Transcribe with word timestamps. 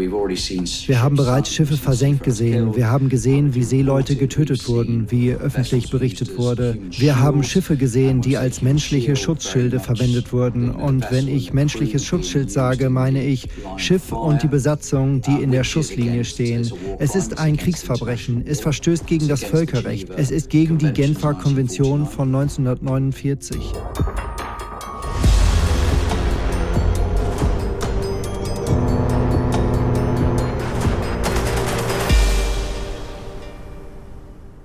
Wir 0.00 1.02
haben 1.02 1.16
bereits 1.16 1.52
Schiffe 1.52 1.76
versenkt 1.76 2.22
gesehen. 2.22 2.74
Wir 2.76 2.90
haben 2.90 3.08
gesehen, 3.08 3.54
wie 3.54 3.62
Seeleute 3.62 4.16
getötet 4.16 4.66
wurden, 4.68 5.10
wie 5.10 5.32
öffentlich 5.32 5.90
berichtet 5.90 6.38
wurde. 6.38 6.78
Wir 6.90 7.20
haben 7.20 7.42
Schiffe 7.42 7.76
gesehen, 7.76 8.20
die 8.20 8.36
als 8.36 8.62
menschliche 8.62 9.16
Schutzschilde 9.16 9.80
verwendet 9.80 10.32
wurden. 10.32 10.70
Und 10.70 11.10
wenn 11.10 11.28
ich 11.28 11.52
menschliches 11.52 12.04
Schutzschild 12.04 12.50
sage, 12.50 12.90
meine 12.90 13.24
ich 13.24 13.48
Schiff 13.76 14.12
und 14.12 14.42
die 14.42 14.48
Besatzung, 14.48 15.20
die 15.20 15.42
in 15.42 15.50
der 15.50 15.64
Schusslinie 15.64 16.24
stehen. 16.24 16.70
Es 16.98 17.14
ist 17.14 17.38
ein 17.38 17.56
Kriegsverbrechen. 17.56 18.44
Es 18.46 18.60
verstößt 18.60 19.06
gegen 19.06 19.28
das 19.28 19.44
Völkerrecht. 19.44 20.08
Es 20.16 20.30
ist 20.30 20.50
gegen 20.50 20.78
die 20.78 20.92
Genfer 20.92 21.34
Konvention 21.34 22.06
von 22.06 22.28
1949. 22.34 23.58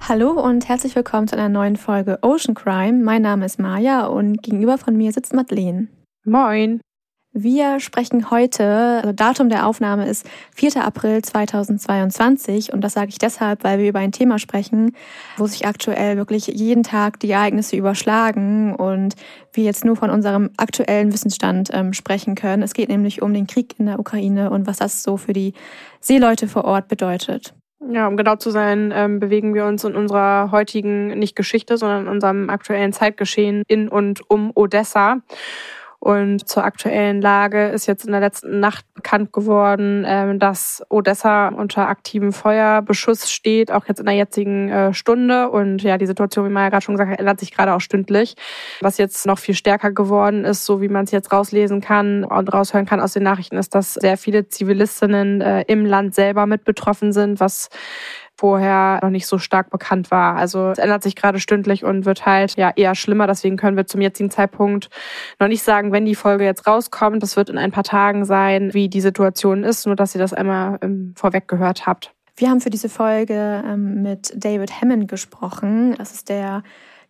Hallo 0.08 0.34
und 0.40 0.70
herzlich 0.70 0.96
willkommen 0.96 1.28
zu 1.28 1.36
einer 1.36 1.50
neuen 1.50 1.78
Folge 1.78 2.20
Ocean 2.22 2.54
Crime. 2.54 3.04
Mein 3.04 3.24
Name 3.24 3.44
ist 3.44 3.58
Maja 3.58 4.06
und 4.06 4.44
gegenüber 4.44 4.78
von 4.78 4.96
mir 4.96 5.12
sitzt 5.12 5.34
Madeleine. 5.34 5.88
Moin. 6.24 6.80
Wir 7.34 7.80
sprechen 7.80 8.30
heute, 8.30 9.02
also 9.02 9.14
Datum 9.14 9.50
der 9.50 9.66
Aufnahme 9.66 10.08
ist 10.08 10.28
4. 10.54 10.86
April 10.86 11.24
2022 11.24 12.72
und 12.72 12.82
das 12.82 12.94
sage 12.94 13.10
ich 13.10 13.18
deshalb, 13.18 13.64
weil 13.64 13.80
wir 13.80 13.90
über 13.90 13.98
ein 13.98 14.12
Thema 14.12 14.38
sprechen, 14.38 14.96
wo 15.38 15.48
sich 15.48 15.66
aktuell 15.66 16.18
wirklich 16.18 16.46
jeden 16.46 16.84
Tag 16.84 17.20
die 17.20 17.32
Ereignisse 17.32 17.76
überschlagen 17.76 18.76
und 18.76 19.16
wir 19.54 19.64
jetzt 19.64 19.86
nur 19.86 19.96
von 19.96 20.12
unserem 20.12 20.52
aktuellen 20.58 21.14
Wissensstand 21.14 21.72
ähm, 21.74 21.94
sprechen 21.94 22.36
können. 22.36 22.62
Es 22.62 22.76
geht 22.76 22.90
nämlich 22.90 23.24
um 23.24 23.34
den 23.34 23.48
Krieg 23.48 23.74
in 23.80 23.88
der 23.88 24.00
Ukraine 24.00 24.52
und 24.52 24.68
was 24.68 24.78
das 24.78 25.02
so 25.02 25.18
für 25.18 25.34
die 25.34 25.54
Seeleute 26.00 26.48
vor 26.48 26.66
Ort 26.66 26.90
bedeutet. 26.90 27.56
Ja, 27.92 28.08
um 28.08 28.18
genau 28.18 28.36
zu 28.36 28.50
sein, 28.50 28.92
ähm, 28.96 29.20
bewegen 29.20 29.54
wir 29.54 29.66
uns 29.66 29.84
in 29.84 29.96
unserer 29.96 30.50
heutigen, 30.52 31.08
nicht 31.20 31.36
Geschichte, 31.36 31.78
sondern 31.78 32.04
in 32.04 32.08
unserem 32.08 32.50
aktuellen 32.50 32.94
Zeitgeschehen 32.94 33.64
in 33.68 33.90
und 33.90 34.28
um 34.30 34.52
Odessa. 34.56 35.22
Und 36.00 36.48
zur 36.48 36.64
aktuellen 36.64 37.22
Lage 37.22 37.70
ist 37.70 37.88
jetzt 37.88 38.06
in 38.06 38.12
der 38.12 38.22
letzten 38.22 38.60
Nacht 38.60 38.86
bekannt 38.94 39.34
geworden, 39.34 40.06
ähm, 40.08 40.40
dass 40.40 40.84
Odessa 40.90 41.48
unter 41.48 41.88
aktivem 41.88 42.32
Feuerbeschuss 42.32 43.32
steht, 43.32 43.72
auch 43.72 43.88
jetzt 43.88 44.00
in 44.00 44.06
der 44.06 44.16
jetzigen 44.16 44.70
äh, 44.70 44.94
Stunde. 44.94 45.50
Und 45.50 45.82
ja, 45.82 45.98
die 45.98 46.06
Situation, 46.06 46.46
wie 46.46 46.52
man 46.52 46.64
ja 46.64 46.70
gerade 46.70 46.84
schon 46.84 46.96
gesagt 46.96 47.12
hat, 47.12 47.20
ändert 47.20 47.40
sich 47.40 47.52
gerade 47.52 47.74
auch 47.74 47.82
stündlich. 47.82 48.36
Was 48.82 48.98
jetzt 48.98 49.26
noch 49.26 49.40
viel 49.40 49.56
stärker 49.56 49.92
geworden 49.92 50.46
ist, 50.46 50.66
so 50.66 50.82
wie 50.82 50.90
man 50.90 51.06
es 51.06 51.12
jetzt 51.12 51.32
rauslesen 51.32 51.82
kann 51.82 52.24
und 52.24 52.54
raushören 52.54 52.86
kann 52.86 53.00
aus 53.00 53.14
den 53.14 53.24
Nachrichten, 53.24 53.58
ist, 53.58 53.74
dass 53.74 53.96
sehr 53.96 54.18
viele 54.18 54.48
Zivilistinnen 54.48 55.42
äh, 55.42 55.64
im 55.68 55.86
Land 55.86 56.14
selber 56.14 56.46
mit 56.46 56.66
betroffen 56.66 57.14
sind, 57.14 57.40
was 57.40 57.70
vorher 58.38 59.00
noch 59.02 59.10
nicht 59.10 59.28
so 59.28 59.38
stark 59.38 59.70
bekannt 59.70 60.12
war. 60.12 60.36
Also 60.36 60.70
es 60.70 60.78
ändert 60.78 61.04
sich 61.04 61.16
gerade 61.16 61.40
stündlich 61.40 61.84
und 61.84 62.06
wird 62.06 62.26
halt 62.26 62.56
ja 62.58 62.72
eher 62.76 62.96
schlimmer. 62.96 63.28
Deswegen 63.28 63.58
können 63.58 63.78
wir 63.78 63.88
zum 63.88 64.02
jetzigen 64.02 64.30
Zeitpunkt 64.30 64.90
noch 65.40 65.48
nicht 65.48 65.64
sagen, 65.64 65.92
wenn 65.92 66.06
die 66.06 66.16
Folge 66.16 66.44
jetzt 66.44 66.68
rauskommt. 66.68 67.24
Das 67.24 67.38
wird 67.38 67.50
in 67.50 67.58
ein 67.58 67.72
paar 67.72 67.84
Tagen 67.84 68.26
sein, 68.26 68.74
wie 68.74 68.90
die 68.90 69.02
Situation 69.02 69.64
ist, 69.64 69.86
nur 69.86 69.96
dass 69.96 70.16
ihr 70.16 70.20
das 70.20 70.34
einmal 70.34 70.78
ähm, 70.82 71.14
vorweg 71.16 71.48
gehört 71.48 71.86
habt. 71.86 72.12
Wir 72.38 72.50
haben 72.50 72.60
für 72.60 72.70
diese 72.70 72.90
Folge 72.90 73.64
ähm, 73.66 74.02
mit 74.02 74.34
David 74.36 74.82
Hammond 74.82 75.08
gesprochen. 75.08 75.96
Das 75.98 76.12
ist 76.12 76.28
der 76.28 76.64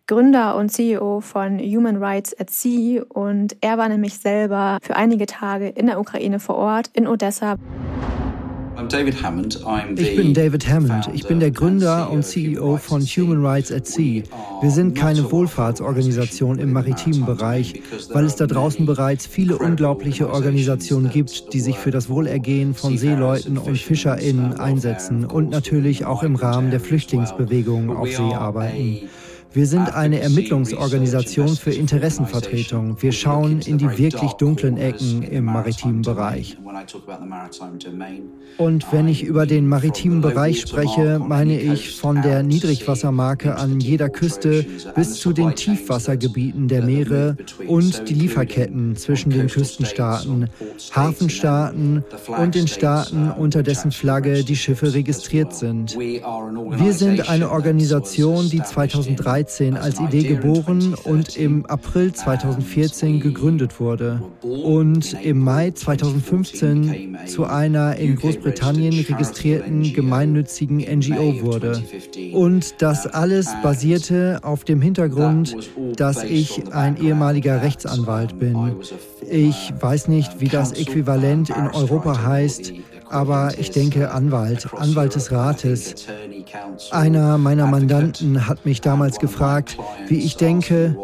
Gründer 0.06 0.54
und 0.54 0.68
CEO 0.68 1.20
von 1.20 1.58
Human 1.58 1.96
Rights 1.96 2.38
at 2.38 2.48
Sea 2.50 3.02
und 3.08 3.56
er 3.60 3.76
war 3.76 3.88
nämlich 3.88 4.20
selber 4.20 4.78
für 4.80 4.94
einige 4.94 5.26
Tage 5.26 5.68
in 5.68 5.86
der 5.86 5.98
Ukraine 5.98 6.38
vor 6.38 6.54
Ort, 6.54 6.90
in 6.92 7.08
Odessa. 7.08 7.56
Ich 9.96 10.16
bin 10.16 10.34
David 10.34 10.68
Hammond. 10.68 11.08
Ich 11.14 11.26
bin 11.26 11.40
der 11.40 11.50
Gründer 11.50 12.10
und 12.10 12.24
CEO 12.24 12.76
von 12.76 13.00
Human 13.02 13.44
Rights 13.44 13.72
at 13.72 13.86
Sea. 13.86 14.22
Wir 14.60 14.70
sind 14.70 14.94
keine 14.94 15.30
Wohlfahrtsorganisation 15.30 16.58
im 16.58 16.72
maritimen 16.72 17.24
Bereich, 17.24 17.80
weil 18.10 18.24
es 18.26 18.36
da 18.36 18.46
draußen 18.46 18.84
bereits 18.84 19.26
viele 19.26 19.58
unglaubliche 19.58 20.28
Organisationen 20.30 21.10
gibt, 21.10 21.52
die 21.52 21.60
sich 21.60 21.78
für 21.78 21.90
das 21.90 22.08
Wohlergehen 22.08 22.74
von 22.74 22.98
Seeleuten 22.98 23.56
und 23.58 23.78
FischerInnen 23.78 24.54
einsetzen 24.60 25.24
und 25.24 25.50
natürlich 25.50 26.04
auch 26.04 26.22
im 26.22 26.36
Rahmen 26.36 26.70
der 26.70 26.80
Flüchtlingsbewegung 26.80 27.96
auf 27.96 28.08
See 28.08 28.34
arbeiten. 28.34 29.08
Wir 29.56 29.66
sind 29.66 29.94
eine 29.94 30.20
Ermittlungsorganisation 30.20 31.56
für 31.56 31.70
Interessenvertretung. 31.70 33.00
Wir 33.00 33.12
schauen 33.12 33.60
in 33.60 33.78
die 33.78 33.96
wirklich 33.96 34.32
dunklen 34.32 34.76
Ecken 34.76 35.22
im 35.22 35.46
maritimen 35.46 36.02
Bereich. 36.02 36.58
Und 38.58 38.92
wenn 38.92 39.08
ich 39.08 39.22
über 39.22 39.46
den 39.46 39.66
maritimen 39.66 40.20
Bereich 40.20 40.60
spreche, 40.60 41.18
meine 41.18 41.58
ich 41.58 41.96
von 41.96 42.20
der 42.20 42.42
Niedrigwassermarke 42.42 43.56
an 43.56 43.80
jeder 43.80 44.10
Küste 44.10 44.66
bis 44.94 45.14
zu 45.14 45.32
den 45.32 45.54
Tiefwassergebieten 45.54 46.68
der 46.68 46.82
Meere 46.82 47.38
und 47.66 48.10
die 48.10 48.14
Lieferketten 48.14 48.94
zwischen 48.96 49.30
den 49.30 49.46
Küstenstaaten, 49.46 50.50
Hafenstaaten 50.94 52.04
und 52.26 52.54
den 52.54 52.68
Staaten, 52.68 53.30
unter 53.30 53.62
dessen 53.62 53.90
Flagge 53.90 54.44
die 54.44 54.56
Schiffe 54.56 54.92
registriert 54.92 55.54
sind. 55.54 55.96
Wir 55.96 56.92
sind 56.92 57.30
eine 57.30 57.50
Organisation, 57.50 58.50
die 58.50 58.62
2013 58.62 59.45
2013 59.46 59.76
als 59.76 60.00
Idee 60.00 60.22
geboren 60.22 60.94
und 61.04 61.36
im 61.36 61.66
April 61.66 62.12
2014 62.12 63.20
gegründet 63.20 63.80
wurde. 63.80 64.20
Und 64.42 65.16
im 65.22 65.40
Mai 65.40 65.70
2015 65.70 67.18
zu 67.26 67.44
einer 67.44 67.96
in 67.96 68.16
Großbritannien 68.16 69.04
registrierten 69.04 69.92
gemeinnützigen 69.92 70.78
NGO 70.78 71.42
wurde. 71.42 71.82
Und 72.32 72.82
das 72.82 73.06
alles 73.06 73.48
basierte 73.62 74.40
auf 74.42 74.64
dem 74.64 74.80
Hintergrund, 74.80 75.56
dass 75.96 76.24
ich 76.24 76.72
ein 76.72 76.96
ehemaliger 76.96 77.62
Rechtsanwalt 77.62 78.38
bin. 78.38 78.76
Ich 79.30 79.72
weiß 79.78 80.08
nicht, 80.08 80.40
wie 80.40 80.48
das 80.48 80.72
Äquivalent 80.72 81.50
in 81.50 81.68
Europa 81.68 82.22
heißt 82.24 82.72
aber 83.08 83.58
ich 83.58 83.70
denke 83.70 84.10
Anwalt, 84.10 84.68
Anwalt 84.74 85.14
des 85.14 85.30
Rates. 85.32 86.06
Einer 86.90 87.38
meiner 87.38 87.66
Mandanten 87.66 88.46
hat 88.46 88.64
mich 88.64 88.80
damals 88.80 89.18
gefragt, 89.18 89.76
wie 90.08 90.18
ich 90.18 90.36
denke, 90.36 90.96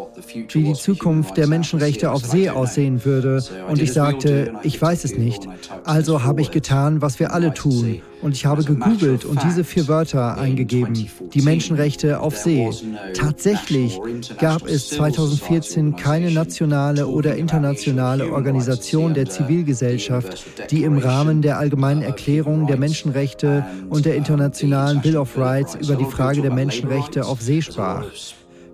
wie 0.49 0.63
die 0.63 0.73
Zukunft 0.73 1.37
der 1.37 1.47
Menschenrechte 1.47 2.11
auf 2.11 2.25
See 2.25 2.49
aussehen 2.49 3.05
würde. 3.05 3.43
Und 3.67 3.81
ich 3.81 3.93
sagte, 3.93 4.53
ich 4.63 4.81
weiß 4.81 5.03
es 5.05 5.17
nicht. 5.17 5.47
Also 5.83 6.23
habe 6.23 6.41
ich 6.41 6.51
getan, 6.51 7.01
was 7.01 7.19
wir 7.19 7.33
alle 7.33 7.53
tun. 7.53 8.01
Und 8.23 8.33
ich 8.35 8.45
habe 8.45 8.63
gegoogelt 8.63 9.25
und 9.25 9.43
diese 9.43 9.65
vier 9.65 9.89
Wörter 9.89 10.37
eingegeben. 10.37 11.09
Die 11.33 11.41
Menschenrechte 11.41 12.21
auf 12.21 12.37
See. 12.37 12.69
Tatsächlich 13.13 13.99
gab 14.39 14.65
es 14.65 14.89
2014 14.89 15.97
keine 15.97 16.31
nationale 16.31 17.07
oder 17.07 17.35
internationale 17.35 18.31
Organisation 18.31 19.13
der 19.13 19.29
Zivilgesellschaft, 19.29 20.71
die 20.71 20.83
im 20.83 20.97
Rahmen 20.97 21.41
der 21.41 21.57
Allgemeinen 21.57 22.01
Erklärung 22.01 22.65
der 22.65 22.77
Menschenrechte 22.77 23.65
und 23.89 24.05
der 24.05 24.15
Internationalen 24.15 25.01
Bill 25.01 25.17
of 25.17 25.37
Rights 25.37 25.75
über 25.75 25.95
die 25.95 26.05
Frage 26.05 26.41
der 26.41 26.53
Menschenrechte 26.53 27.25
auf 27.25 27.41
See 27.41 27.61
sprach. 27.61 28.05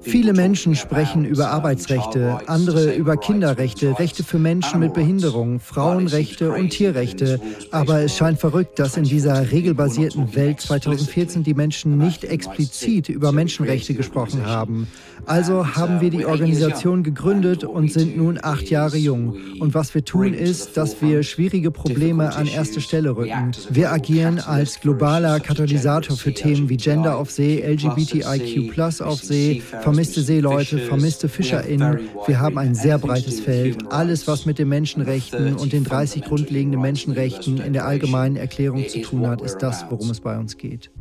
Viele 0.02 0.34
Menschen 0.34 0.76
sprechen 0.76 1.26
über 1.26 1.50
Arbeitsrechte, 1.50 2.40
andere 2.48 2.94
über 2.94 3.18
Kinderrechte, 3.18 4.00
Rechte 4.00 4.24
für 4.24 4.40
Menschen 4.40 4.80
mit 4.80 4.94
Behinderung, 4.94 5.60
Frauenrechte 5.60 6.52
und 6.52 6.70
Tierrechte. 6.70 7.40
Aber 7.72 8.02
es 8.02 8.16
scheint 8.16 8.40
verrückt, 8.40 8.80
dass 8.80 8.98
in 8.98 9.04
dieser 9.04 9.52
regelbasierten 9.52 10.36
Welt 10.36 10.62
2014 10.62 11.44
die 11.44 11.54
Menschen 11.54 11.98
nicht 11.98 12.24
explizit 12.24 13.10
über 13.10 13.32
Menschenrechte 13.32 13.94
gesprochen 13.94 14.46
haben. 14.46 14.88
Also 15.26 15.76
haben 15.76 16.02
wir 16.02 16.10
die 16.10 16.26
Organisation 16.26 17.04
gegründet 17.04 17.64
und 17.64 17.92
sind 17.92 18.18
nun 18.18 18.40
acht 18.42 18.70
Jahre 18.70 18.98
jung. 18.98 19.36
Und 19.60 19.74
was 19.74 19.94
wir 19.94 20.06
tun 20.06 20.34
ist, 20.34 20.78
dass 20.78 21.02
wir 21.02 21.24
schwierige 21.24 21.72
Probleme 21.72 22.36
an 22.36 22.48
erste 22.48 22.82
Stelle 22.82 23.16
rücken. 23.16 23.52
Wir 23.70 23.92
agieren 23.92 24.40
als 24.40 24.80
globaler 24.80 25.40
Katalysator 25.40 26.16
für 26.16 26.34
Themen 26.34 26.70
wie 26.70 26.78
Gender 26.78 27.18
auf 27.18 27.32
See, 27.32 27.62
LGBTIQ 27.62 29.02
auf 29.02 29.22
See, 29.22 29.62
vermisste 29.90 30.22
Seeleute, 30.22 30.78
vermisste 30.78 31.28
FischerInnen. 31.28 32.10
Wir 32.28 32.40
haben 32.40 32.60
ein 32.60 32.76
sehr 32.76 33.00
breites 33.00 33.40
Feld. 33.40 33.92
Alles, 33.92 34.28
was 34.28 34.46
mit 34.46 34.60
den 34.60 34.70
Menschenrechten 34.70 35.56
und 35.56 35.74
den 35.74 35.84
30 35.84 36.26
grundlegenden 36.26 36.80
Menschenrechten 36.80 37.60
in 37.60 37.74
der 37.74 37.86
allgemeinen 37.86 38.36
Erklärung 38.36 38.88
zu 38.88 39.02
tun 39.02 39.26
hat, 39.26 39.42
ist 39.42 39.58
das, 39.58 39.86
worum 39.90 40.12
es 40.12 40.22
bei 40.22 40.38
uns 40.38 40.58
geht. 40.58 40.92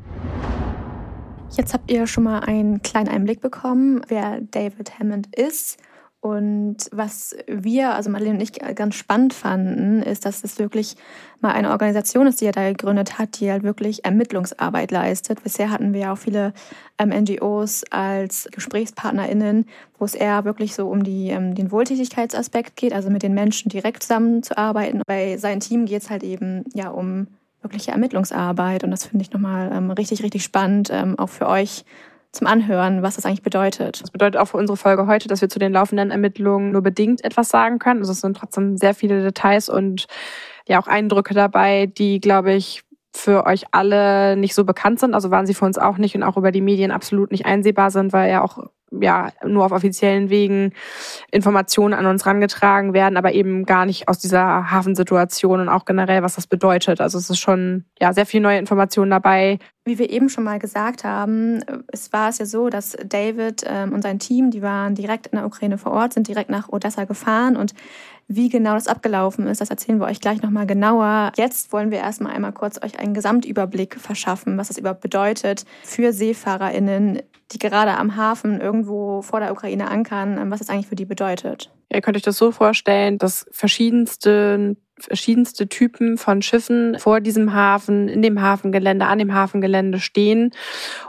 Jetzt 1.55 1.75
habt 1.75 1.91
ihr 1.91 2.07
schon 2.07 2.25
mal 2.25 2.41
einen 2.41 2.81
kleinen 2.81 3.09
Einblick 3.09 3.43
bekommen, 3.43 4.01
wer 4.09 4.41
David 4.41 4.99
Hammond 4.99 5.37
ist 5.37 5.77
Und 6.21 6.77
was 6.91 7.37
wir, 7.47 7.95
also 7.95 8.11
Marlene 8.11 8.35
und 8.35 8.41
ich, 8.41 8.53
ganz 8.75 8.97
spannend 8.97 9.33
fanden, 9.33 10.03
ist, 10.03 10.25
dass 10.25 10.43
es 10.43 10.59
wirklich 10.59 10.97
mal 11.41 11.53
eine 11.53 11.71
Organisation 11.71 12.27
ist, 12.27 12.41
die 12.41 12.47
er 12.47 12.53
da 12.53 12.69
gegründet 12.69 13.19
hat, 13.19 13.39
die 13.39 13.51
halt 13.53 13.63
wirklich 13.63 14.05
Ermittlungsarbeit 14.05 14.91
leistet. 14.91 15.45
Bisher 15.45 15.71
hatten 15.71 15.93
wir 15.93 16.01
ja 16.01 16.13
auch 16.13 16.19
viele 16.19 16.55
ähm, 16.99 17.11
NGOs 17.11 17.85
als 17.91 18.49
GesprächspartnerInnen, 18.51 19.67
wo 19.97 20.05
es 20.05 20.17
eher 20.17 20.45
wirklich 20.45 20.75
so 20.75 20.89
um 20.89 21.05
die, 21.05 21.29
ähm, 21.29 21.55
den 21.55 21.71
Wohltätigkeitsaspekt 21.71 22.75
geht, 22.75 22.93
also 22.93 23.11
mit 23.11 23.23
den 23.23 23.35
Menschen 23.35 23.69
direkt 23.69 24.03
zusammenzuarbeiten. 24.03 25.03
Bei 25.07 25.37
seinem 25.37 25.61
Team 25.61 25.87
geht 25.87 26.03
es 26.03 26.11
halt 26.11 26.25
eben 26.25 26.65
ja 26.75 26.89
um 26.89 27.29
wirkliche 27.63 27.93
Ermittlungsarbeit 27.93 28.83
und 28.83 28.91
das 28.91 29.05
finde 29.05 29.23
ich 29.23 29.33
nochmal 29.33 29.71
ähm, 29.73 29.93
richtig, 29.93 30.25
richtig 30.25 30.43
spannend, 30.43 30.91
ähm, 30.93 31.17
auch 31.17 31.29
für 31.29 31.47
euch 31.49 31.85
zum 32.39 32.47
Anhören, 32.47 33.03
was 33.03 33.17
das 33.17 33.27
eigentlich 33.27 33.43
bedeutet. 33.43 34.03
Das 34.03 34.11
bedeutet 34.11 34.41
auch 34.41 34.47
für 34.47 34.57
unsere 34.57 34.77
Folge 34.77 35.07
heute, 35.07 35.29
dass 35.29 35.41
wir 35.41 35.49
zu 35.49 35.59
den 35.59 35.73
laufenden 35.73 36.11
Ermittlungen 36.11 36.73
nur 36.73 36.83
bedingt 36.83 37.25
etwas 37.25 37.49
sagen 37.49 37.79
können. 37.79 38.01
Also 38.01 38.13
es 38.13 38.21
sind 38.21 38.37
trotzdem 38.37 38.77
sehr 38.77 38.95
viele 38.95 39.23
Details 39.23 39.69
und 39.69 40.07
ja 40.67 40.81
auch 40.81 40.87
Eindrücke 40.87 41.35
dabei, 41.35 41.87
die, 41.87 42.21
glaube 42.21 42.53
ich, 42.53 42.83
für 43.15 43.47
euch 43.47 43.65
alle 43.73 44.37
nicht 44.37 44.55
so 44.55 44.65
bekannt 44.65 45.01
sind. 45.01 45.15
Also 45.15 45.31
waren 45.31 45.47
sie 45.47 45.55
für 45.55 45.65
uns 45.65 45.79
auch 45.79 45.99
nicht 45.99 46.15
und 46.15 46.23
auch 46.23 46.37
über 46.37 46.53
die 46.53 46.61
Medien 46.61 46.91
absolut 46.91 47.31
nicht 47.31 47.47
einsehbar 47.47 47.91
sind, 47.91 48.13
weil 48.13 48.31
ja 48.31 48.43
auch 48.43 48.59
ja 48.91 49.31
nur 49.45 49.65
auf 49.65 49.73
offiziellen 49.73 50.31
Wegen 50.31 50.73
Informationen 51.31 51.95
an 51.95 52.07
uns 52.07 52.27
rangetragen 52.27 52.95
werden, 52.95 53.17
aber 53.17 53.33
eben 53.33 53.65
gar 53.67 53.87
nicht 53.87 54.09
aus 54.09 54.19
dieser 54.19 54.71
Hafensituation 54.71 55.61
und 55.61 55.69
auch 55.69 55.85
generell, 55.85 56.23
was 56.23 56.37
das 56.37 56.47
bedeutet. 56.47 57.01
Also 57.01 57.19
es 57.19 57.29
ist 57.29 57.39
schon 57.39 57.85
ja 58.01 58.13
sehr 58.13 58.27
viel 58.27 58.41
neue 58.41 58.59
Informationen 58.59 59.11
dabei. 59.11 59.59
Wie 59.85 59.99
wir 59.99 60.11
eben 60.11 60.29
schon 60.29 60.45
mal 60.45 60.59
gesagt 60.59 61.05
haben, 61.05 61.61
es 61.89 62.13
war 62.13 62.29
es 62.29 62.39
ja 62.39 62.47
so, 62.47 62.69
dass 62.69 62.97
David 63.05 63.65
ähm, 63.67 63.93
und 63.93 64.03
sein 64.03 64.19
Team, 64.19 64.51
die 64.51 64.63
waren 64.63 64.95
direkt 64.95 65.29
in 65.29 65.37
der 65.37 65.47
Ukraine 65.47 65.79
vor 65.79 65.93
Ort, 65.93 66.15
sind 66.15 66.29
direkt 66.29 66.51
nach 66.51 66.69
Odessa 66.69 67.05
gefahren 67.05 67.57
und 67.57 67.75
wie 68.29 68.51
genau 68.51 68.75
das 68.75 68.87
abgelaufen 68.87 69.47
ist, 69.47 69.61
das 69.63 69.71
erzählen 69.71 69.99
wir 69.99 70.07
euch 70.07 70.21
gleich 70.21 70.43
nochmal 70.43 70.67
genauer. 70.67 71.33
Jetzt 71.37 71.73
wollen 71.73 71.91
wir 71.91 71.99
erstmal 71.99 72.35
einmal 72.35 72.53
kurz 72.53 72.81
euch 72.83 72.99
einen 73.01 73.15
Gesamtüberblick 73.15 73.99
verschaffen, 73.99 74.59
was 74.59 74.69
das 74.69 74.77
überhaupt 74.77 75.01
bedeutet 75.01 75.65
für 75.83 76.13
SeefahrerInnen, 76.13 77.23
die 77.53 77.59
gerade 77.59 77.97
am 77.97 78.17
Hafen 78.17 78.61
irgendwo 78.61 79.23
vor 79.23 79.41
der 79.41 79.51
Ukraine 79.51 79.89
ankern, 79.91 80.51
was 80.51 80.59
das 80.59 80.69
eigentlich 80.69 80.89
für 80.89 80.97
die 80.97 81.07
bedeutet. 81.07 81.71
Ihr 81.91 82.03
könnt 82.03 82.19
euch 82.19 82.23
das 82.23 82.37
so 82.37 82.53
vorstellen, 82.53 83.17
dass 83.17 83.47
verschiedenste 83.51 84.77
verschiedenste 85.05 85.69
Typen 85.69 86.19
von 86.19 86.43
Schiffen 86.43 86.99
vor 86.99 87.21
diesem 87.21 87.53
Hafen, 87.55 88.09
in 88.09 88.23
dem 88.23 88.41
Hafengelände, 88.41 89.07
an 89.07 89.19
dem 89.19 89.35
Hafengelände 89.35 90.01
stehen 90.01 90.53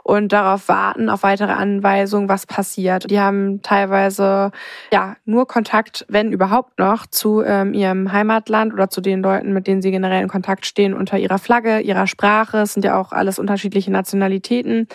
und 0.04 0.32
darauf 0.34 0.68
warten, 0.68 1.10
auf 1.10 1.24
weitere 1.24 1.52
Anweisungen, 1.52 2.30
was 2.30 2.46
passiert. 2.46 3.10
Die 3.10 3.20
haben 3.20 3.62
teilweise 3.62 4.52
ja 4.92 5.16
nur 5.26 5.48
Kontakt, 5.48 6.06
wenn 6.10 6.32
überhaupt 6.32 6.80
noch, 6.80 7.06
zu 7.08 7.44
ähm, 7.44 7.74
ihrem 7.74 8.12
Heimatland 8.12 8.74
oder 8.74 8.90
zu 8.90 9.02
den 9.02 9.22
Leuten, 9.22 9.54
mit 9.54 9.68
denen 9.68 9.82
sie 9.82 9.92
generell 9.92 10.22
in 10.22 10.28
Kontakt 10.28 10.66
stehen, 10.66 10.94
unter 10.94 11.18
ihrer 11.18 11.40
Flagge, 11.40 11.80
ihrer 11.80 12.08
Sprache. 12.08 12.60
Es 12.60 12.74
sind 12.74 12.84
ja 12.84 13.00
auch 13.00 13.12
alles 13.12 13.40
unterschiedliche 13.40 13.92
Nationalitäten 13.92 14.88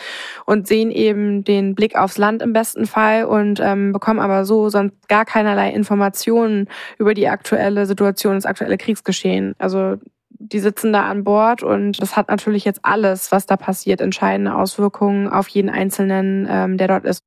und 0.46 0.66
sehen 0.66 0.90
eben 0.90 1.44
den 1.44 1.74
Blick 1.74 1.96
aufs 1.96 2.18
Land 2.18 2.42
im 2.42 2.52
besten 2.52 2.86
Fall 2.86 3.24
und 3.24 3.60
ähm, 3.60 3.92
bekommen 3.92 4.20
aber 4.20 4.44
so 4.44 4.68
sonst 4.68 5.08
gar 5.08 5.24
keinerlei 5.24 5.70
Informationen 5.70 6.68
über 6.98 7.14
die 7.14 7.28
aktuelle 7.28 7.86
Situation, 7.86 8.34
das 8.34 8.46
aktuelle 8.46 8.78
Kriegsgeschehen. 8.84 9.54
Also 9.58 9.96
die 10.30 10.60
sitzen 10.60 10.92
da 10.92 11.08
an 11.08 11.24
Bord 11.24 11.62
und 11.62 12.00
das 12.02 12.16
hat 12.16 12.28
natürlich 12.28 12.64
jetzt 12.64 12.80
alles, 12.82 13.32
was 13.32 13.46
da 13.46 13.56
passiert, 13.56 14.00
entscheidende 14.00 14.54
Auswirkungen 14.54 15.28
auf 15.28 15.48
jeden 15.48 15.70
Einzelnen, 15.70 16.46
ähm, 16.50 16.76
der 16.76 16.88
dort 16.88 17.04
ist. 17.04 17.24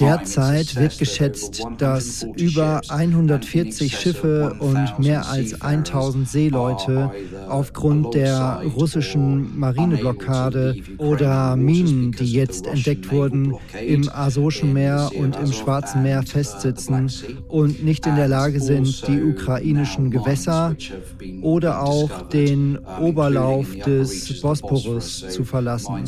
Derzeit 0.00 0.76
wird 0.76 0.98
geschätzt, 0.98 1.62
dass 1.78 2.26
über 2.36 2.80
140 2.88 3.98
Schiffe 3.98 4.56
und 4.58 4.98
mehr 4.98 5.28
als 5.28 5.60
1000 5.60 6.28
Seeleute 6.28 7.10
aufgrund 7.48 8.14
der 8.14 8.62
russischen 8.74 9.58
Marineblockade 9.58 10.76
oder 10.98 11.56
Minen, 11.56 12.12
die 12.12 12.32
jetzt 12.32 12.66
entdeckt 12.66 13.10
wurden, 13.12 13.54
im 13.86 14.08
Asowschen 14.08 14.72
Meer 14.72 15.10
und 15.14 15.36
im 15.36 15.52
Schwarzen 15.52 16.02
Meer 16.02 16.22
festsitzen 16.22 17.10
und 17.48 17.84
nicht 17.84 18.06
in 18.06 18.16
der 18.16 18.28
Lage 18.28 18.60
sind, 18.60 19.06
die 19.08 19.22
ukrainischen 19.22 20.10
Gewässer 20.10 20.74
oder 21.42 21.82
auch 21.82 22.28
den 22.28 22.78
Oberlauf 23.00 23.76
des 23.76 24.40
Bosporus 24.40 25.24
zu 25.28 25.44
verlassen. 25.44 26.04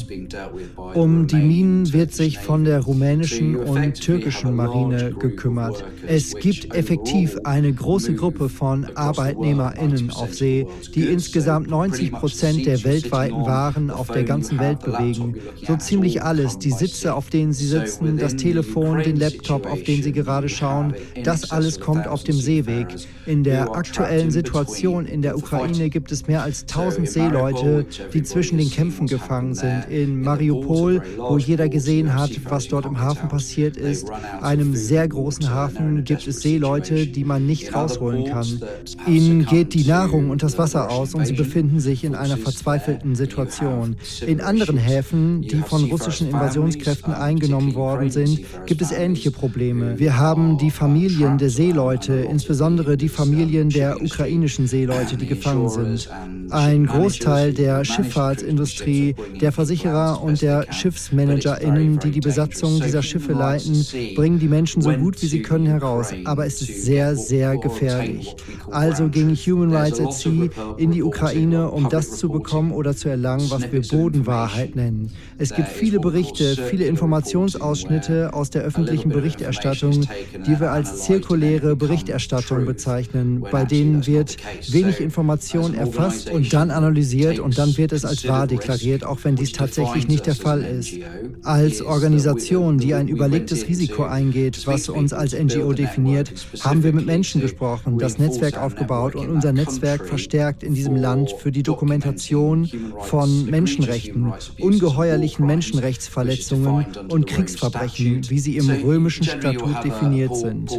Um 0.95 1.27
die 1.27 1.37
Minen 1.37 1.93
wird 1.93 2.14
sich 2.17 2.39
von 2.39 2.65
der 2.65 2.81
rumänischen 2.81 3.57
und 3.57 3.95
türkischen 4.01 4.55
Marine 4.55 5.13
gekümmert. 5.19 5.85
Es 6.07 6.35
gibt 6.35 6.75
effektiv 6.75 7.37
eine 7.45 7.73
große 7.73 8.15
Gruppe 8.15 8.49
von 8.49 8.87
ArbeitnehmerInnen 8.95 10.11
auf 10.11 10.35
See, 10.35 10.67
die 10.95 11.05
insgesamt 11.05 11.69
90 11.69 12.13
Prozent 12.13 12.67
der 12.67 12.83
weltweiten 12.85 13.45
Waren 13.45 13.91
auf 13.91 14.09
der 14.09 14.25
ganzen 14.25 14.59
Welt 14.59 14.81
bewegen. 14.81 15.37
So 15.67 15.77
ziemlich 15.77 16.23
alles, 16.23 16.59
die 16.59 16.71
Sitze, 16.71 17.15
auf 17.15 17.31
denen 17.31 17.53
sie 17.53 17.67
sitzen, 17.67 18.17
das 18.17 18.37
Telefon, 18.37 19.03
den 19.03 19.17
Laptop, 19.17 19.67
auf 19.67 19.83
den 19.83 20.03
sie 20.03 20.13
gerade 20.13 20.49
schauen, 20.49 20.95
das 21.23 21.51
alles 21.51 21.81
kommt 21.81 22.07
auf 22.07 22.25
dem 22.25 22.37
Seeweg. 22.37 22.89
In 23.27 23.45
der 23.45 23.75
aktuellen 23.75 24.31
Situation 24.31 25.07
in 25.07 25.23
der 25.23 25.37
Ukraine 25.37 25.91
gibt 25.91 26.13
es 26.13 26.27
mehr 26.27 26.43
als 26.43 26.63
1000 26.63 27.09
Seeleute, 27.09 27.87
die 28.13 28.23
zwischen 28.23 28.59
den 28.59 28.71
Kämpfen 28.71 29.07
gefangen 29.07 29.55
sind. 29.55 29.87
In 29.89 30.21
Mariupol, 30.21 31.03
wo 31.17 31.39
jeder 31.39 31.69
gesehen 31.69 32.04
hat, 32.13 32.31
was 32.45 32.69
dort 32.69 32.85
im 32.85 33.01
Hafen 33.01 33.29
passiert 33.29 33.77
ist, 33.77 34.11
einem 34.43 34.75
sehr 34.75 35.09
großen 35.09 35.49
Hafen, 35.51 36.05
gibt 36.05 36.27
es 36.27 36.43
Seeleute, 36.43 37.07
die 37.07 37.25
man 37.25 37.47
nicht 37.47 37.75
rausholen 37.75 38.25
kann. 38.25 38.61
Ihnen 39.07 39.47
geht 39.47 39.73
die 39.73 39.85
Nahrung 39.85 40.31
und 40.31 40.43
das 40.43 40.59
Wasser 40.59 40.91
aus 40.91 41.15
und 41.15 41.27
sie 41.27 41.33
befinden 41.33 41.81
sich 41.81 42.05
in 42.05 42.15
einer 42.15 42.37
verzweifelten 42.37 43.15
Situation. 43.15 43.97
In 44.27 44.41
anderen 44.41 44.77
Häfen, 44.77 45.43
die 45.43 45.63
von 45.63 45.85
russischen 45.85 46.29
Invasionskräften 46.29 47.15
eingenommen 47.15 47.75
worden 47.75 48.11
sind, 48.11 48.41
gibt 48.67 48.83
es 48.83 48.93
ähnliche 48.93 49.31
Probleme. 49.31 49.99
Wir 49.99 50.19
haben 50.19 50.59
die 50.59 50.71
Familien 50.71 51.39
der 51.39 51.51
Seeleute, 51.51 52.13
insbesondere 52.15 52.97
die 52.97 53.09
Familien 53.09 53.71
der 53.71 54.03
ukrainischen 54.03 54.67
Seeleute, 54.67 55.17
die 55.17 55.27
gefangen 55.27 55.69
sind. 55.69 56.11
Ein 56.51 56.87
Großteil 56.87 57.53
der 57.53 57.85
Schifffahrtsindustrie, 57.85 59.15
der 59.41 59.53
Versicherer 59.53 60.23
und 60.23 60.43
der 60.43 60.73
SchiffsmanagerInnen, 60.73 61.94
die 61.99 62.11
die 62.11 62.21
Besatzung 62.21 62.81
dieser 62.81 63.03
Schiffe 63.03 63.33
leiten, 63.33 63.87
bringen 64.15 64.39
die 64.39 64.49
Menschen 64.49 64.83
so 64.83 64.93
gut 64.93 65.21
wie 65.23 65.27
sie 65.27 65.43
können 65.43 65.67
heraus. 65.67 66.13
Aber 66.25 66.47
es 66.47 66.61
ist 66.61 66.85
sehr, 66.85 67.17
sehr 67.17 67.57
gefährlich. 67.57 68.35
Also 68.71 69.09
ging 69.09 69.35
Human 69.35 69.75
Rights 69.75 70.01
at 70.01 70.13
Sea 70.13 70.49
in 70.77 70.93
die 70.93 71.03
Ukraine, 71.03 71.71
um 71.71 71.89
das 71.89 72.13
zu 72.19 72.29
bekommen 72.29 72.73
oder 72.73 72.97
zu 72.97 73.09
erlangen, 73.09 73.51
was 73.51 73.71
wir 73.71 73.83
Bodenwahrheit 73.83 74.77
nennen. 74.77 75.11
Es 75.39 75.55
gibt 75.55 75.69
viele 75.69 76.01
Berichte, 76.01 76.57
viele 76.57 76.87
Informationsausschnitte 76.87 78.33
aus 78.33 78.51
der 78.51 78.63
öffentlichen 78.63 79.11
Berichterstattung, 79.11 80.07
die 80.47 80.61
wir 80.61 80.71
als 80.71 81.03
zirkuläre 81.03 81.77
Berichterstattung 81.77 82.65
bezeichnen. 82.65 83.45
Bei 83.51 83.65
denen 83.65 84.07
wird 84.07 84.37
wenig 84.71 85.01
Information 85.01 85.75
erfasst 85.75 86.31
und 86.31 86.53
dann 86.53 86.71
analysiert 86.71 87.39
und 87.39 87.59
dann 87.59 87.77
wird 87.77 87.93
es 87.93 88.05
als 88.05 88.27
wahr 88.27 88.47
deklariert, 88.47 89.05
auch 89.05 89.19
wenn 89.23 89.37
dies 89.37 89.53
tatsächlich 89.53 90.09
nicht 90.09 90.27
der 90.27 90.35
Fall 90.35 90.63
ist. 90.63 90.95
Als 91.43 91.84
Organisation, 91.87 92.79
die 92.79 92.95
ein 92.95 93.09
überlegtes 93.09 93.69
Risiko 93.69 94.05
eingeht, 94.05 94.67
was 94.67 94.89
uns 94.89 95.13
als 95.13 95.33
NGO 95.33 95.73
definiert, 95.73 96.33
haben 96.61 96.83
wir 96.83 96.93
mit 96.93 97.07
Menschen 97.07 97.41
gesprochen, 97.41 97.99
das 97.99 98.19
Netzwerk 98.19 98.59
aufgebaut 98.59 99.15
und 99.15 99.29
unser 99.29 99.53
Netzwerk 99.53 100.07
verstärkt 100.07 100.63
in 100.63 100.75
diesem 100.75 100.97
Land 100.97 101.33
für 101.33 101.53
die 101.53 101.63
Dokumentation 101.63 102.69
von 103.01 103.47
Menschenrechten, 103.47 104.33
ungeheuerlichen 104.59 105.47
Menschenrechtsverletzungen 105.47 106.87
und 107.09 107.27
Kriegsverbrechen, 107.27 108.29
wie 108.29 108.39
sie 108.39 108.57
im 108.57 108.71
römischen 108.71 109.25
Statut 109.25 109.85
definiert 109.85 110.37
sind. 110.37 110.73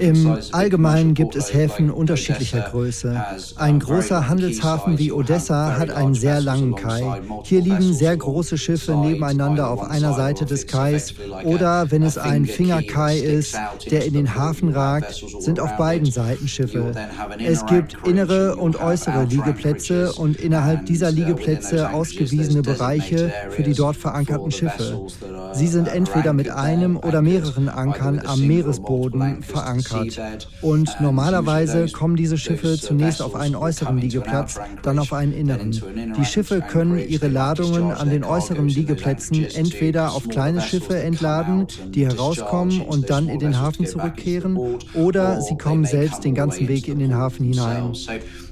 Im 0.00 0.36
Allgemeinen 0.52 1.14
gibt 1.14 1.36
es 1.36 1.52
Häfen 1.52 1.90
unterschiedlicher 1.90 2.60
Größe. 2.60 3.24
Ein 3.56 3.80
großer 3.80 4.28
Handelshafen 4.28 4.98
wie 4.98 5.12
Odessa 5.12 5.76
hat 5.78 5.90
einen 5.90 6.14
sehr 6.14 6.40
langen 6.40 6.74
Kai. 6.74 7.20
Hier 7.44 7.60
liegen 7.60 7.92
sehr 7.92 8.16
große 8.16 8.58
Schiffe 8.58 8.96
nebeneinander 8.96 9.70
auf 9.70 9.82
einer 9.82 10.14
Seite 10.14 10.37
des 10.44 10.66
Kais 10.66 11.14
oder 11.44 11.90
wenn 11.90 12.02
es 12.02 12.18
ein 12.18 12.44
Fingerkai 12.44 13.18
ist, 13.18 13.56
der 13.90 14.04
in 14.04 14.14
den 14.14 14.34
Hafen 14.34 14.70
ragt, 14.70 15.24
sind 15.40 15.60
auf 15.60 15.76
beiden 15.76 16.10
Seiten 16.10 16.48
Schiffe. 16.48 16.92
Es 17.38 17.64
gibt 17.66 17.96
innere 18.06 18.56
und 18.56 18.80
äußere 18.80 19.24
Liegeplätze 19.24 20.12
und 20.12 20.36
innerhalb 20.36 20.86
dieser 20.86 21.10
Liegeplätze 21.10 21.90
ausgewiesene 21.90 22.62
Bereiche 22.62 23.32
für 23.50 23.62
die 23.62 23.74
dort 23.74 23.96
verankerten 23.96 24.50
Schiffe. 24.50 25.06
Sie 25.52 25.66
sind 25.66 25.88
entweder 25.88 26.32
mit 26.32 26.50
einem 26.50 26.96
oder 26.96 27.22
mehreren 27.22 27.68
Ankern 27.68 28.20
am 28.24 28.46
Meeresboden 28.46 29.42
verankert. 29.42 30.48
Und 30.62 31.00
normalerweise 31.00 31.88
kommen 31.88 32.16
diese 32.16 32.38
Schiffe 32.38 32.78
zunächst 32.78 33.22
auf 33.22 33.34
einen 33.34 33.56
äußeren 33.56 33.98
Liegeplatz, 33.98 34.60
dann 34.82 34.98
auf 34.98 35.12
einen 35.12 35.32
inneren. 35.32 35.70
Die 36.16 36.24
Schiffe 36.24 36.60
können 36.60 36.98
ihre 36.98 37.28
Ladungen 37.28 37.92
an 37.92 38.10
den 38.10 38.24
äußeren 38.24 38.68
Liegeplätzen 38.68 39.46
entweder 39.54 40.12
auf 40.12 40.27
kleine 40.28 40.60
Schiffe 40.60 40.98
entladen, 40.98 41.66
die 41.88 42.06
herauskommen 42.06 42.80
und 42.80 43.10
dann 43.10 43.28
in 43.28 43.38
den 43.38 43.58
Hafen 43.60 43.86
zurückkehren, 43.86 44.56
oder 44.94 45.40
sie 45.40 45.56
kommen 45.56 45.84
selbst 45.84 46.24
den 46.24 46.34
ganzen 46.34 46.68
Weg 46.68 46.88
in 46.88 46.98
den 46.98 47.14
Hafen 47.14 47.46
hinein. 47.46 47.92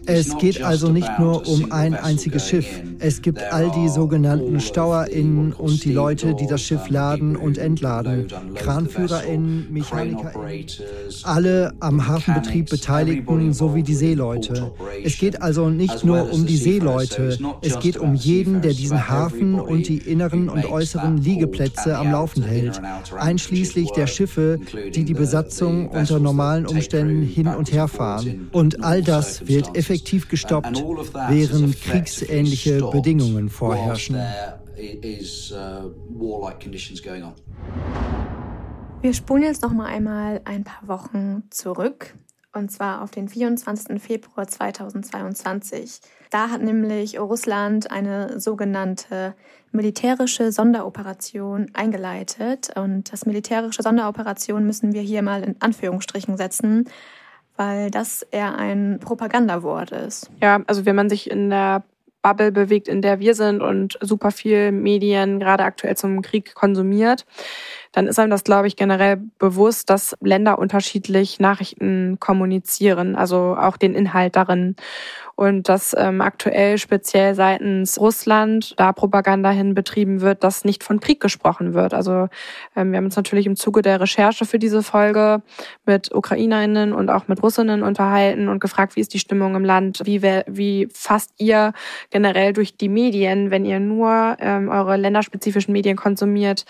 Es 0.07 0.39
geht 0.39 0.63
also 0.63 0.91
nicht 0.93 1.11
nur 1.19 1.47
um 1.49 1.73
ein 1.73 1.95
einziges 1.95 2.49
Schiff. 2.49 2.67
Es 3.01 3.23
gibt 3.23 3.43
all 3.53 3.71
die 3.73 3.89
sogenannten 3.89 4.61
StauerInnen 4.61 5.53
und 5.53 5.85
die 5.85 5.93
Leute, 5.93 6.35
die 6.35 6.47
das 6.47 6.63
Schiff 6.63 6.89
laden 6.89 7.35
und 7.35 7.59
entladen, 7.59 8.29
KranführerInnen, 8.55 9.67
MechanikerInnen, 9.73 10.67
alle 11.25 11.73
am 11.81 12.07
Hafenbetrieb 12.07 12.71
Beteiligten 12.71 13.53
sowie 13.53 13.83
die 13.83 13.95
Seeleute. 13.95 14.73
Es 15.05 15.19
geht 15.19 15.43
also 15.43 15.71
nicht 15.71 16.05
nur 16.05 16.33
um 16.33 16.47
die 16.47 16.57
Seeleute, 16.57 17.37
es 17.63 17.79
geht 17.81 17.97
um 17.97 18.15
jeden, 18.15 18.63
der 18.63 18.73
diesen 18.73 19.09
Hafen 19.09 19.55
und 19.55 19.89
die 19.89 19.99
inneren 19.99 20.49
und 20.49 20.65
äußeren 20.67 21.19
Liegeplätze 21.19 21.99
am 21.99 22.13
Laufen 22.13 22.45
hält, 22.45 22.81
einschließlich 23.19 23.91
der 23.91 24.07
Schiffe, 24.07 24.61
die 24.95 25.05
die 25.05 25.15
Besatzung 25.15 25.89
unter 25.89 26.21
normalen 26.21 26.67
Umständen 26.67 27.23
hin 27.23 27.49
und 27.49 27.73
her 27.73 27.89
fahren. 27.89 28.49
Und 28.53 28.85
all 28.85 29.03
das 29.03 29.49
wird 29.49 29.77
effektiv 29.77 29.96
effektiv 29.97 30.29
gestoppt, 30.29 30.76
während 31.29 31.81
kriegsähnliche 31.81 32.87
Bedingungen 32.91 33.49
vorherrschen. 33.49 34.17
Uh, 34.17 34.81
Wir 39.00 39.15
spulen 39.15 39.43
jetzt 39.43 39.62
noch 39.62 39.73
mal 39.73 39.87
einmal 39.87 40.43
ein 40.45 40.65
paar 40.65 40.87
Wochen 40.87 41.45
zurück 41.50 42.15
und 42.53 42.71
zwar 42.71 43.03
auf 43.03 43.11
den 43.11 43.29
24. 43.29 44.00
Februar 44.03 44.47
2022. 44.47 46.00
Da 46.31 46.50
hat 46.50 46.62
nämlich 46.62 47.19
Russland 47.19 47.91
eine 47.91 48.41
sogenannte 48.41 49.35
militärische 49.73 50.50
Sonderoperation 50.53 51.71
eingeleitet. 51.75 52.71
Und 52.75 53.12
das 53.12 53.26
militärische 53.26 53.83
Sonderoperation 53.83 54.65
müssen 54.67 54.95
wir 54.95 55.03
hier 55.03 55.23
mal 55.23 55.43
in 55.43 55.61
Anführungsstrichen 55.61 56.37
setzen, 56.38 56.88
weil 57.57 57.91
das 57.91 58.23
eher 58.23 58.57
ein 58.57 58.99
Propagandawort 59.01 59.93
ist. 59.93 60.31
Ja, 60.43 60.63
also 60.67 60.87
wenn 60.87 60.97
man 60.97 61.09
sich 61.09 61.31
in 61.31 61.51
der 61.51 61.85
Bubble 62.23 62.51
bewegt, 62.51 62.89
in 62.89 63.03
der 63.03 63.21
wir 63.21 63.35
sind 63.35 63.63
und 63.63 63.99
super 64.01 64.33
viel 64.33 64.73
Medien 64.73 65.39
gerade 65.39 65.65
aktuell 65.65 65.97
zum 65.97 66.23
Krieg 66.23 66.55
konsumiert, 66.55 67.25
dann 67.97 68.09
ist 68.09 68.19
einem 68.19 68.31
das, 68.31 68.45
glaube 68.45 68.67
ich, 68.67 68.76
generell 68.76 69.17
bewusst, 69.38 69.88
dass 69.88 70.15
Länder 70.21 70.59
unterschiedlich 70.59 71.41
Nachrichten 71.41 72.19
kommunizieren, 72.21 73.17
also 73.17 73.57
auch 73.59 73.79
den 73.79 73.95
Inhalt 73.95 74.37
darin 74.37 74.76
und 75.37 75.69
dass 75.69 75.95
ähm, 75.97 76.23
aktuell 76.23 76.79
speziell 76.79 77.35
seitens 77.35 78.00
Russland 78.00 78.75
da 78.79 78.93
Propaganda 78.93 79.50
hin 79.50 79.75
betrieben 79.75 80.23
wird, 80.23 80.43
dass 80.43 80.65
nicht 80.65 80.83
von 80.83 80.99
Krieg 80.99 81.21
gesprochen 81.21 81.75
wird. 81.75 81.93
Also 81.93 82.29
ähm, 82.75 82.91
wir 82.91 82.97
haben 82.97 83.05
uns 83.05 83.17
natürlich 83.17 83.47
im 83.47 83.55
Zuge 83.55 83.83
der 83.83 84.00
Recherche 84.00 84.47
für 84.47 84.59
diese 84.59 84.83
Folge 84.83 85.43
mit 85.85 86.12
Ukrainerinnen 86.12 86.95
und 86.95 87.11
auch 87.11 87.29
mit 87.29 87.43
Russinnen 87.43 87.83
unterhalten 87.83 88.49
und 88.49 88.61
gefragt, 88.61 88.97
wie 88.97 89.00
ist 89.00 89.12
die 89.12 89.19
Stimmung 89.19 89.55
im 89.55 89.65
Land, 89.65 90.00
wie, 90.05 90.23
wie 90.23 90.88
fasst 90.93 91.33
ihr 91.37 91.75
generell 92.11 92.55
durch 92.55 92.79
die 92.79 92.88
Medien, 92.88 93.50
wenn 93.50 93.67
ihr 93.67 93.79
nur 93.79 94.38
ähm, 94.41 94.71
eure 94.71 94.97
länderspezifischen 94.97 95.73
Medien 95.73 95.97
konsumiert, 95.97 96.65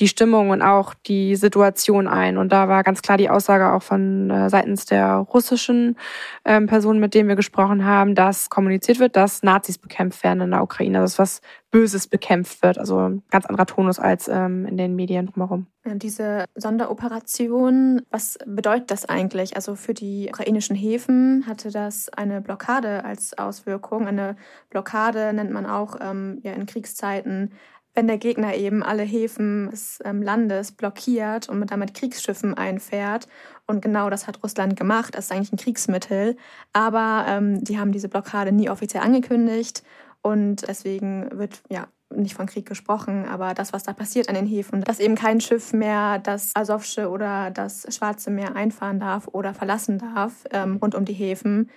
die 0.00 0.08
Stimmung 0.08 0.50
und 0.50 0.60
auch 0.72 0.94
die 0.94 1.36
Situation 1.36 2.06
ein. 2.06 2.38
Und 2.38 2.52
da 2.52 2.68
war 2.68 2.82
ganz 2.82 3.02
klar 3.02 3.18
die 3.18 3.30
Aussage 3.30 3.72
auch 3.72 3.82
von 3.82 4.30
äh, 4.30 4.50
seitens 4.50 4.86
der 4.86 5.16
russischen 5.16 5.96
ähm, 6.44 6.66
Personen, 6.66 7.00
mit 7.00 7.14
denen 7.14 7.28
wir 7.28 7.36
gesprochen 7.36 7.84
haben, 7.84 8.14
dass 8.14 8.50
kommuniziert 8.50 8.98
wird, 8.98 9.16
dass 9.16 9.42
Nazis 9.42 9.78
bekämpft 9.78 10.22
werden 10.24 10.40
in 10.42 10.50
der 10.50 10.62
Ukraine, 10.62 11.00
dass 11.00 11.18
was 11.18 11.40
Böses 11.70 12.06
bekämpft 12.06 12.62
wird. 12.62 12.78
Also 12.78 12.98
ein 12.98 13.22
ganz 13.30 13.46
anderer 13.46 13.66
Tonus 13.66 13.98
als 13.98 14.28
ähm, 14.28 14.66
in 14.66 14.76
den 14.76 14.94
Medien 14.94 15.26
drumherum. 15.26 15.66
Diese 15.84 16.44
Sonderoperation, 16.54 18.02
was 18.10 18.38
bedeutet 18.46 18.90
das 18.90 19.08
eigentlich? 19.08 19.56
Also 19.56 19.74
für 19.74 19.94
die 19.94 20.28
ukrainischen 20.28 20.76
Häfen 20.76 21.44
hatte 21.46 21.70
das 21.70 22.08
eine 22.10 22.40
Blockade 22.40 23.04
als 23.04 23.36
Auswirkung. 23.38 24.06
Eine 24.06 24.36
Blockade 24.70 25.32
nennt 25.32 25.50
man 25.50 25.66
auch 25.66 25.96
ähm, 26.00 26.40
ja, 26.42 26.52
in 26.52 26.66
Kriegszeiten 26.66 27.52
wenn 27.98 28.06
der 28.06 28.18
Gegner 28.18 28.54
eben 28.54 28.84
alle 28.84 29.02
Häfen 29.02 29.70
des 29.72 29.98
ähm, 30.04 30.22
Landes 30.22 30.70
blockiert 30.70 31.48
und 31.48 31.68
damit 31.68 31.94
Kriegsschiffen 31.94 32.54
einfährt. 32.54 33.26
Und 33.66 33.82
genau 33.82 34.08
das 34.08 34.28
hat 34.28 34.40
Russland 34.44 34.76
gemacht. 34.76 35.16
Das 35.16 35.24
ist 35.24 35.32
eigentlich 35.32 35.52
ein 35.52 35.58
Kriegsmittel. 35.58 36.36
Aber 36.72 37.24
ähm, 37.26 37.64
die 37.64 37.76
haben 37.76 37.90
diese 37.90 38.08
Blockade 38.08 38.52
nie 38.52 38.70
offiziell 38.70 39.02
angekündigt. 39.02 39.82
Und 40.22 40.68
deswegen 40.68 41.28
wird 41.36 41.60
ja 41.68 41.88
nicht 42.14 42.36
von 42.36 42.46
Krieg 42.46 42.66
gesprochen, 42.66 43.26
aber 43.26 43.52
das, 43.52 43.72
was 43.72 43.82
da 43.82 43.92
passiert 43.92 44.28
an 44.28 44.36
den 44.36 44.46
Häfen, 44.46 44.82
dass 44.82 45.00
eben 45.00 45.16
kein 45.16 45.40
Schiff 45.40 45.72
mehr 45.72 46.20
das 46.20 46.54
Asowsche 46.54 47.10
oder 47.10 47.50
das 47.50 47.84
Schwarze 47.92 48.30
Meer 48.30 48.54
einfahren 48.54 49.00
darf 49.00 49.26
oder 49.26 49.54
verlassen 49.54 49.98
darf 49.98 50.44
ähm, 50.52 50.76
rund 50.76 50.94
um 50.94 51.04
die 51.04 51.14
Häfen, 51.14 51.68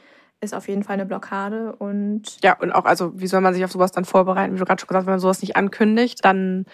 ist 0.42 0.54
auf 0.54 0.68
jeden 0.68 0.84
Fall 0.84 0.96
eine 0.96 1.06
Blockade 1.06 1.76
und 1.78 2.24
ja 2.44 2.58
und 2.60 2.72
auch 2.72 2.86
also 2.86 3.12
wie 3.16 3.28
soll 3.28 3.42
man 3.42 3.54
sich 3.54 3.64
auf 3.64 3.72
sowas 3.72 3.92
dann 3.92 4.06
vorbereiten 4.06 4.56
wie 4.56 4.60
du 4.60 4.66
gerade 4.66 4.82
schon 4.82 4.88
gesagt 4.88 5.04
hast 5.04 5.06
wenn 5.06 5.14
man 5.14 5.20
sowas 5.20 5.42
nicht 5.42 5.56
ankündigt 5.56 6.26
dann 6.26 6.66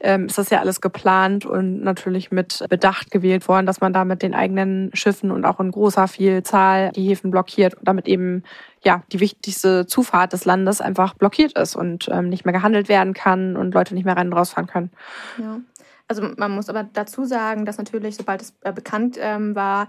ähm, 0.00 0.26
ist 0.26 0.38
das 0.38 0.50
ja 0.50 0.60
alles 0.60 0.80
geplant 0.80 1.44
und 1.44 1.82
natürlich 1.82 2.30
mit 2.30 2.64
Bedacht 2.68 3.10
gewählt 3.10 3.46
worden, 3.48 3.66
dass 3.66 3.80
man 3.80 3.92
da 3.92 4.04
mit 4.04 4.22
den 4.22 4.34
eigenen 4.34 4.90
Schiffen 4.94 5.30
und 5.30 5.44
auch 5.44 5.60
in 5.60 5.70
großer 5.70 6.08
Vielzahl 6.08 6.90
die 6.92 7.06
Häfen 7.06 7.30
blockiert 7.30 7.74
und 7.74 7.86
damit 7.86 8.08
eben 8.08 8.42
ja 8.82 9.02
die 9.12 9.20
wichtigste 9.20 9.86
Zufahrt 9.86 10.32
des 10.32 10.46
Landes 10.46 10.80
einfach 10.80 11.14
blockiert 11.14 11.52
ist 11.58 11.76
und 11.76 12.08
ähm, 12.10 12.30
nicht 12.30 12.46
mehr 12.46 12.54
gehandelt 12.54 12.88
werden 12.88 13.12
kann 13.12 13.56
und 13.56 13.74
Leute 13.74 13.94
nicht 13.94 14.04
mehr 14.04 14.16
rein 14.16 14.28
und 14.28 14.32
rausfahren 14.32 14.66
können. 14.66 14.90
Ja. 15.38 15.60
Also 16.08 16.22
man 16.36 16.50
muss 16.50 16.68
aber 16.68 16.88
dazu 16.92 17.24
sagen, 17.24 17.66
dass 17.66 17.78
natürlich, 17.78 18.16
sobald 18.16 18.42
es 18.42 18.54
äh, 18.62 18.72
bekannt 18.72 19.16
ähm, 19.20 19.54
war, 19.54 19.88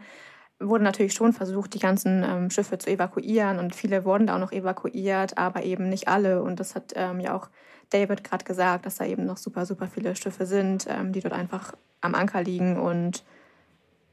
wurde 0.61 0.83
natürlich 0.83 1.13
schon 1.13 1.33
versucht, 1.33 1.73
die 1.73 1.79
ganzen 1.79 2.23
ähm, 2.23 2.49
Schiffe 2.49 2.77
zu 2.77 2.89
evakuieren 2.89 3.59
und 3.59 3.75
viele 3.75 4.05
wurden 4.05 4.27
da 4.27 4.35
auch 4.35 4.39
noch 4.39 4.51
evakuiert, 4.51 5.37
aber 5.37 5.63
eben 5.63 5.89
nicht 5.89 6.07
alle. 6.07 6.41
Und 6.43 6.59
das 6.59 6.75
hat 6.75 6.93
ähm, 6.95 7.19
ja 7.19 7.35
auch 7.35 7.49
David 7.89 8.23
gerade 8.23 8.45
gesagt, 8.45 8.85
dass 8.85 8.95
da 8.95 9.05
eben 9.05 9.25
noch 9.25 9.37
super, 9.37 9.65
super 9.65 9.87
viele 9.87 10.15
Schiffe 10.15 10.45
sind, 10.45 10.87
ähm, 10.89 11.11
die 11.11 11.21
dort 11.21 11.33
einfach 11.33 11.73
am 12.01 12.15
Anker 12.15 12.43
liegen 12.43 12.79
und 12.79 13.23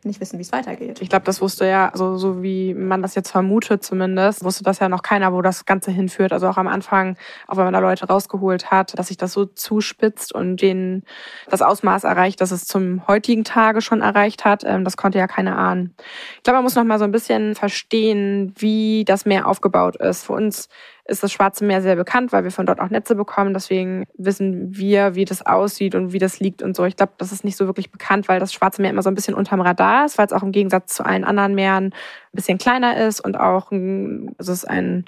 nicht 0.05 0.21
wissen, 0.21 0.38
wie 0.38 0.43
es 0.43 0.52
weitergeht. 0.52 1.00
Ich 1.00 1.09
glaube, 1.09 1.25
das 1.25 1.40
wusste 1.40 1.67
ja, 1.67 1.88
also 1.88 2.17
so 2.17 2.43
wie 2.43 2.75
man 2.75 3.02
das 3.02 3.14
jetzt 3.14 3.31
vermutet 3.31 3.85
zumindest, 3.85 4.45
wusste 4.45 4.62
das 4.62 4.78
ja 4.78 4.88
noch 4.88 5.02
keiner, 5.02 5.33
wo 5.33 5.43
das 5.43 5.64
Ganze 5.67 5.90
hinführt. 5.90 6.33
Also 6.33 6.49
auch 6.49 6.57
am 6.57 6.69
Anfang, 6.69 7.17
auch 7.47 7.57
wenn 7.57 7.64
man 7.64 7.73
da 7.73 7.81
Leute 7.81 8.07
rausgeholt 8.07 8.71
hat, 8.71 8.99
dass 8.99 9.09
sich 9.09 9.17
das 9.17 9.33
so 9.33 9.45
zuspitzt 9.45 10.33
und 10.35 10.62
denen 10.62 11.05
das 11.49 11.62
Ausmaß 11.62 12.05
erreicht, 12.05 12.40
dass 12.40 12.50
es 12.50 12.67
zum 12.67 13.07
heutigen 13.09 13.45
Tage 13.45 13.81
schon 13.81 14.00
erreicht 14.00 14.45
hat, 14.45 14.62
ähm, 14.64 14.85
das 14.85 14.97
konnte 14.97 15.19
ja 15.19 15.26
keiner 15.26 15.59
ahnen. 15.59 15.95
Ich 16.37 16.43
glaube, 16.45 16.59
man 16.59 16.64
muss 16.64 16.75
noch 16.75 16.85
mal 16.85 16.99
so 16.99 17.05
ein 17.05 17.12
bisschen 17.12 17.55
verstehen, 17.55 18.55
wie 18.57 19.05
das 19.05 19.26
Meer 19.26 19.47
aufgebaut 19.47 19.97
ist. 19.97 20.25
Für 20.25 20.35
uns 20.35 20.69
ist 21.09 21.23
das 21.23 21.33
Schwarze 21.33 21.65
Meer 21.65 21.83
sehr 21.83 21.97
bekannt, 21.97 22.33
weil 22.33 22.45
wir 22.45 22.50
von 22.50 22.67
dort 22.67 22.81
auch 22.81 22.91
Netze 22.91 23.15
bekommen. 23.15 23.55
Deswegen 23.55 24.07
wissen 24.17 24.77
wir, 24.77 25.15
wie 25.15 25.25
das 25.25 25.45
aussieht 25.45 25.95
und 25.95 26.12
wie 26.12 26.19
das 26.19 26.38
liegt 26.38 26.62
und 26.62 26.77
so. 26.77 26.85
Ich 26.85 26.97
glaube, 26.97 27.12
das 27.17 27.33
ist 27.33 27.45
nicht 27.45 27.57
so 27.57 27.67
wirklich 27.67 27.91
bekannt, 27.91 28.29
weil 28.29 28.38
das 28.41 28.53
Schwarze 28.53 28.83
Meer 28.83 28.91
immer 28.91 29.03
so 29.03 29.11
ein 29.11 29.15
bisschen 29.15 29.35
unterm 29.35 29.62
Radar 29.62 30.05
ist, 30.05 30.19
weil 30.19 30.27
es 30.27 30.33
auch 30.33 30.43
im 30.43 30.53
Gegensatz 30.53 30.95
zu 30.95 31.05
allen 31.05 31.25
anderen 31.25 31.55
Meeren 31.55 31.87
ein 31.87 31.93
bisschen 32.33 32.59
kleiner 32.59 33.07
ist 33.07 33.21
und 33.21 33.38
auch 33.38 33.73
also 33.73 34.33
es 34.38 34.49
ist 34.49 34.69
ein, 34.69 35.07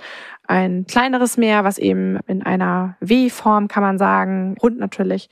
ein 0.51 0.85
kleineres 0.87 1.37
Meer, 1.37 1.63
was 1.63 1.79
eben 1.79 2.19
in 2.27 2.43
einer 2.43 2.97
W-Form, 2.99 3.69
kann 3.69 3.85
man 3.85 3.99
sagen, 3.99 4.57
rund 4.61 4.81
natürlich, 4.81 5.31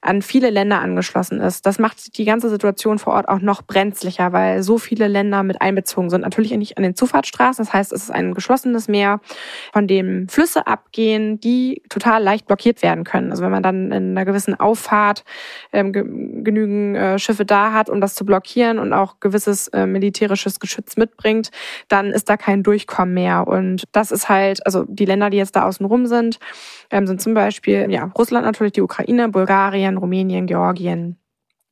an 0.00 0.22
viele 0.22 0.50
Länder 0.50 0.80
angeschlossen 0.80 1.40
ist. 1.40 1.66
Das 1.66 1.80
macht 1.80 2.16
die 2.16 2.24
ganze 2.24 2.48
Situation 2.48 3.00
vor 3.00 3.14
Ort 3.14 3.28
auch 3.28 3.40
noch 3.40 3.62
brenzlicher, 3.62 4.32
weil 4.32 4.62
so 4.62 4.78
viele 4.78 5.08
Länder 5.08 5.42
mit 5.42 5.60
einbezogen 5.60 6.08
sind. 6.08 6.20
Natürlich 6.20 6.52
nicht 6.52 6.76
an 6.76 6.84
den 6.84 6.94
Zufahrtsstraßen, 6.94 7.64
das 7.64 7.74
heißt, 7.74 7.92
es 7.92 8.04
ist 8.04 8.10
ein 8.12 8.32
geschlossenes 8.32 8.86
Meer, 8.86 9.20
von 9.72 9.88
dem 9.88 10.28
Flüsse 10.28 10.68
abgehen, 10.68 11.40
die 11.40 11.82
total 11.88 12.22
leicht 12.22 12.46
blockiert 12.46 12.82
werden 12.84 13.02
können. 13.02 13.32
Also 13.32 13.42
wenn 13.42 13.50
man 13.50 13.64
dann 13.64 13.90
in 13.90 14.16
einer 14.16 14.24
gewissen 14.24 14.58
Auffahrt 14.58 15.24
ähm, 15.72 15.92
genügend 15.92 16.96
äh, 16.96 17.18
Schiffe 17.18 17.44
da 17.44 17.72
hat, 17.72 17.90
um 17.90 18.00
das 18.00 18.14
zu 18.14 18.24
blockieren 18.24 18.78
und 18.78 18.92
auch 18.92 19.18
gewisses 19.18 19.66
äh, 19.68 19.86
militärisches 19.86 20.60
Geschütz 20.60 20.96
mitbringt, 20.96 21.50
dann 21.88 22.12
ist 22.12 22.28
da 22.28 22.36
kein 22.36 22.62
Durchkommen 22.62 23.14
mehr. 23.14 23.48
Und 23.48 23.82
das 23.90 24.12
ist 24.12 24.28
halt 24.28 24.59
also 24.64 24.84
die 24.88 25.04
Länder, 25.04 25.30
die 25.30 25.36
jetzt 25.36 25.56
da 25.56 25.64
außen 25.66 25.86
rum 25.86 26.06
sind, 26.06 26.38
ähm, 26.90 27.06
sind 27.06 27.20
zum 27.20 27.34
Beispiel 27.34 27.90
ja, 27.90 28.10
Russland 28.16 28.46
natürlich, 28.46 28.72
die 28.72 28.82
Ukraine, 28.82 29.28
Bulgarien, 29.28 29.96
Rumänien, 29.96 30.46
Georgien 30.46 31.16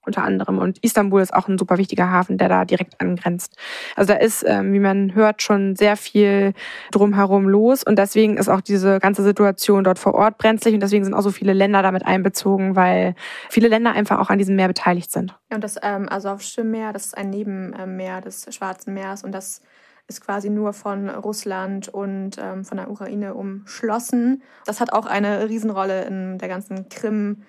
unter 0.09 0.25
anderem. 0.25 0.59
Und 0.59 0.79
Istanbul 0.79 1.21
ist 1.21 1.33
auch 1.33 1.47
ein 1.47 1.59
super 1.59 1.79
wichtiger 1.79 2.11
Hafen, 2.11 2.39
der 2.39 2.49
da 2.49 2.65
direkt 2.65 3.01
angrenzt. 3.01 3.57
Also 3.95 4.13
da 4.13 4.19
ist, 4.19 4.45
ähm, 4.47 4.73
wie 4.73 4.81
man 4.81 5.15
hört, 5.15 5.43
schon 5.43 5.77
sehr 5.77 5.97
viel 5.97 6.55
drumherum 6.91 7.49
los. 7.49 7.85
Und 7.85 7.99
deswegen 7.99 8.37
ist 8.37 8.49
auch 8.49 8.61
diese 8.61 8.99
ganze 8.99 9.23
Situation 9.23 9.85
dort 9.85 9.99
vor 9.99 10.15
Ort 10.15 10.39
brenzlig. 10.39 10.75
Und 10.75 10.81
deswegen 10.81 11.05
sind 11.05 11.15
auch 11.15 11.23
so 11.23 11.31
viele 11.31 11.53
Länder 11.53 11.83
damit 11.83 12.05
einbezogen, 12.05 12.75
weil 12.75 13.15
viele 13.49 13.69
Länder 13.69 13.93
einfach 13.93 14.19
auch 14.19 14.31
an 14.31 14.39
diesem 14.39 14.57
Meer 14.57 14.69
beteiligt 14.69 15.13
sind. 15.13 15.39
Ja, 15.51 15.57
und 15.57 15.65
das 15.65 15.77
ähm, 15.83 16.09
Asowsche 16.11 16.65
Meer, 16.65 16.93
das 16.93 17.07
ist 17.07 17.17
ein 17.17 17.31
Nebenmeer 17.31 18.21
des 18.21 18.47
Schwarzen 18.55 18.95
Meers. 18.95 19.23
Und 19.23 19.33
das 19.33 19.63
ist 20.09 20.23
quasi 20.23 20.51
nur 20.51 20.73
von 20.73 21.09
Russland 21.11 21.89
und 21.89 22.37
ähm, 22.39 22.65
von 22.65 22.79
der 22.79 22.91
Ukraine 22.91 23.35
umschlossen. 23.35 24.43
Das 24.65 24.81
hat 24.81 24.93
auch 24.93 25.07
eine 25.07 25.49
Riesenrolle 25.49 26.05
in 26.07 26.39
der 26.39 26.49
ganzen 26.49 26.89
Krim. 26.89 27.43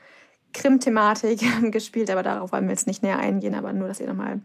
Krim-Thematik 0.52 1.42
gespielt, 1.72 2.10
aber 2.10 2.24
darauf 2.24 2.52
wollen 2.52 2.64
wir 2.64 2.72
jetzt 2.72 2.88
nicht 2.88 3.04
näher 3.04 3.20
eingehen, 3.20 3.54
aber 3.54 3.72
nur, 3.72 3.88
dass 3.88 4.00
ihr 4.00 4.08
nochmal 4.08 4.42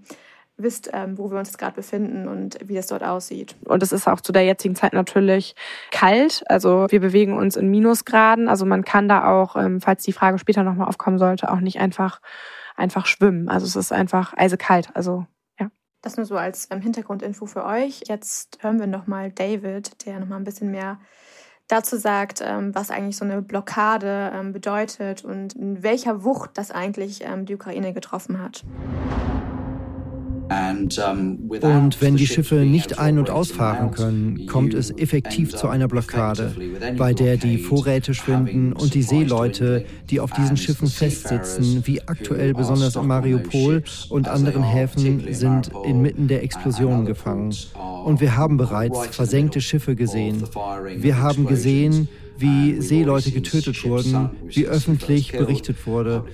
wisst, 0.57 0.91
ähm, 0.93 1.19
wo 1.19 1.31
wir 1.31 1.39
uns 1.39 1.57
gerade 1.59 1.75
befinden 1.75 2.29
und 2.29 2.59
wie 2.65 2.77
es 2.77 2.87
dort 2.87 3.03
aussieht. 3.03 3.57
Und 3.65 3.83
es 3.83 3.93
ist 3.93 4.07
auch 4.07 4.21
zu 4.21 4.33
der 4.33 4.45
jetzigen 4.45 4.77
Zeit 4.77 4.93
natürlich 4.93 5.57
kalt. 5.91 6.45
Also 6.47 6.87
wir 6.91 7.01
bewegen 7.01 7.37
uns 7.37 7.57
in 7.57 7.71
Minusgraden. 7.71 8.49
Also 8.49 8.65
man 8.65 8.85
kann 8.85 9.09
da 9.09 9.27
auch, 9.33 9.57
ähm, 9.57 9.81
falls 9.81 10.05
die 10.05 10.13
Frage 10.13 10.39
später 10.39 10.63
nochmal 10.63 10.89
aufkommen 10.89 11.19
sollte, 11.19 11.51
auch 11.51 11.61
nicht 11.61 11.81
einfach, 11.81 12.21
einfach 12.77 13.07
schwimmen. 13.07 13.49
Also 13.49 13.67
es 13.67 13.77
ist 13.77 13.93
einfach 13.93 14.35
eisekalt. 14.37 14.91
Also. 14.95 15.27
Das 16.05 16.19
nur 16.19 16.27
so 16.27 16.37
als 16.37 16.69
ähm, 16.71 16.83
Hintergrundinfo 16.83 17.47
für 17.47 17.65
euch. 17.65 18.03
Jetzt 18.07 18.59
hören 18.61 18.79
wir 18.79 18.87
nochmal 18.87 19.33
David, 19.33 20.05
der 20.05 20.21
nochmal 20.21 20.39
ein 20.39 20.45
bisschen 20.45 20.71
mehr 20.71 20.99
dazu 21.67 21.97
sagt, 21.97 22.43
ähm, 22.45 22.75
was 22.75 22.91
eigentlich 22.91 23.17
so 23.17 23.25
eine 23.25 23.41
Blockade 23.41 24.31
ähm, 24.35 24.53
bedeutet 24.53 25.25
und 25.25 25.55
in 25.55 25.83
welcher 25.83 26.23
Wucht 26.23 26.51
das 26.59 26.71
eigentlich 26.71 27.25
ähm, 27.25 27.47
die 27.47 27.55
Ukraine 27.55 27.95
getroffen 27.95 28.39
hat. 28.43 28.65
Und 30.49 32.03
wenn 32.03 32.17
die 32.17 32.27
Schiffe 32.27 32.57
nicht 32.57 32.99
ein- 32.99 33.19
und 33.19 33.31
ausfahren 33.31 33.91
können, 33.93 34.47
kommt 34.47 34.75
es 34.75 34.91
effektiv 34.91 35.55
zu 35.55 35.69
einer 35.69 35.89
Blockade, 35.89 36.55
bei 36.99 37.15
der 37.15 37.37
die 37.37 37.59
Vorräte 37.59 38.15
schwinden 38.15 38.73
und 38.73 38.95
die 38.95 39.03
Seeleute, 39.03 39.85
die 40.11 40.21
auf 40.21 40.33
diesen 40.33 40.57
Schiffen 40.57 40.89
festsitzen, 40.89 41.83
wie 41.87 42.03
aktuell 42.03 42.53
besonders 42.53 42.97
in 42.97 43.07
Mariupol 43.07 43.83
und 44.11 44.29
anderen 44.29 44.63
Häfen, 44.63 45.33
sind 45.33 45.71
inmitten 45.85 46.29
der 46.29 46.43
Explosionen 46.43 47.07
gefangen. 47.07 47.55
Und 48.05 48.21
wir 48.21 48.37
haben 48.37 48.57
bereits 48.57 49.07
versenkte 49.09 49.61
Schiffe 49.61 49.97
gesehen. 49.97 50.45
Wir 50.97 51.21
haben 51.21 51.47
gesehen, 51.47 52.09
wie 52.39 52.81
Seeleute 52.81 53.31
getötet 53.31 53.85
wurden, 53.85 54.31
wie 54.49 54.67
öffentlich 54.67 55.33
berichtet 55.33 55.87
wurde. 55.87 56.25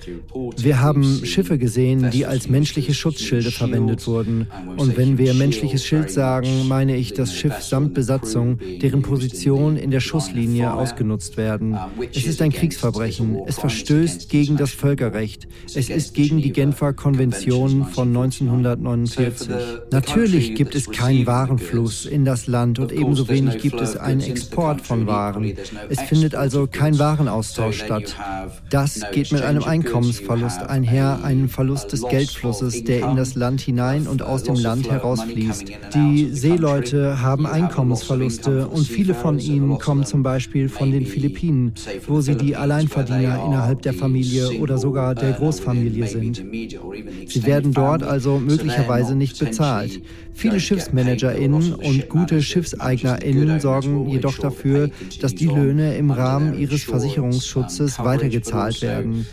Wir 0.57 0.81
haben 0.81 1.25
Schiffe 1.25 1.57
gesehen, 1.57 2.09
die 2.11 2.25
als 2.25 2.49
menschliche 2.49 2.93
Schutzschilde 2.93 3.51
verwendet 3.51 4.05
wurden. 4.07 4.47
Und 4.77 4.97
wenn 4.97 5.17
wir 5.17 5.33
menschliches 5.33 5.85
Schild 5.85 6.09
sagen, 6.09 6.67
meine 6.67 6.95
ich 6.95 7.13
das 7.13 7.33
Schiff 7.33 7.61
samt 7.61 7.93
Besatzung, 7.93 8.59
deren 8.81 9.01
Position 9.01 9.77
in 9.77 9.91
der 9.91 9.99
Schusslinie 9.99 10.73
ausgenutzt 10.73 11.37
werden. 11.37 11.77
Es 12.13 12.25
ist 12.25 12.41
ein 12.41 12.51
Kriegsverbrechen. 12.51 13.39
Es 13.45 13.59
verstößt 13.59 14.29
gegen 14.29 14.57
das 14.57 14.71
Völkerrecht. 14.71 15.47
Es 15.73 15.89
ist 15.89 16.13
gegen 16.13 16.41
die 16.41 16.51
Genfer 16.51 16.93
Konvention 16.93 17.85
von 17.85 18.09
1949. 18.09 19.49
Natürlich 19.91 20.55
gibt 20.55 20.75
es 20.75 20.89
keinen 20.89 21.25
Warenfluss 21.25 22.05
in 22.05 22.25
das 22.25 22.47
Land 22.47 22.79
und 22.79 22.91
ebenso 22.91 23.27
wenig 23.29 23.59
gibt 23.59 23.79
es 23.81 23.95
einen 23.95 24.21
Export 24.21 24.81
von 24.81 25.07
Waren. 25.07 25.53
Es 25.91 25.99
findet 25.99 26.35
also 26.35 26.67
kein 26.71 26.97
Warenaustausch 26.99 27.83
statt. 27.83 28.15
Das 28.69 29.01
geht 29.11 29.33
mit 29.33 29.41
einem 29.41 29.63
Einkommensverlust 29.63 30.63
einher, 30.63 31.19
einem 31.21 31.49
Verlust 31.49 31.91
des 31.91 32.07
Geldflusses, 32.07 32.85
der 32.85 33.09
in 33.09 33.17
das 33.17 33.35
Land 33.35 33.59
hinein 33.59 34.07
und 34.07 34.21
aus 34.21 34.43
dem 34.43 34.55
Land 34.55 34.89
herausfließt. 34.89 35.65
Die 35.93 36.29
Seeleute 36.31 37.21
haben 37.21 37.45
Einkommensverluste 37.45 38.67
und 38.67 38.87
viele 38.87 39.13
von 39.13 39.37
ihnen 39.37 39.79
kommen 39.79 40.05
zum 40.05 40.23
Beispiel 40.23 40.69
von 40.69 40.91
den 40.91 41.05
Philippinen, 41.05 41.73
wo 42.07 42.21
sie 42.21 42.35
die 42.35 42.55
Alleinverdiener 42.55 43.43
innerhalb 43.45 43.81
der 43.81 43.93
Familie 43.93 44.61
oder 44.61 44.77
sogar 44.77 45.13
der 45.13 45.33
Großfamilie 45.33 46.07
sind. 46.07 46.37
Sie 47.27 47.45
werden 47.45 47.73
dort 47.73 48.03
also 48.03 48.39
möglicherweise 48.39 49.13
nicht 49.13 49.37
bezahlt. 49.39 50.01
Viele 50.33 50.61
SchiffsmanagerInnen 50.61 51.73
und 51.73 52.07
gute 52.07 52.41
SchiffseignerInnen 52.41 53.59
sorgen 53.59 54.07
jedoch 54.07 54.37
dafür, 54.37 54.89
dass 55.19 55.35
die 55.35 55.47
Löhne 55.47 55.80
Löhne 55.81 55.95
im 55.95 56.11
Rahmen 56.11 56.57
ihres 56.57 56.83
Versicherungsschutzes 56.83 57.99
weitergezahlt 57.99 58.81
werden. 58.81 59.25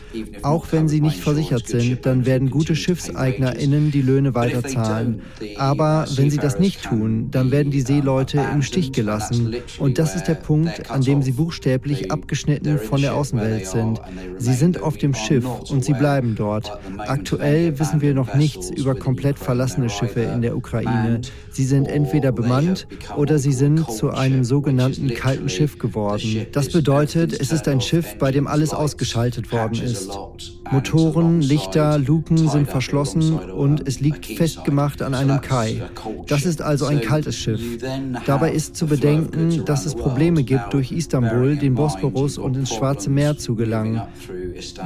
Auch 0.43 0.67
wenn 0.71 0.88
sie 0.88 1.00
nicht 1.00 1.19
versichert 1.21 1.67
sind, 1.67 2.07
dann 2.07 2.26
werden 2.26 2.50
gute 2.50 2.75
SchiffseignerInnen 2.75 3.90
die 3.90 4.02
Löhne 4.02 4.35
weiterzahlen. 4.35 5.23
Aber 5.57 6.07
wenn 6.17 6.31
sie 6.31 6.38
das 6.38 6.59
nicht 6.59 6.83
tun, 6.83 7.31
dann 7.31 7.50
werden 7.50 7.71
die 7.71 7.83
Seeleute 7.83 8.43
im 8.52 8.62
Stich 8.62 8.93
gelassen. 8.93 9.57
Und 9.78 9.99
das 9.99 10.17
ist 10.17 10.25
der 10.25 10.35
Punkt, 10.35 10.90
an 10.90 11.02
dem 11.02 11.23
sie 11.23 11.33
buchstäblich 11.33 12.11
abgeschnitten 12.11 12.78
von 12.78 13.00
der 13.00 13.14
Außenwelt 13.14 13.67
sind. 13.67 14.00
Sie 14.38 14.55
sind 14.55 14.83
auf 14.83 14.97
dem 14.97 15.14
Schiff 15.14 15.47
und 15.71 15.85
sie 15.85 15.93
bleiben 15.93 16.35
dort. 16.37 16.78
Aktuell 16.99 17.78
wissen 17.78 18.00
wir 18.00 18.14
noch 18.14 18.35
nichts 18.35 18.71
über 18.71 18.95
komplett 18.95 19.38
verlassene 19.38 19.90
Schiffe 19.90 20.21
in 20.21 20.43
der 20.43 20.57
Ukraine. 20.57 21.21
Sie 21.50 21.64
sind 21.64 21.88
entweder 21.88 22.33
bemannt 22.33 22.87
oder 23.17 23.38
sie 23.38 23.52
sind 23.52 23.90
zu 23.90 24.11
einem 24.11 24.45
sogenannten 24.45 25.09
kalten 25.14 25.49
Schiff 25.49 25.78
geworden. 25.78 26.38
Das 26.52 26.71
bedeutet, 26.71 27.33
es 27.33 27.52
ist 27.52 27.68
ein 27.68 27.80
Schiff, 27.80 28.16
bei 28.18 28.31
dem 28.31 28.46
alles 28.46 28.72
ausgeschaltet 28.72 29.51
worden 29.53 29.83
ist. 29.83 30.11
Motoren, 30.70 31.40
Lichter, 31.40 31.98
Luken 31.98 32.48
sind 32.48 32.68
verschlossen 32.68 33.38
und 33.38 33.87
es 33.88 34.00
liegt 34.00 34.26
festgemacht 34.26 35.02
an 35.02 35.14
einem 35.14 35.40
Kai. 35.40 35.83
Das 36.26 36.44
ist 36.44 36.61
also 36.61 36.87
ein 36.87 37.00
kaltes 37.00 37.37
Schiff. 37.37 37.61
Dabei 38.26 38.52
ist 38.52 38.76
zu 38.76 38.87
bedenken, 38.87 39.64
dass 39.64 39.87
es 39.87 39.94
Probleme 39.94 40.42
gibt, 40.42 40.72
durch 40.72 40.92
Istanbul, 40.92 41.57
den 41.57 41.74
Bosporus 41.74 42.38
und 42.38 42.57
ins 42.57 42.74
Schwarze 42.74 43.09
Meer 43.11 43.38
zu 43.38 43.54
gelangen. 43.54 44.02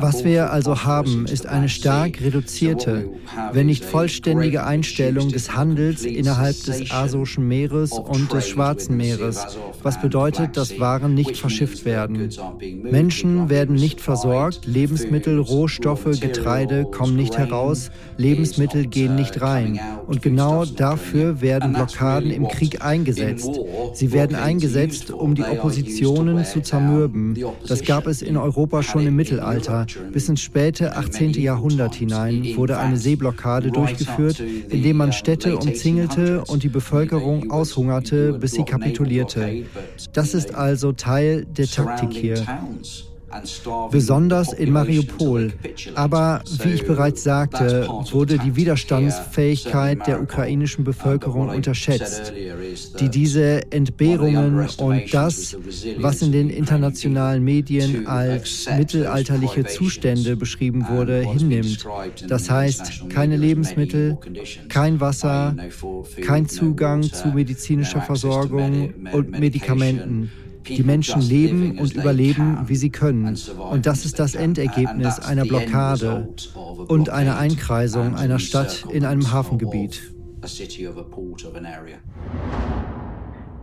Was 0.00 0.24
wir 0.24 0.52
also 0.52 0.84
haben, 0.84 1.26
ist 1.26 1.46
eine 1.46 1.68
stark 1.68 2.20
reduzierte, 2.20 3.08
wenn 3.52 3.66
nicht 3.66 3.84
vollständige 3.84 4.64
Einstellung 4.64 5.30
des 5.30 5.56
Handels 5.56 6.04
innerhalb 6.04 6.62
des 6.64 6.90
Asowschen 6.90 7.48
Meeres 7.48 7.92
und 7.92 8.32
des 8.32 8.48
Schwarzen 8.48 8.96
Meeres, 8.96 9.58
was 9.82 10.00
bedeutet, 10.00 10.56
dass 10.56 10.78
Waren 10.78 11.14
nicht 11.14 11.36
verschifft 11.36 11.84
werden. 11.84 12.30
Menschen 12.82 13.48
werden 13.48 13.74
nicht 13.74 14.00
versorgt, 14.00 14.66
Lebensmittel, 14.66 15.38
Rohstoffe, 15.38 15.71
Getreide 15.80 16.84
kommen 16.84 17.16
nicht 17.16 17.36
heraus, 17.38 17.90
Lebensmittel 18.16 18.86
gehen 18.86 19.14
nicht 19.14 19.40
rein. 19.40 19.80
Und 20.06 20.22
genau 20.22 20.64
dafür 20.64 21.40
werden 21.40 21.72
Blockaden 21.72 22.30
im 22.30 22.48
Krieg 22.48 22.84
eingesetzt. 22.84 23.50
Sie 23.94 24.12
werden 24.12 24.36
eingesetzt, 24.36 25.10
um 25.10 25.34
die 25.34 25.44
Oppositionen 25.44 26.44
zu 26.44 26.60
zermürben. 26.60 27.36
Das 27.66 27.84
gab 27.84 28.06
es 28.06 28.22
in 28.22 28.36
Europa 28.36 28.82
schon 28.82 29.06
im 29.06 29.16
Mittelalter. 29.16 29.86
Bis 30.12 30.28
ins 30.28 30.40
späte 30.40 30.96
18. 30.96 31.32
Jahrhundert 31.32 31.94
hinein 31.94 32.46
wurde 32.56 32.78
eine 32.78 32.96
Seeblockade 32.96 33.70
durchgeführt, 33.70 34.40
indem 34.40 34.98
man 34.98 35.12
Städte 35.12 35.56
umzingelte 35.56 36.44
und 36.44 36.62
die 36.62 36.68
Bevölkerung 36.68 37.50
aushungerte, 37.50 38.34
bis 38.34 38.52
sie 38.52 38.64
kapitulierte. 38.64 39.64
Das 40.12 40.34
ist 40.34 40.54
also 40.54 40.92
Teil 40.92 41.44
der 41.44 41.66
Taktik 41.66 42.12
hier. 42.12 42.44
Besonders 43.90 44.52
in 44.52 44.72
Mariupol. 44.72 45.52
Aber 45.94 46.42
wie 46.62 46.70
ich 46.70 46.86
bereits 46.86 47.22
sagte, 47.22 47.88
wurde 48.10 48.38
die 48.38 48.56
Widerstandsfähigkeit 48.56 50.06
der 50.06 50.20
ukrainischen 50.20 50.84
Bevölkerung 50.84 51.48
unterschätzt, 51.48 52.32
die 53.00 53.08
diese 53.08 53.72
Entbehrungen 53.72 54.68
und 54.78 55.14
das, 55.14 55.56
was 55.98 56.22
in 56.22 56.32
den 56.32 56.50
internationalen 56.50 57.42
Medien 57.44 58.06
als 58.06 58.68
mittelalterliche 58.76 59.64
Zustände 59.64 60.36
beschrieben 60.36 60.86
wurde, 60.88 61.20
hinnimmt. 61.20 61.86
Das 62.28 62.50
heißt, 62.50 63.08
keine 63.08 63.36
Lebensmittel, 63.36 64.18
kein 64.68 65.00
Wasser, 65.00 65.56
kein 66.22 66.48
Zugang 66.48 67.02
zu 67.02 67.28
medizinischer 67.28 68.00
Versorgung 68.00 68.94
und 69.12 69.38
Medikamenten. 69.38 70.30
Die 70.68 70.82
Menschen 70.82 71.20
leben 71.20 71.78
und 71.78 71.94
überleben, 71.94 72.58
wie 72.66 72.76
sie 72.76 72.90
können. 72.90 73.38
Und 73.70 73.86
das 73.86 74.04
ist 74.04 74.18
das 74.18 74.34
Endergebnis 74.34 75.18
einer 75.18 75.44
Blockade 75.44 76.28
und 76.88 77.10
einer 77.10 77.38
Einkreisung 77.38 78.14
einer 78.14 78.38
Stadt 78.38 78.84
in 78.90 79.04
einem 79.04 79.32
Hafengebiet. 79.32 80.12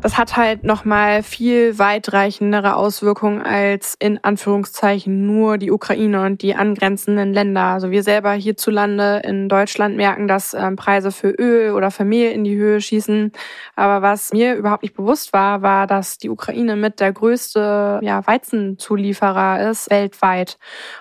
Das 0.01 0.17
hat 0.17 0.37
halt 0.37 0.63
nochmal 0.63 1.23
viel 1.23 1.77
weitreichendere 1.77 2.75
Auswirkungen 2.75 3.41
als 3.41 3.95
in 3.99 4.23
Anführungszeichen 4.23 5.25
nur 5.25 5.57
die 5.57 5.71
Ukraine 5.71 6.25
und 6.25 6.41
die 6.41 6.55
angrenzenden 6.55 7.33
Länder. 7.33 7.63
Also 7.63 7.91
wir 7.91 8.01
selber 8.03 8.31
hierzulande 8.31 9.21
in 9.25 9.49
Deutschland 9.49 9.97
merken, 9.97 10.29
dass 10.29 10.53
ähm, 10.53 10.77
Preise 10.77 11.11
für 11.11 11.31
Öl 11.31 11.73
oder 11.73 11.91
für 11.91 12.05
Mehl 12.05 12.31
in 12.31 12.45
die 12.45 12.55
Höhe 12.55 12.79
schießen. 12.79 13.33
Aber 13.75 14.01
was 14.01 14.31
mir 14.31 14.55
überhaupt 14.55 14.83
nicht 14.83 14.95
bewusst 14.95 15.33
war, 15.33 15.61
war, 15.61 15.85
dass 15.85 16.17
die 16.17 16.29
Ukraine 16.29 16.77
mit 16.77 17.01
der 17.01 17.11
größte 17.11 17.99
ja, 18.01 18.25
Weizenzulieferer 18.25 19.69
ist 19.69 19.89
weltweit. 19.89 20.57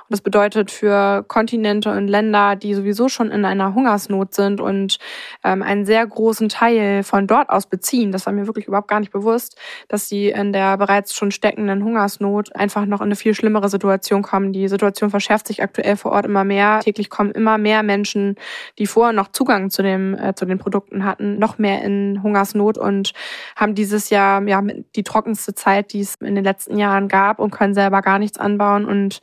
Und 0.08 0.14
das 0.14 0.22
bedeutet 0.22 0.72
für 0.72 1.24
Kontinente 1.28 1.92
und 1.92 2.08
Länder, 2.08 2.56
die 2.56 2.74
sowieso 2.74 3.08
schon 3.08 3.30
in 3.30 3.44
einer 3.44 3.74
Hungersnot 3.74 4.34
sind 4.34 4.61
und 4.61 4.98
ähm, 5.44 5.62
einen 5.62 5.87
sehr 5.87 6.04
großen 6.04 6.48
Teil 6.48 7.04
von 7.04 7.28
dort 7.28 7.48
aus 7.50 7.66
beziehen, 7.66 8.11
das 8.11 8.26
war 8.26 8.32
mir 8.32 8.46
wirklich 8.46 8.66
überhaupt 8.66 8.88
gar 8.88 9.01
nicht 9.01 9.12
bewusst, 9.12 9.57
dass 9.88 10.09
sie 10.09 10.29
in 10.29 10.53
der 10.53 10.77
bereits 10.79 11.14
schon 11.14 11.31
steckenden 11.31 11.85
Hungersnot 11.85 12.55
einfach 12.57 12.87
noch 12.87 13.01
in 13.01 13.07
eine 13.07 13.16
viel 13.16 13.35
schlimmere 13.35 13.68
Situation 13.68 14.22
kommen. 14.22 14.53
Die 14.53 14.68
Situation 14.68 15.11
verschärft 15.11 15.46
sich 15.46 15.62
aktuell 15.62 15.96
vor 15.96 16.12
Ort 16.12 16.27
immer 16.27 16.44
mehr. 16.44 16.81
Täglich 16.81 17.11
kommen 17.11 17.31
immer 17.31 17.59
mehr 17.59 17.83
Menschen, 17.83 18.37
die 18.79 18.87
vorher 18.87 19.12
noch 19.12 19.29
Zugang 19.29 19.70
zu 19.70 19.83
dem 19.83 20.14
äh, 20.14 20.35
zu 20.35 20.46
den 20.46 20.59
Produkten 20.59 21.05
hatten, 21.05 21.38
noch 21.38 21.59
mehr 21.59 21.83
in 21.83 22.22
Hungersnot 22.22 22.79
und 22.79 23.12
haben 23.57 23.74
dieses 23.74 24.11
Jahr 24.11 24.42
ja 24.48 24.62
die 24.96 25.03
trockenste 25.03 25.55
Zeit, 25.55 25.92
die 25.92 26.01
es 26.01 26.16
in 26.16 26.35
den 26.35 26.44
letzten 26.44 26.79
Jahren 26.79 27.09
gab 27.09 27.38
und 27.38 27.51
können 27.51 27.74
selber 27.74 28.03
gar 28.03 28.18
nichts 28.18 28.38
anbauen 28.38 28.85
und 28.85 29.20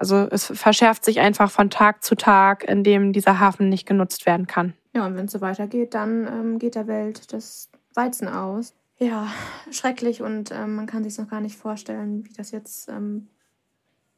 Also 0.00 0.28
es 0.30 0.46
verschärft 0.54 1.04
sich 1.04 1.18
einfach 1.18 1.50
von 1.50 1.70
Tag 1.70 2.04
zu 2.04 2.14
Tag, 2.14 2.62
in 2.62 2.84
dem 2.84 3.12
dieser 3.12 3.40
Hafen 3.40 3.68
nicht 3.68 3.84
genutzt 3.84 4.26
werden 4.26 4.46
kann. 4.46 4.74
Ja, 4.94 5.06
und 5.06 5.16
wenn 5.16 5.26
es 5.26 5.32
so 5.32 5.40
weitergeht, 5.40 5.94
dann 5.94 6.26
ähm, 6.26 6.58
geht 6.58 6.76
der 6.76 6.86
Welt 6.86 7.32
das 7.32 7.68
Weizen 7.94 8.28
aus. 8.28 8.74
Ja, 8.98 9.28
schrecklich 9.70 10.22
und 10.22 10.50
ähm, 10.50 10.74
man 10.74 10.86
kann 10.86 11.04
sich 11.04 11.16
noch 11.18 11.28
gar 11.28 11.40
nicht 11.40 11.56
vorstellen, 11.56 12.24
wie 12.24 12.32
das 12.32 12.50
jetzt 12.50 12.88
ähm, 12.88 13.28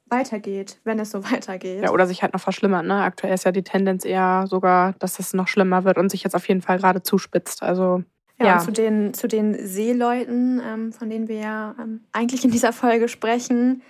weitergeht, 0.07 0.79
wenn 0.85 0.99
es 0.99 1.11
so 1.11 1.23
weitergeht. 1.31 1.83
Ja, 1.83 1.91
oder 1.91 2.07
sich 2.07 2.23
halt 2.23 2.33
noch 2.33 2.41
verschlimmert. 2.41 2.87
Ne? 2.87 3.03
Aktuell 3.03 3.35
ist 3.35 3.45
ja 3.45 3.53
die 3.53 3.63
Tendenz 3.63 4.05
eher 4.05 4.47
sogar, 4.49 4.95
dass 4.99 5.19
es 5.19 5.35
noch 5.35 5.49
schlimmer 5.49 5.85
wird 5.85 5.99
und 5.99 6.11
sich 6.11 6.25
jetzt 6.25 6.35
auf 6.35 6.49
jeden 6.49 6.63
Fall 6.63 6.79
gerade 6.79 7.03
zuspitzt. 7.03 7.63
Also 7.63 8.03
ja, 8.39 8.47
ja. 8.47 8.59
zu 8.59 8.73
den, 8.73 9.13
zu 9.13 9.29
den 9.29 9.67
Seeleuten, 9.67 10.63
ähm, 10.67 10.93
von 10.93 11.11
denen 11.11 11.29
wir 11.29 11.39
ja 11.39 11.75
ähm, 11.79 12.01
eigentlich 12.13 12.45
in 12.45 12.51
dieser 12.51 12.73
Folge 12.73 13.09
sprechen, 13.09 13.83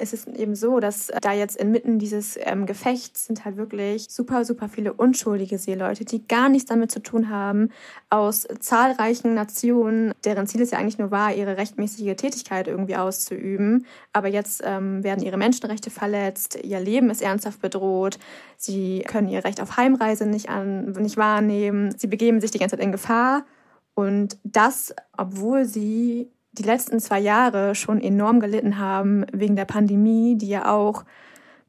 es 0.00 0.12
ist 0.12 0.28
eben 0.28 0.54
so, 0.54 0.80
dass 0.80 1.10
da 1.20 1.32
jetzt 1.32 1.56
inmitten 1.56 1.98
dieses 1.98 2.38
ähm, 2.40 2.66
Gefechts 2.66 3.26
sind 3.26 3.44
halt 3.44 3.56
wirklich 3.56 4.06
super, 4.08 4.44
super 4.44 4.68
viele 4.68 4.92
unschuldige 4.92 5.58
Seeleute, 5.58 6.04
die 6.04 6.26
gar 6.26 6.48
nichts 6.48 6.68
damit 6.68 6.90
zu 6.90 7.00
tun 7.00 7.28
haben, 7.30 7.70
aus 8.10 8.46
zahlreichen 8.60 9.34
Nationen, 9.34 10.12
deren 10.24 10.46
Ziel 10.46 10.62
es 10.62 10.70
ja 10.70 10.78
eigentlich 10.78 10.98
nur 10.98 11.10
war, 11.10 11.34
ihre 11.34 11.56
rechtmäßige 11.56 12.16
Tätigkeit 12.16 12.68
irgendwie 12.68 12.96
auszuüben. 12.96 13.86
Aber 14.12 14.28
jetzt 14.28 14.62
ähm, 14.64 15.02
werden 15.04 15.24
ihre 15.24 15.36
Menschenrechte 15.36 15.90
verletzt, 15.90 16.58
ihr 16.62 16.80
Leben 16.80 17.10
ist 17.10 17.22
ernsthaft 17.22 17.60
bedroht, 17.60 18.18
sie 18.56 19.04
können 19.06 19.28
ihr 19.28 19.44
Recht 19.44 19.60
auf 19.60 19.76
Heimreise 19.76 20.26
nicht, 20.26 20.48
an, 20.48 20.92
nicht 20.92 21.16
wahrnehmen, 21.16 21.94
sie 21.96 22.06
begeben 22.06 22.40
sich 22.40 22.50
die 22.50 22.58
ganze 22.58 22.76
Zeit 22.76 22.84
in 22.84 22.92
Gefahr. 22.92 23.44
Und 23.94 24.38
das, 24.44 24.94
obwohl 25.16 25.64
sie 25.64 26.30
die 26.58 26.64
letzten 26.64 27.00
zwei 27.00 27.20
Jahre 27.20 27.74
schon 27.74 28.00
enorm 28.00 28.40
gelitten 28.40 28.78
haben 28.78 29.24
wegen 29.32 29.56
der 29.56 29.64
Pandemie, 29.64 30.36
die 30.36 30.48
ja 30.48 30.72
auch 30.72 31.04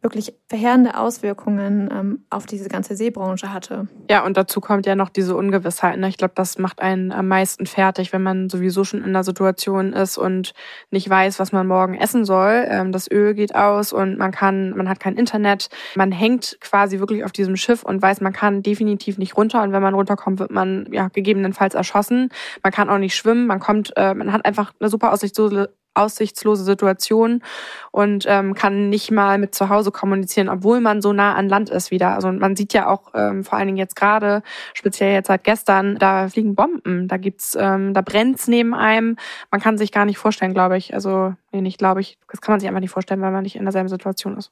wirklich 0.02 0.34
verheerende 0.48 0.98
Auswirkungen 0.98 1.90
ähm, 1.92 2.26
auf 2.30 2.46
diese 2.46 2.70
ganze 2.70 2.96
Seebranche 2.96 3.52
hatte. 3.54 3.88
Ja, 4.10 4.26
und 4.26 4.38
dazu 4.38 4.62
kommt 4.62 4.86
ja 4.86 4.96
noch 4.96 5.10
diese 5.10 5.36
Ungewissheit. 5.36 6.00
Ne? 6.00 6.08
Ich 6.08 6.18
glaube, 6.18 6.34
das 6.36 6.58
macht 6.58 6.82
einen 6.82 7.12
am 7.12 7.28
meisten 7.28 7.66
fertig, 7.66 8.14
wenn 8.14 8.24
man 8.24 8.50
sowieso 8.50 8.84
schon 8.84 9.00
in 9.00 9.10
einer 9.10 9.24
Situation 9.24 9.94
ist 9.94 10.18
und 10.18 10.54
nicht 10.90 11.10
weiß, 11.10 11.40
was 11.40 11.52
man 11.52 11.68
morgen 11.68 11.96
essen 11.96 12.24
soll. 12.24 12.66
Ähm, 12.70 12.92
das 12.92 13.12
Öl 13.12 13.34
geht 13.34 13.56
aus 13.56 13.92
und 13.92 14.18
man 14.18 14.32
kann, 14.32 14.72
man 14.72 14.88
hat 14.88 15.00
kein 15.00 15.18
Internet. 15.18 15.70
Man 15.96 16.12
hängt 16.12 16.58
quasi 16.62 17.00
wirklich 17.00 17.26
auf 17.26 17.34
diesem 17.34 17.58
Schiff 17.58 17.84
und 17.84 18.02
weiß, 18.02 18.22
man 18.22 18.34
kann 18.34 18.64
definitiv 18.64 19.18
nicht 19.18 19.36
runter. 19.36 19.62
Und 19.64 19.74
wenn 19.74 19.82
man 19.82 19.94
runterkommt, 19.94 20.40
wird 20.40 20.52
man 20.52 20.88
ja 20.92 21.10
gegebenenfalls 21.10 21.76
erschossen. 21.76 22.30
Man 22.64 22.72
kann 22.72 22.90
auch 22.90 23.00
nicht 23.00 23.16
schwimmen. 23.16 23.48
Man 23.48 23.60
kommt, 23.60 23.92
äh, 23.98 24.14
man 24.14 24.32
hat 24.32 24.46
einfach 24.46 24.74
eine 24.80 24.90
super 24.90 25.12
aussichtslose 25.12 25.74
aussichtslose 26.00 26.64
Situation 26.64 27.44
und 27.92 28.26
ähm, 28.28 28.54
kann 28.54 28.90
nicht 28.90 29.12
mal 29.12 29.38
mit 29.38 29.54
zu 29.54 29.70
Hause 29.70 29.92
kommunizieren, 29.92 30.50
obwohl 30.50 30.80
man 30.80 31.02
so 31.02 31.14
nah 31.14 31.36
an 31.36 31.50
Land 31.50 31.70
ist 31.70 31.92
wieder. 31.92 32.14
Also 32.16 32.32
man 32.32 32.56
sieht 32.56 32.74
ja 32.74 32.88
auch 32.88 33.12
ähm, 33.14 33.44
vor 33.44 33.58
allen 33.58 33.68
Dingen 33.68 33.78
jetzt 33.78 33.96
gerade, 33.96 34.42
speziell 34.74 35.14
jetzt 35.14 35.28
seit 35.28 35.44
gestern, 35.44 35.98
da 35.98 36.28
fliegen 36.28 36.56
Bomben, 36.56 37.08
da 37.08 37.18
gibt's, 37.18 37.58
ähm, 37.60 37.94
da 37.94 38.02
brennt's 38.02 38.48
neben 38.48 38.74
einem. 38.74 39.18
Man 39.52 39.62
kann 39.62 39.78
sich 39.78 39.92
gar 39.92 40.06
nicht 40.06 40.18
vorstellen, 40.18 40.54
glaube 40.54 40.78
ich. 40.78 40.94
Also 40.94 41.34
nee, 41.52 41.62
nicht 41.62 41.78
glaube 41.78 42.02
ich. 42.02 42.18
Das 42.32 42.42
kann 42.42 42.54
man 42.54 42.60
sich 42.60 42.70
einfach 42.70 42.82
nicht 42.82 42.92
vorstellen, 42.92 43.22
weil 43.22 43.32
man 43.32 43.44
nicht 43.44 43.56
in 43.56 43.64
derselben 43.64 43.90
Situation 43.90 44.38
ist. 44.38 44.52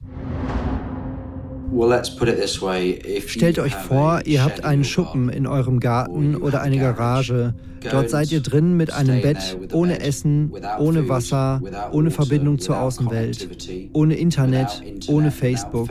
Stellt 3.27 3.60
euch 3.60 3.75
vor, 3.75 4.21
ihr 4.25 4.43
habt 4.43 4.63
einen 4.63 4.84
Schuppen 4.84 5.30
in 5.30 5.47
eurem 5.47 5.80
Garten 5.80 6.36
oder 6.36 6.62
eine 6.62 6.77
Garage. 6.77 7.53
Dort 7.91 8.10
seid 8.10 8.32
ihr 8.32 8.41
drin 8.41 8.75
mit 8.75 8.91
einem 8.91 9.21
Bett, 9.21 9.58
ohne 9.71 9.99
Essen, 10.01 10.51
ohne 10.80 11.08
Wasser, 11.10 11.62
ohne 11.91 12.12
Verbindung 12.12 12.60
zur 12.60 12.80
Außenwelt, 12.80 13.47
ohne 13.93 14.15
Internet, 14.15 14.82
ohne 15.08 15.32
Facebook. 15.32 15.89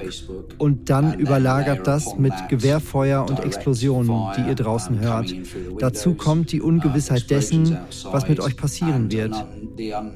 Und 0.58 0.90
dann 0.90 1.18
überlagert 1.18 1.86
das 1.86 2.16
mit 2.18 2.32
Gewehrfeuer 2.48 3.24
und 3.28 3.44
Explosionen, 3.44 4.32
die 4.36 4.48
ihr 4.48 4.54
draußen 4.54 5.00
hört. 5.00 5.32
Dazu 5.78 6.14
kommt 6.14 6.52
die 6.52 6.60
Ungewissheit 6.60 7.30
dessen, 7.30 7.78
was 8.10 8.28
mit 8.28 8.40
euch 8.40 8.56
passieren 8.56 9.10
wird. 9.10 9.34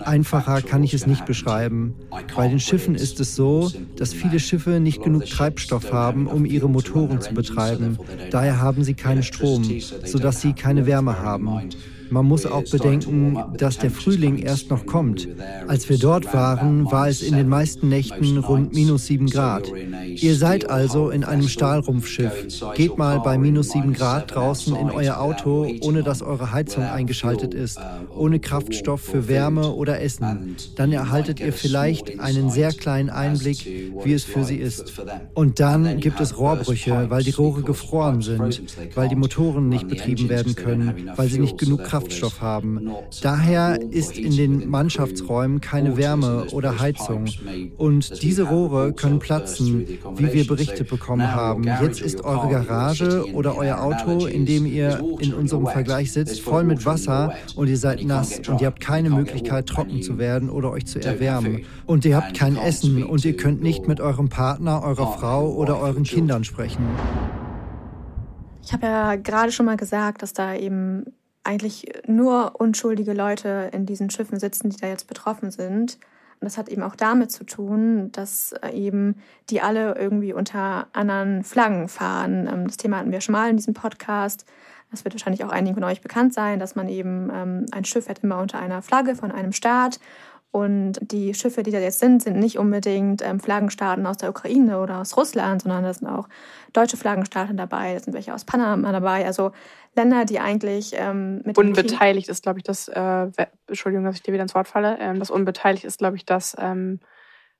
Einfacher 0.00 0.62
kann 0.62 0.82
ich 0.82 0.94
es 0.94 1.06
nicht 1.06 1.24
beschreiben. 1.24 1.94
Bei 2.34 2.48
den 2.48 2.60
Schiffen 2.60 2.94
ist 2.94 3.20
es 3.20 3.36
so, 3.36 3.70
dass 3.96 4.12
viele 4.12 4.40
Schiffe 4.40 4.80
nicht 4.80 5.02
genug 5.02 5.26
Treibstoff 5.26 5.49
haben, 5.92 6.26
um 6.26 6.44
ihre 6.44 6.68
Motoren 6.68 7.20
zu 7.20 7.34
betreiben. 7.34 7.98
Daher 8.30 8.60
haben 8.60 8.84
sie 8.84 8.94
keinen 8.94 9.22
Strom, 9.22 9.64
sodass 10.04 10.40
sie 10.40 10.52
keine 10.52 10.86
Wärme 10.86 11.18
haben. 11.18 11.70
Man 12.10 12.26
muss 12.26 12.44
auch 12.44 12.64
bedenken, 12.70 13.38
dass 13.56 13.78
der 13.78 13.90
Frühling 13.90 14.38
erst 14.38 14.70
noch 14.70 14.84
kommt. 14.84 15.28
Als 15.68 15.88
wir 15.88 15.98
dort 15.98 16.34
waren, 16.34 16.90
war 16.90 17.08
es 17.08 17.22
in 17.22 17.36
den 17.36 17.48
meisten 17.48 17.88
Nächten 17.88 18.38
rund 18.38 18.74
minus 18.74 19.06
sieben 19.06 19.26
Grad. 19.26 19.70
Ihr 20.16 20.34
seid 20.34 20.68
also 20.68 21.10
in 21.10 21.24
einem 21.24 21.48
Stahlrumpfschiff. 21.48 22.64
Geht 22.74 22.98
mal 22.98 23.20
bei 23.20 23.38
minus 23.38 23.70
sieben 23.70 23.92
Grad 23.92 24.34
draußen 24.34 24.74
in 24.74 24.90
euer 24.90 25.20
Auto, 25.20 25.70
ohne 25.82 26.02
dass 26.02 26.22
eure 26.22 26.52
Heizung 26.52 26.82
eingeschaltet 26.82 27.54
ist, 27.54 27.78
ohne 28.14 28.40
Kraftstoff 28.40 29.00
für 29.00 29.28
Wärme 29.28 29.70
oder 29.72 30.00
Essen. 30.00 30.56
Dann 30.76 30.92
erhaltet 30.92 31.38
ihr 31.38 31.52
vielleicht 31.52 32.18
einen 32.18 32.50
sehr 32.50 32.72
kleinen 32.72 33.10
Einblick, 33.10 33.64
wie 34.04 34.12
es 34.12 34.24
für 34.24 34.44
sie 34.44 34.56
ist. 34.56 35.00
Und 35.34 35.60
dann 35.60 36.00
gibt 36.00 36.20
es 36.20 36.36
Rohrbrüche, 36.38 37.06
weil 37.08 37.22
die 37.22 37.30
Rohre 37.30 37.62
gefroren 37.62 38.20
sind, 38.22 38.62
weil 38.96 39.08
die 39.08 39.16
Motoren 39.16 39.68
nicht 39.68 39.86
betrieben 39.88 40.28
werden 40.28 40.56
können, 40.56 41.10
weil 41.16 41.28
sie 41.28 41.38
nicht 41.38 41.58
genug 41.58 41.84
Kraft 41.84 41.99
Kraftstoff 42.00 42.40
haben. 42.40 42.90
Daher 43.22 43.80
ist 43.90 44.16
in 44.16 44.36
den 44.36 44.68
Mannschaftsräumen 44.68 45.60
keine 45.60 45.96
Wärme 45.96 46.46
oder 46.52 46.80
Heizung. 46.80 47.26
Und 47.76 48.22
diese 48.22 48.44
Rohre 48.44 48.92
können 48.92 49.18
platzen, 49.18 49.86
wie 50.16 50.32
wir 50.32 50.46
berichtet 50.46 50.88
bekommen 50.88 51.34
haben. 51.34 51.64
Jetzt 51.82 52.00
ist 52.00 52.24
eure 52.24 52.48
Garage 52.48 53.30
oder 53.34 53.56
euer 53.56 53.80
Auto, 53.80 54.26
in 54.26 54.46
dem 54.46 54.66
ihr 54.66 55.02
in 55.18 55.34
unserem 55.34 55.66
Vergleich 55.66 56.12
sitzt, 56.12 56.40
voll 56.40 56.64
mit 56.64 56.86
Wasser 56.86 57.34
und 57.54 57.68
ihr 57.68 57.78
seid 57.78 58.04
nass 58.04 58.40
und 58.48 58.60
ihr 58.60 58.66
habt 58.66 58.80
keine 58.80 59.10
Möglichkeit, 59.10 59.66
trocken 59.66 60.02
zu 60.02 60.18
werden 60.18 60.48
oder 60.50 60.70
euch 60.70 60.86
zu 60.86 61.00
erwärmen. 61.00 61.64
Und 61.86 62.04
ihr 62.04 62.16
habt 62.16 62.36
kein 62.36 62.56
Essen 62.56 63.04
und 63.04 63.24
ihr 63.24 63.36
könnt 63.36 63.62
nicht 63.62 63.86
mit 63.86 64.00
eurem 64.00 64.28
Partner, 64.28 64.82
eurer 64.82 65.12
Frau 65.12 65.52
oder 65.52 65.80
euren 65.80 66.04
Kindern 66.04 66.44
sprechen. 66.44 66.84
Ich 68.62 68.72
habe 68.72 68.86
ja 68.86 69.16
gerade 69.16 69.52
schon 69.52 69.66
mal 69.66 69.76
gesagt, 69.76 70.22
dass 70.22 70.32
da 70.32 70.54
eben 70.54 71.04
eigentlich 71.44 71.90
nur 72.06 72.60
unschuldige 72.60 73.12
Leute 73.12 73.70
in 73.72 73.86
diesen 73.86 74.10
Schiffen 74.10 74.38
sitzen, 74.38 74.70
die 74.70 74.76
da 74.76 74.88
jetzt 74.88 75.08
betroffen 75.08 75.50
sind. 75.50 75.98
Und 76.40 76.46
das 76.46 76.56
hat 76.56 76.68
eben 76.68 76.82
auch 76.82 76.96
damit 76.96 77.30
zu 77.30 77.44
tun, 77.44 78.10
dass 78.12 78.52
äh, 78.62 78.70
eben 78.70 79.16
die 79.50 79.60
alle 79.60 79.94
irgendwie 79.96 80.32
unter 80.32 80.86
anderen 80.94 81.44
Flaggen 81.44 81.88
fahren. 81.88 82.48
Ähm, 82.50 82.66
das 82.66 82.78
Thema 82.78 82.98
hatten 82.98 83.12
wir 83.12 83.20
schon 83.20 83.34
mal 83.34 83.50
in 83.50 83.56
diesem 83.56 83.74
Podcast. 83.74 84.46
Das 84.90 85.04
wird 85.04 85.14
wahrscheinlich 85.14 85.44
auch 85.44 85.50
einigen 85.50 85.74
von 85.74 85.84
euch 85.84 86.00
bekannt 86.00 86.34
sein, 86.34 86.58
dass 86.58 86.74
man 86.74 86.88
eben 86.88 87.30
ähm, 87.32 87.66
ein 87.72 87.84
Schiff 87.84 88.08
hat 88.08 88.20
immer 88.20 88.38
unter 88.38 88.58
einer 88.58 88.82
Flagge 88.82 89.14
von 89.14 89.30
einem 89.30 89.52
Staat 89.52 90.00
und 90.52 90.98
die 91.00 91.32
Schiffe, 91.34 91.62
die 91.62 91.70
da 91.70 91.78
jetzt 91.78 92.00
sind, 92.00 92.22
sind 92.22 92.38
nicht 92.38 92.58
unbedingt 92.58 93.22
ähm, 93.22 93.38
Flaggenstaaten 93.38 94.04
aus 94.04 94.16
der 94.16 94.30
Ukraine 94.30 94.80
oder 94.80 95.00
aus 95.00 95.16
Russland, 95.16 95.62
sondern 95.62 95.84
da 95.84 95.94
sind 95.94 96.08
auch 96.08 96.28
deutsche 96.72 96.96
Flaggenstaaten 96.96 97.56
dabei, 97.56 97.94
da 97.94 98.00
sind 98.00 98.14
welche 98.14 98.34
aus 98.34 98.44
Panama 98.44 98.90
dabei. 98.90 99.24
Also 99.24 99.52
Länder, 99.94 100.24
die 100.24 100.40
eigentlich 100.40 100.92
ähm, 100.96 101.42
mit 101.44 101.56
Unbeteiligt 101.56 102.28
ist, 102.28 102.42
glaube 102.42 102.58
ich, 102.58 102.64
das, 102.64 102.88
äh, 102.88 103.28
Entschuldigung, 103.68 104.04
dass 104.04 104.16
ich 104.16 104.22
dir 104.22 104.32
wieder 104.32 104.42
ins 104.42 104.54
Wort 104.56 104.66
falle, 104.66 104.98
ähm, 104.98 105.20
das 105.20 105.30
unbeteiligt 105.30 105.84
ist, 105.84 105.98
glaube 105.98 106.16
ich, 106.16 106.24
das 106.24 106.56
ähm, 106.58 106.98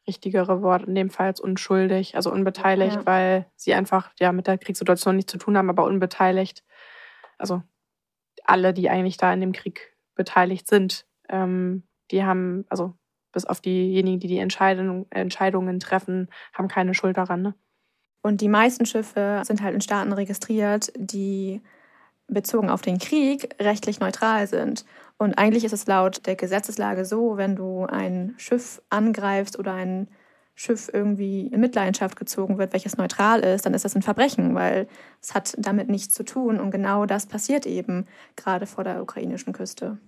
richtigere 0.09 0.61
Wort, 0.63 0.85
in 0.85 0.97
dem 0.97 1.11
Fall 1.11 1.27
als 1.27 1.41
unschuldig, 1.41 2.17
also 2.17 2.33
unbeteiligt, 2.33 2.97
ja. 2.97 3.07
weil 3.07 3.47
sie 3.55 3.75
einfach 3.75 4.11
ja 4.19 4.33
mit 4.33 4.49
der 4.49 4.59
Kriegssituation 4.59 5.15
nichts 5.15 5.31
zu 5.31 5.39
tun 5.39 5.57
haben, 5.57 5.71
aber 5.71 5.85
unbeteiligt. 5.85 6.65
Also 7.39 7.63
alle, 8.45 8.75
die 8.75 8.91
eigentlich 8.91 9.17
da 9.17 9.33
in 9.33 9.41
dem 9.41 9.53
Krieg 9.53 9.97
beteiligt 10.17 10.67
sind, 10.67 11.07
ähm, 11.29 11.85
die 12.11 12.25
haben, 12.25 12.65
also 12.69 12.95
bis 13.33 13.45
auf 13.45 13.61
diejenigen, 13.61 14.21
die 14.21 14.29
die 14.29 14.39
Entscheidung, 14.39 15.07
Entscheidungen 15.11 15.79
treffen, 15.81 16.29
haben 16.53 16.69
keine 16.69 16.95
Schuld 16.95 17.17
daran. 17.17 17.43
Ne? 17.43 17.55
Und 18.23 18.41
die 18.41 18.49
meisten 18.49 18.87
Schiffe 18.87 19.43
sind 19.45 19.63
halt 19.63 19.75
in 19.75 19.81
Staaten 19.81 20.13
registriert, 20.13 20.93
die 20.97 21.63
bezogen 22.27 22.71
auf 22.71 22.83
den 22.83 22.99
Krieg 22.99 23.55
rechtlich 23.61 24.01
neutral 24.01 24.47
sind. 24.47 24.85
Und 25.19 25.39
eigentlich 25.39 25.65
ist 25.65 25.73
es 25.73 25.87
laut 25.87 26.27
der 26.27 26.37
Gesetzeslage 26.37 27.05
so, 27.05 27.37
wenn 27.37 27.57
du 27.57 27.85
ein 27.85 28.35
Schiff 28.39 28.83
angreifst 28.89 29.59
oder 29.59 29.75
ein 29.75 30.09
Schiff 30.55 30.91
irgendwie 30.93 31.47
in 31.47 31.61
Mitleidenschaft 31.61 32.17
gezogen 32.17 32.59
wird, 32.59 32.73
welches 32.73 32.97
neutral 32.99 33.41
ist, 33.41 33.65
dann 33.65 33.75
ist 33.75 33.85
das 33.85 33.97
ein 33.97 34.03
Verbrechen, 34.03 34.55
weil 34.55 34.89
es 35.23 35.35
hat 35.35 35.55
damit 35.59 35.89
nichts 35.89 36.13
zu 36.15 36.23
tun. 36.23 36.61
Und 36.61 36.71
genau 36.71 37.07
das 37.07 37.27
passiert 37.27 37.67
eben 37.67 38.07
gerade 38.37 38.67
vor 38.67 38.85
der 38.85 39.03
ukrainischen 39.03 39.53
Küste. 39.53 39.99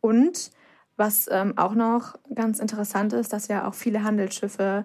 Und 0.00 0.50
was 1.02 1.28
ähm, 1.32 1.58
auch 1.58 1.74
noch 1.74 2.14
ganz 2.32 2.60
interessant 2.60 3.12
ist, 3.12 3.32
dass 3.32 3.48
ja 3.48 3.66
auch 3.66 3.74
viele 3.74 4.04
Handelsschiffe 4.04 4.84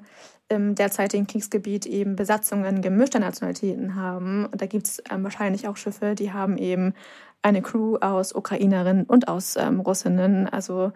im 0.50 0.74
derzeitigen 0.74 1.28
Kriegsgebiet 1.28 1.86
eben 1.86 2.16
Besatzungen 2.16 2.82
gemischter 2.82 3.20
Nationalitäten 3.20 3.94
haben. 3.94 4.48
Und 4.48 4.60
da 4.60 4.66
gibt 4.66 4.88
es 4.88 5.04
ähm, 5.12 5.24
wahrscheinlich 5.24 5.68
auch 5.68 5.78
Schiffe, 5.78 6.16
die 6.16 6.34
haben 6.34 6.58
eben 6.58 6.96
eine 7.44 7.62
Crew 7.62 7.98
aus 7.98 8.34
Ukrainerinnen 8.34 9.04
und 9.04 9.28
aus 9.28 9.58
ähm, 9.58 9.80
Russinnen. 9.80 10.50
Also 10.50 10.92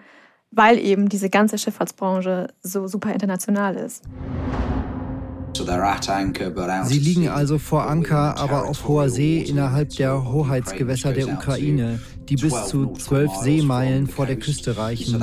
weil 0.49 0.79
eben 0.79 1.07
diese 1.07 1.29
ganze 1.29 1.59
Schifffahrtsbranche 1.59 2.47
so 2.63 2.87
super 2.87 3.13
international 3.13 3.75
ist. 3.75 4.03
Sie 6.85 6.99
liegen 6.99 7.29
also 7.29 7.59
vor 7.59 7.87
Anker, 7.87 8.37
aber 8.37 8.67
auf 8.67 8.87
hoher 8.87 9.09
See 9.09 9.39
innerhalb 9.41 9.89
der 9.89 10.31
Hoheitsgewässer 10.31 11.13
der 11.13 11.27
Ukraine 11.27 11.99
die 12.31 12.37
bis 12.37 12.67
zu 12.67 12.93
zwölf 12.97 13.29
Seemeilen 13.41 14.07
vor 14.07 14.25
der 14.25 14.37
Küste 14.37 14.77
reichen. 14.77 15.21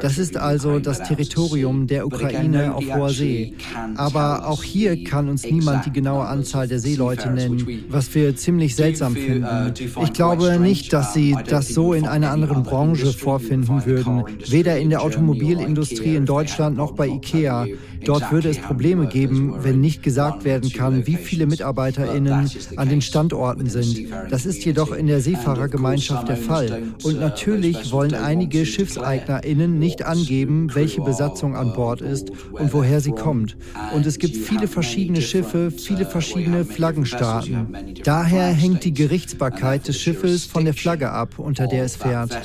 Das 0.00 0.16
ist 0.16 0.38
also 0.38 0.78
das 0.78 1.02
Territorium 1.02 1.86
der 1.86 2.06
Ukraine 2.06 2.74
auf 2.74 2.82
hoher 2.86 3.10
See. 3.10 3.54
Aber 3.96 4.48
auch 4.48 4.62
hier 4.62 5.04
kann 5.04 5.28
uns 5.28 5.44
niemand 5.44 5.84
die 5.84 5.92
genaue 5.92 6.24
Anzahl 6.24 6.66
der 6.66 6.78
Seeleute 6.78 7.30
nennen, 7.30 7.84
was 7.90 8.14
wir 8.14 8.34
ziemlich 8.36 8.74
seltsam 8.74 9.14
finden. 9.14 9.74
Ich 10.02 10.14
glaube 10.14 10.58
nicht, 10.58 10.94
dass 10.94 11.12
sie 11.12 11.36
das 11.46 11.68
so 11.68 11.92
in 11.92 12.06
einer 12.06 12.30
anderen 12.30 12.62
Branche 12.62 13.12
vorfinden 13.12 13.84
würden, 13.84 14.24
weder 14.48 14.78
in 14.78 14.88
der 14.88 15.02
Automobilindustrie 15.02 16.16
in 16.16 16.24
Deutschland 16.24 16.78
noch 16.78 16.92
bei 16.92 17.06
IKEA. 17.08 17.66
Dort 18.04 18.32
würde 18.32 18.48
es 18.48 18.58
Probleme 18.58 19.08
geben, 19.08 19.56
wenn 19.62 19.80
nicht 19.80 20.02
gesagt 20.02 20.44
werden 20.44 20.70
kann, 20.72 21.06
wie 21.06 21.16
viele 21.16 21.46
MitarbeiterInnen 21.46 22.50
an 22.76 22.88
den 22.88 23.02
Standorten 23.02 23.68
sind. 23.68 24.08
Das 24.30 24.46
ist 24.46 24.64
jedoch 24.64 24.92
in 24.92 25.06
der 25.06 25.20
Seefahrergemeinschaft 25.20 26.28
der 26.28 26.36
Fall. 26.46 26.82
Und 27.02 27.20
natürlich 27.20 27.92
wollen 27.92 28.14
einige 28.14 28.64
SchiffseignerInnen 28.64 29.78
nicht 29.78 30.04
angeben, 30.04 30.70
welche 30.74 31.00
Besatzung 31.00 31.56
an 31.56 31.72
Bord 31.72 32.00
ist 32.00 32.30
und 32.52 32.72
woher 32.72 33.00
sie 33.00 33.12
kommt. 33.12 33.56
Und 33.94 34.06
es 34.06 34.18
gibt 34.18 34.36
viele 34.36 34.68
verschiedene 34.68 35.20
Schiffe, 35.20 35.70
viele 35.70 36.06
verschiedene 36.06 36.64
Flaggenstaaten. 36.64 37.68
Daher 38.04 38.48
hängt 38.48 38.84
die 38.84 38.94
Gerichtsbarkeit 38.94 39.88
des 39.88 39.98
Schiffes 39.98 40.44
von 40.44 40.64
der 40.64 40.74
Flagge 40.74 41.10
ab, 41.10 41.38
unter 41.38 41.66
der 41.66 41.84
es 41.84 41.96
fährt. 41.96 42.36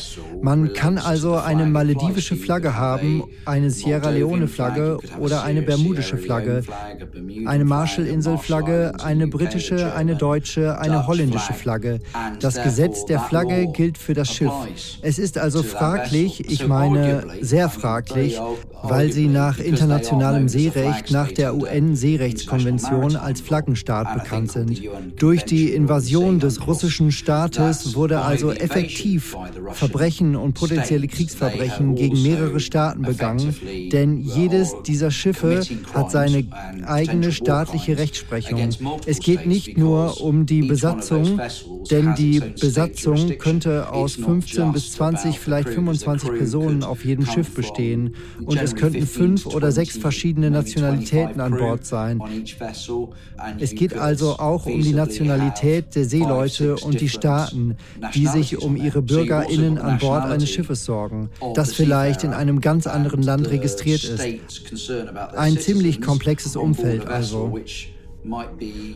Man 0.42 0.74
kann 0.74 0.98
also 0.98 1.36
eine 1.36 1.66
maledivische 1.66 2.36
Flagge 2.36 2.76
haben, 2.76 3.24
eine 3.46 3.70
Sierra 3.70 4.10
Leone-Flagge 4.10 4.98
oder 5.20 5.44
eine 5.44 5.62
bermudische 5.62 6.18
Flagge, 6.18 6.64
eine 7.46 7.66
Marshallinselflagge, 7.66 8.94
eine 9.04 9.28
britische, 9.28 9.94
eine 9.94 10.16
deutsche, 10.16 10.80
eine 10.80 11.08
holländische 11.08 11.54
Flagge. 11.54 12.00
Das 12.40 12.62
Gesetz 12.62 13.06
der 13.06 13.20
Flagge 13.20 13.68
gilt 13.72 13.91
gilt 13.92 13.98
für 13.98 14.14
das 14.14 14.30
Schiff. 14.30 14.52
Es 15.02 15.20
ist 15.20 15.38
also 15.38 15.64
fraglich, 15.64 16.50
ich 16.50 16.68
meine 16.68 17.24
sehr 17.42 17.70
fraglich, 17.70 18.40
weil 18.84 19.12
sie 19.12 19.28
nach 19.28 19.60
internationalem 19.60 20.48
Seerecht, 20.48 21.12
nach 21.12 21.32
der 21.32 21.56
UN-Seerechtskonvention 21.56 23.16
als 23.16 23.42
Flaggenstaat 23.42 24.14
bekannt 24.14 24.52
sind. 24.52 24.82
Durch 25.18 25.44
die 25.44 25.70
Invasion 25.70 26.40
des 26.40 26.66
russischen 26.68 27.12
Staates 27.12 27.96
wurde 27.96 28.22
also 28.22 28.52
effektiv 28.52 29.36
Verbrechen 29.72 30.36
und 30.36 30.54
potenzielle 30.54 31.08
Kriegsverbrechen 31.08 31.96
gegen 31.96 32.22
mehrere 32.22 32.60
Staaten 32.60 33.02
begangen, 33.02 33.56
denn 33.92 34.18
jedes 34.18 34.74
dieser 34.86 35.12
Schiffe 35.12 35.62
hat 35.94 36.12
seine 36.12 36.46
eigene 36.86 37.32
staatliche 37.32 37.98
Rechtsprechung. 37.98 38.70
Es 39.06 39.20
geht 39.20 39.46
nicht 39.46 39.78
nur 39.78 40.22
um 40.22 40.46
die 40.46 40.62
Besatzung, 40.62 41.40
denn 41.90 42.16
die 42.16 42.42
Besatzung 42.60 43.38
könnte 43.38 43.71
aus 43.80 44.16
15 44.16 44.72
bis 44.72 44.92
20, 44.94 45.40
vielleicht 45.40 45.70
25 45.70 46.30
Personen 46.30 46.84
auf 46.84 47.06
jedem 47.06 47.26
Schiff 47.26 47.54
bestehen 47.54 48.16
und 48.44 48.58
es 48.58 48.76
könnten 48.76 49.06
fünf 49.06 49.46
oder 49.46 49.72
sechs 49.72 49.98
verschiedene 49.98 50.52
Nationalitäten 50.52 51.42
an 51.42 51.58
Bord 51.58 51.86
sein. 51.86 52.22
Es 53.60 53.76
geht 53.76 53.94
also 53.94 54.38
auch 54.40 54.66
um 54.66 54.82
die 54.82 54.94
Nationalität 54.94 55.96
der 55.96 56.06
Seeleute 56.06 56.76
und 56.76 57.02
die 57.02 57.10
Staaten, 57.10 57.76
die 58.14 58.28
sich 58.28 58.58
um 58.62 58.76
ihre 58.76 59.02
BürgerInnen 59.02 59.78
an 59.78 59.98
Bord 60.00 60.26
eines 60.26 60.50
Schiffes 60.50 60.86
sorgen, 60.86 61.30
das 61.56 61.74
vielleicht 61.74 62.24
in 62.24 62.34
einem 62.34 62.62
ganz 62.62 62.88
anderen 62.88 63.24
Land 63.24 63.50
registriert 63.50 64.04
ist. 64.04 64.24
Ein 65.36 65.58
ziemlich 65.58 66.02
komplexes 66.02 66.56
Umfeld 66.56 67.08
also. 67.08 67.60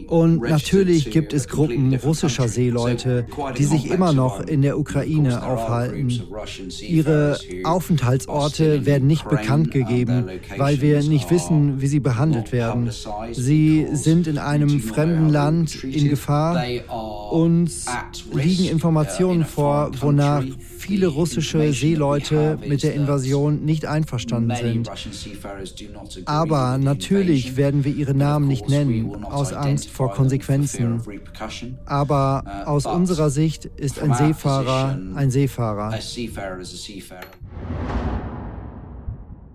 Und 0.08 0.42
natürlich 0.42 1.10
gibt 1.10 1.34
es 1.34 1.48
Gruppen 1.48 1.96
russischer 1.96 2.48
Seeleute, 2.48 3.26
die 3.58 3.64
sich 3.64 3.90
immer 3.90 4.14
noch 4.14 4.42
in 4.42 4.62
der 4.62 4.78
Ukraine 4.78 5.44
aufhalten. 5.44 6.12
Ihre 6.82 7.38
Aufenthaltsorte 7.64 8.86
werden 8.86 9.08
nicht 9.08 9.28
bekannt 9.28 9.72
gegeben, 9.72 10.26
weil 10.58 10.82
wir 10.82 11.02
nicht 11.04 11.32
wissen, 11.32 11.82
wie 11.82 11.88
sie 11.88 12.00
behandelt 12.00 12.52
werden. 12.52 12.92
Sie 13.32 13.88
sind 13.92 14.28
in 14.28 14.38
einem 14.38 14.80
fremden 14.80 15.30
Land 15.30 15.84
in 15.84 16.10
Gefahr. 16.10 16.64
Uns 17.32 17.86
liegen 18.34 18.66
Informationen 18.66 19.46
vor, 19.46 19.92
wonach 20.00 20.44
viele 20.86 21.08
russische 21.08 21.74
Seeleute 21.74 22.60
mit 22.66 22.84
der 22.84 22.94
Invasion 22.94 23.66
nicht 23.66 23.86
einverstanden 23.86 24.56
sind. 24.56 24.90
Aber 26.26 26.78
natürlich 26.78 27.58
werden 27.58 27.84
wir 27.84 27.94
ihre 27.94 28.14
Namen 28.14 28.48
nicht 28.48 28.70
nennen, 28.70 29.26
aus 29.26 29.52
Angst 29.54 29.90
vor 29.90 30.12
Konsequenzen. 30.12 31.02
Aber 31.86 32.44
uh, 32.46 32.70
aus 32.70 32.86
unserer 32.86 33.30
Sicht 33.30 33.66
ist 33.66 34.00
ein 34.00 34.14
Seefahrer 34.14 35.00
ein 35.16 35.32
Seefahrer. 35.32 35.98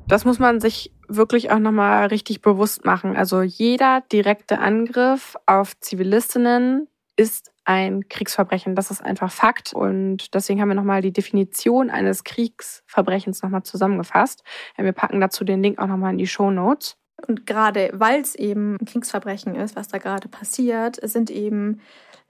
Das 0.08 0.24
muss 0.24 0.38
man 0.38 0.60
sich 0.60 0.92
wirklich 1.08 1.50
auch 1.50 1.58
nochmal 1.58 2.06
richtig 2.06 2.42
bewusst 2.42 2.84
machen. 2.84 3.16
Also 3.16 3.42
jeder 3.42 4.02
direkte 4.12 4.58
Angriff 4.58 5.36
auf 5.46 5.78
Zivilistinnen 5.78 6.88
ist 7.16 7.49
ein 7.64 8.08
Kriegsverbrechen. 8.08 8.74
Das 8.74 8.90
ist 8.90 9.04
einfach 9.04 9.30
Fakt. 9.30 9.72
Und 9.72 10.34
deswegen 10.34 10.60
haben 10.60 10.68
wir 10.68 10.74
nochmal 10.74 11.02
die 11.02 11.12
Definition 11.12 11.90
eines 11.90 12.24
Kriegsverbrechens 12.24 13.42
nochmal 13.42 13.62
zusammengefasst. 13.62 14.42
Wir 14.76 14.92
packen 14.92 15.20
dazu 15.20 15.44
den 15.44 15.62
Link 15.62 15.78
auch 15.78 15.86
nochmal 15.86 16.12
in 16.12 16.18
die 16.18 16.26
Show 16.26 16.50
Notes. 16.50 16.96
Und 17.26 17.46
gerade 17.46 17.90
weil 17.92 18.20
es 18.20 18.34
eben 18.34 18.76
ein 18.80 18.86
Kriegsverbrechen 18.86 19.54
ist, 19.54 19.76
was 19.76 19.88
da 19.88 19.98
gerade 19.98 20.28
passiert, 20.28 20.98
sind 21.02 21.30
eben 21.30 21.80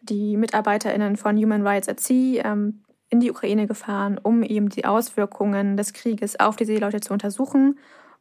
die 0.01 0.37
MitarbeiterInnen 0.37 1.17
von 1.17 1.37
Human 1.37 1.67
Rights 1.67 1.89
at 1.89 2.01
Sea 2.01 2.45
ähm, 2.45 2.83
in 3.09 3.21
die 3.21 3.31
Ukraine 3.31 3.67
gefahren, 3.67 4.19
um 4.23 4.43
eben 4.43 4.69
die 4.69 4.85
Auswirkungen 4.85 5.77
des 5.77 5.93
Krieges 5.93 6.39
auf 6.39 6.57
die 6.57 6.65
Seeleute 6.65 7.01
zu 7.01 7.13
untersuchen 7.13 7.79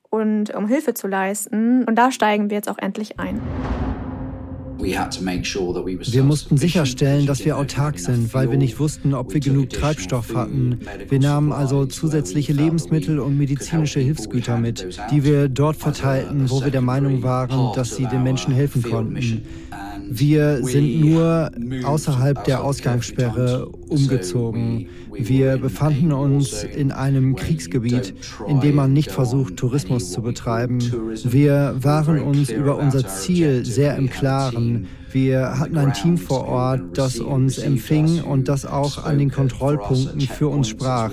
und 0.09 0.53
um 0.53 0.67
Hilfe 0.67 0.93
zu 0.93 1.07
leisten. 1.07 1.85
Und 1.85 1.95
da 1.95 2.11
steigen 2.11 2.49
wir 2.49 2.57
jetzt 2.57 2.69
auch 2.69 2.79
endlich 2.79 3.19
ein. 3.19 3.41
Wir 4.81 6.23
mussten 6.23 6.57
sicherstellen, 6.57 7.25
dass 7.25 7.43
wir 7.43 7.57
autark 7.57 7.99
sind, 7.99 8.33
weil 8.33 8.49
wir 8.49 8.57
nicht 8.57 8.79
wussten, 8.79 9.13
ob 9.13 9.33
wir 9.33 9.39
genug 9.39 9.69
Treibstoff 9.69 10.33
hatten. 10.33 10.79
Wir 11.09 11.19
nahmen 11.19 11.51
also 11.51 11.85
zusätzliche 11.85 12.53
Lebensmittel 12.53 13.19
und 13.19 13.37
medizinische 13.37 13.99
Hilfsgüter 13.99 14.57
mit, 14.57 14.87
die 15.11 15.23
wir 15.23 15.49
dort 15.49 15.77
verteilten, 15.77 16.49
wo 16.49 16.63
wir 16.63 16.71
der 16.71 16.81
Meinung 16.81 17.23
waren, 17.23 17.73
dass 17.75 17.95
sie 17.95 18.05
den 18.05 18.23
Menschen 18.23 18.53
helfen 18.53 18.81
konnten. 18.81 19.43
Wir 20.09 20.63
sind 20.63 21.01
nur 21.01 21.51
außerhalb 21.83 22.43
der 22.43 22.63
Ausgangssperre 22.63 23.67
umgezogen. 23.67 24.87
Wir 25.11 25.57
befanden 25.57 26.11
uns 26.11 26.63
in 26.63 26.91
einem 26.91 27.35
Kriegsgebiet, 27.35 28.13
in 28.47 28.59
dem 28.59 28.75
man 28.75 28.93
nicht 28.93 29.11
versucht, 29.11 29.57
Tourismus 29.57 30.11
zu 30.11 30.21
betreiben. 30.21 30.79
Wir 31.23 31.75
waren 31.79 32.19
uns 32.19 32.49
über 32.49 32.77
unser 32.77 33.07
Ziel 33.07 33.65
sehr 33.65 33.95
im 33.97 34.09
Klaren. 34.09 34.87
Wir 35.11 35.57
hatten 35.59 35.77
ein 35.77 35.93
Team 35.93 36.17
vor 36.17 36.47
Ort, 36.47 36.97
das 36.97 37.19
uns 37.19 37.57
empfing 37.57 38.21
und 38.21 38.47
das 38.47 38.65
auch 38.65 39.05
an 39.05 39.17
den 39.17 39.31
Kontrollpunkten 39.31 40.21
für 40.21 40.47
uns 40.47 40.67
sprach. 40.67 41.11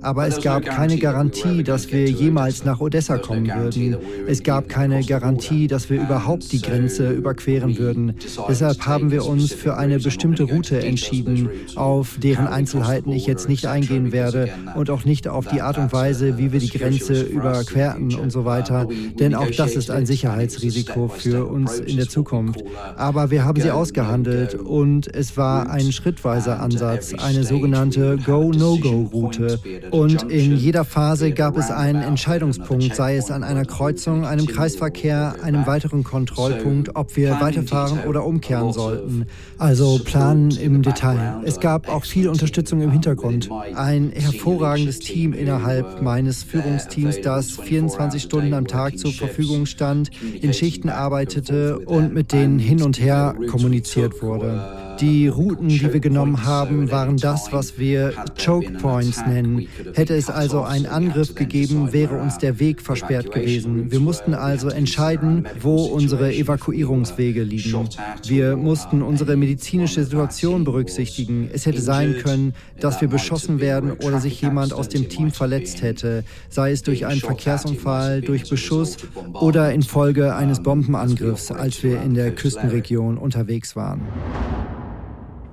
Aber 0.00 0.26
es 0.26 0.40
gab 0.42 0.64
keine 0.64 0.98
Garantie, 0.98 1.62
dass 1.62 1.90
wir 1.90 2.08
jemals 2.08 2.64
nach 2.64 2.80
Odessa 2.80 3.18
kommen 3.18 3.46
würden. 3.46 3.96
Es 4.26 4.42
gab 4.42 4.68
keine 4.68 5.02
Garantie, 5.02 5.66
dass 5.66 5.90
wir 5.90 6.00
überhaupt 6.00 6.52
die 6.52 6.60
Grenze 6.60 7.10
überqueren 7.10 7.78
würden. 7.78 8.14
Deshalb 8.48 8.86
haben 8.86 9.10
wir 9.10 9.26
uns 9.26 9.52
für 9.52 9.76
eine 9.76 9.98
bestimmte 9.98 10.44
Route 10.44 10.80
entschieden, 10.80 11.48
auf 11.74 12.18
deren 12.22 12.46
Einzelheiten 12.46 13.12
ich 13.12 13.26
jetzt 13.26 13.48
nicht 13.48 13.66
eingehen 13.66 14.12
werde 14.12 14.50
und 14.76 14.90
auch 14.90 15.04
nicht 15.04 15.26
auf 15.26 15.46
die 15.46 15.62
Art 15.62 15.78
und 15.78 15.92
Weise, 15.92 16.38
wie 16.38 16.52
wir 16.52 16.60
die 16.60 16.70
Grenze 16.70 17.22
überquerten 17.22 18.14
und 18.14 18.30
so 18.30 18.44
weiter. 18.44 18.86
Denn 19.18 19.34
auch 19.34 19.50
das 19.50 19.74
ist 19.74 19.90
ein 19.90 20.06
Sicherheitsrisiko 20.06 21.08
für 21.08 21.46
uns 21.46 21.78
in 21.78 21.96
der 21.96 22.08
Zukunft. 22.08 22.62
Aber 22.96 23.30
wir 23.30 23.37
wir 23.38 23.44
haben 23.44 23.60
sie 23.60 23.70
ausgehandelt 23.70 24.54
und 24.54 25.14
es 25.14 25.36
war 25.36 25.70
ein 25.70 25.92
schrittweiser 25.92 26.58
Ansatz, 26.58 27.14
eine 27.14 27.44
sogenannte 27.44 28.16
Go-No-Go-Route. 28.16 29.60
Und 29.92 30.24
in 30.24 30.56
jeder 30.56 30.84
Phase 30.84 31.30
gab 31.30 31.56
es 31.56 31.70
einen 31.70 32.02
Entscheidungspunkt, 32.02 32.96
sei 32.96 33.16
es 33.16 33.30
an 33.30 33.44
einer 33.44 33.64
Kreuzung, 33.64 34.24
einem 34.24 34.46
Kreisverkehr, 34.46 35.36
einem 35.40 35.68
weiteren 35.68 36.02
Kontrollpunkt, 36.02 36.96
ob 36.96 37.14
wir 37.14 37.40
weiterfahren 37.40 38.08
oder 38.08 38.24
umkehren 38.24 38.72
sollten. 38.72 39.26
Also 39.56 40.00
planen 40.04 40.50
im 40.50 40.82
Detail. 40.82 41.40
Es 41.44 41.60
gab 41.60 41.88
auch 41.88 42.04
viel 42.04 42.28
Unterstützung 42.28 42.80
im 42.80 42.90
Hintergrund. 42.90 43.50
Ein 43.76 44.10
hervorragendes 44.10 44.98
Team 44.98 45.32
innerhalb 45.32 46.02
meines 46.02 46.42
Führungsteams, 46.42 47.20
das 47.20 47.52
24 47.52 48.20
Stunden 48.20 48.52
am 48.52 48.66
Tag 48.66 48.98
zur 48.98 49.12
Verfügung 49.12 49.66
stand, 49.66 50.10
in 50.40 50.52
Schichten 50.52 50.88
arbeitete 50.88 51.78
und 51.78 52.12
mit 52.12 52.32
denen 52.32 52.58
hin 52.58 52.82
und 52.82 52.98
her 52.98 53.27
kommuniziert 53.32 54.20
wurde. 54.22 54.87
Die 55.00 55.28
Routen, 55.28 55.68
die 55.68 55.92
wir 55.92 56.00
genommen 56.00 56.44
haben, 56.44 56.90
waren 56.90 57.16
das, 57.16 57.52
was 57.52 57.78
wir 57.78 58.12
Choke 58.44 58.72
Points 58.72 59.24
nennen. 59.26 59.68
Hätte 59.94 60.14
es 60.14 60.28
also 60.28 60.62
einen 60.62 60.86
Angriff 60.86 61.36
gegeben, 61.36 61.92
wäre 61.92 62.16
uns 62.16 62.38
der 62.38 62.58
Weg 62.58 62.82
versperrt 62.82 63.30
gewesen. 63.30 63.92
Wir 63.92 64.00
mussten 64.00 64.34
also 64.34 64.68
entscheiden, 64.68 65.46
wo 65.60 65.84
unsere 65.84 66.34
Evakuierungswege 66.34 67.44
liegen. 67.44 67.88
Wir 68.26 68.56
mussten 68.56 69.02
unsere 69.02 69.36
medizinische 69.36 70.02
Situation 70.02 70.64
berücksichtigen. 70.64 71.48
Es 71.52 71.66
hätte 71.66 71.80
sein 71.80 72.16
können, 72.22 72.54
dass 72.80 73.00
wir 73.00 73.08
beschossen 73.08 73.60
werden 73.60 73.92
oder 73.92 74.20
sich 74.20 74.40
jemand 74.42 74.72
aus 74.72 74.88
dem 74.88 75.08
Team 75.08 75.30
verletzt 75.30 75.80
hätte, 75.82 76.24
sei 76.48 76.72
es 76.72 76.82
durch 76.82 77.06
einen 77.06 77.20
Verkehrsunfall, 77.20 78.20
durch 78.20 78.50
Beschuss 78.50 78.96
oder 79.32 79.72
infolge 79.72 80.34
eines 80.34 80.60
Bombenangriffs, 80.60 81.52
als 81.52 81.84
wir 81.84 82.02
in 82.02 82.14
der 82.14 82.32
Küstenregion 82.32 83.16
unterwegs 83.16 83.76
waren. 83.76 84.00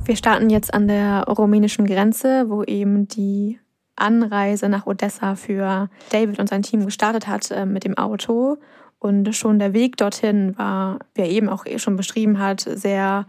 Wir 0.05 0.15
starten 0.15 0.51
jetzt 0.51 0.71
an 0.71 0.87
der 0.87 1.23
rumänischen 1.23 1.87
Grenze, 1.87 2.47
wo 2.47 2.63
eben 2.63 3.07
die 3.07 3.59
Anreise 3.95 4.69
nach 4.69 4.85
Odessa 4.85 5.35
für 5.35 5.89
David 6.11 6.39
und 6.39 6.47
sein 6.47 6.61
Team 6.61 6.85
gestartet 6.85 7.27
hat 7.27 7.49
äh, 7.49 7.65
mit 7.65 7.85
dem 7.85 7.97
Auto. 7.97 8.57
Und 8.99 9.35
schon 9.35 9.57
der 9.57 9.73
Weg 9.73 9.97
dorthin 9.97 10.55
war, 10.59 10.99
wie 11.15 11.21
er 11.21 11.29
eben 11.29 11.49
auch 11.49 11.65
schon 11.77 11.95
beschrieben 11.95 12.37
hat, 12.37 12.61
sehr 12.61 13.25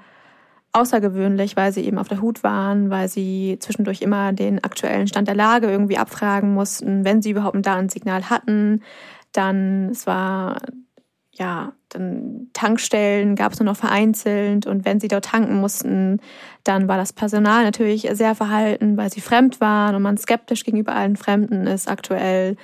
außergewöhnlich, 0.73 1.57
weil 1.57 1.73
sie 1.73 1.83
eben 1.83 1.99
auf 1.99 2.09
der 2.09 2.21
Hut 2.21 2.43
waren, 2.43 2.91
weil 2.91 3.09
sie 3.09 3.57
zwischendurch 3.59 4.03
immer 4.03 4.35
den 4.35 4.63
aktuellen 4.63 5.07
Stand 5.07 5.29
der 5.29 5.35
Lage 5.35 5.71
irgendwie 5.71 5.97
abfragen 5.97 6.53
mussten, 6.53 7.07
wenn 7.07 7.23
sie 7.23 7.31
überhaupt 7.31 7.57
ein 7.57 7.63
Datensignal 7.63 8.29
hatten. 8.29 8.83
Dann, 9.33 9.91
es 9.91 10.07
war, 10.07 10.59
ja, 11.39 11.73
dann 11.91 12.49
Tankstellen 12.53 13.37
gab 13.37 13.53
es 13.53 13.61
nur 13.61 13.67
noch 13.67 13.77
vereinzelt 13.77 14.67
und 14.67 14.85
wenn 14.85 15.01
sie 15.01 15.09
dort 15.09 15.27
tanken 15.27 15.61
mussten, 15.61 16.21
dann 16.65 16.89
war 16.89 16.97
das 16.97 17.13
Personal 17.13 17.65
natürlich 17.65 18.09
sehr 18.13 18.35
verhalten, 18.35 18.97
weil 18.97 19.13
sie 19.13 19.21
fremd 19.21 19.61
waren 19.61 19.95
und 19.95 20.03
man 20.03 20.17
skeptisch 20.17 20.65
gegenüber 20.65 20.95
allen 20.95 21.17
Fremden 21.17 21.67
ist 21.67 21.89
aktuell. 21.89 22.57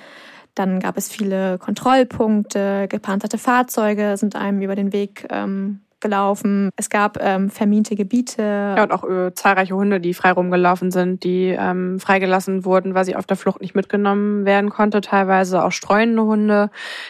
Dann 0.55 0.79
gab 0.79 0.97
es 0.97 1.07
viele 1.07 1.57
Kontrollpunkte, 1.57 2.87
gepanzerte 2.87 3.37
Fahrzeuge 3.37 4.17
sind 4.17 4.35
einem 4.35 4.61
über 4.61 4.75
den 4.75 4.91
Weg 4.91 5.27
ähm, 5.29 5.81
gelaufen. 6.03 6.69
Es 6.75 6.91
gab 6.91 7.17
ähm, 7.19 7.49
vermiente 7.49 7.95
Gebiete. 7.95 8.75
Ja, 8.77 8.83
und 8.83 8.91
auch 8.91 9.03
äh, 9.03 9.33
zahlreiche 9.33 9.73
Hunde, 9.73 9.99
die 9.99 10.13
frei 10.13 10.31
rumgelaufen 10.31 10.91
sind, 10.91 11.23
die 11.23 11.55
ähm, 11.57 11.99
freigelassen 11.99 12.65
wurden, 12.65 12.93
weil 12.93 13.05
sie 13.05 13.15
auf 13.15 13.25
der 13.25 13.37
Flucht 13.37 13.61
nicht 13.61 13.73
mitgenommen 13.73 14.45
werden 14.45 14.69
konnte. 14.69 15.01
Teilweise 15.01 15.63
auch 15.63 15.71
streunende 15.71 16.23
Hunde, 16.23 16.69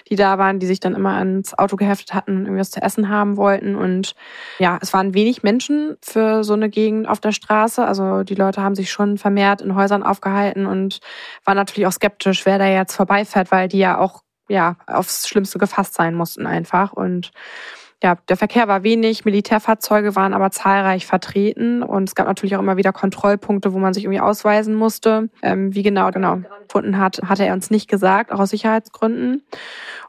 die 0.10 0.16
da 0.16 0.38
waren, 0.38 0.60
die 0.60 0.68
sich 0.68 0.80
dann 0.80 0.96
immer 0.96 1.18
ans 1.18 1.58
Auto 1.58 1.76
geheftet 1.76 2.14
hatten 2.14 2.38
und 2.38 2.46
irgendwas 2.46 2.72
zu 2.72 2.82
essen 2.82 3.10
haben 3.10 3.36
wollten. 3.36 3.76
Und 3.76 4.16
ja, 4.60 4.80
es 4.82 4.94
waren 4.94 5.14
wenig 5.14 5.44
Menschen 5.44 5.98
für 6.02 6.44
so 6.46 6.54
eine 6.54 6.70
Gegend 6.70 7.10
auf 7.10 7.20
der 7.20 7.34
Straße. 7.34 7.86
Also 7.86 8.24
die 8.24 8.36
Leute 8.36 8.62
haben 8.62 8.76
sich 8.76 8.92
schon 8.92 9.18
vermehrt 9.18 9.62
in 9.62 9.76
Häusern 9.76 10.04
aufgehalten 10.04 10.66
und 10.66 11.00
waren 11.44 11.58
natürlich 11.58 11.88
auch 11.88 11.92
skeptisch, 11.92 12.46
wer 12.46 12.60
da 12.60 12.68
jetzt 12.68 12.96
vorbeifährt, 12.96 13.52
weil 13.52 13.68
die 13.68 13.80
ja 13.80 13.98
auch 13.98 14.22
ja 14.50 14.78
aufs 14.88 15.28
Schlimmste 15.28 15.58
gefasst 15.58 15.96
sein 15.96 16.16
mussten 16.16 16.46
einfach. 16.46 16.94
Und 16.94 17.32
ja, 18.04 18.18
der 18.28 18.36
Verkehr 18.36 18.68
war 18.68 18.84
wenig, 18.84 19.24
Militärfahrzeuge 19.24 20.16
waren 20.18 20.34
aber 20.34 20.52
zahlreich 20.52 21.06
vertreten 21.06 21.82
und 21.82 22.10
es 22.10 22.16
gab 22.16 22.28
natürlich 22.28 22.58
auch 22.58 22.60
immer 22.60 22.76
wieder 22.76 22.92
Kontrollpunkte, 22.92 23.74
wo 23.74 23.80
man 23.80 23.94
sich 23.94 24.04
irgendwie 24.04 24.20
ausweisen 24.20 24.76
musste. 24.76 25.30
Ähm, 25.42 25.74
wie 25.74 25.84
genau 25.84 26.12
genau 26.12 26.42
gefunden 26.68 26.98
hat, 26.98 27.22
hatte 27.24 27.46
er 27.46 27.54
uns 27.54 27.72
nicht 27.72 27.90
gesagt, 27.90 28.32
auch 28.32 28.40
aus 28.40 28.50
Sicherheitsgründen. 28.50 29.44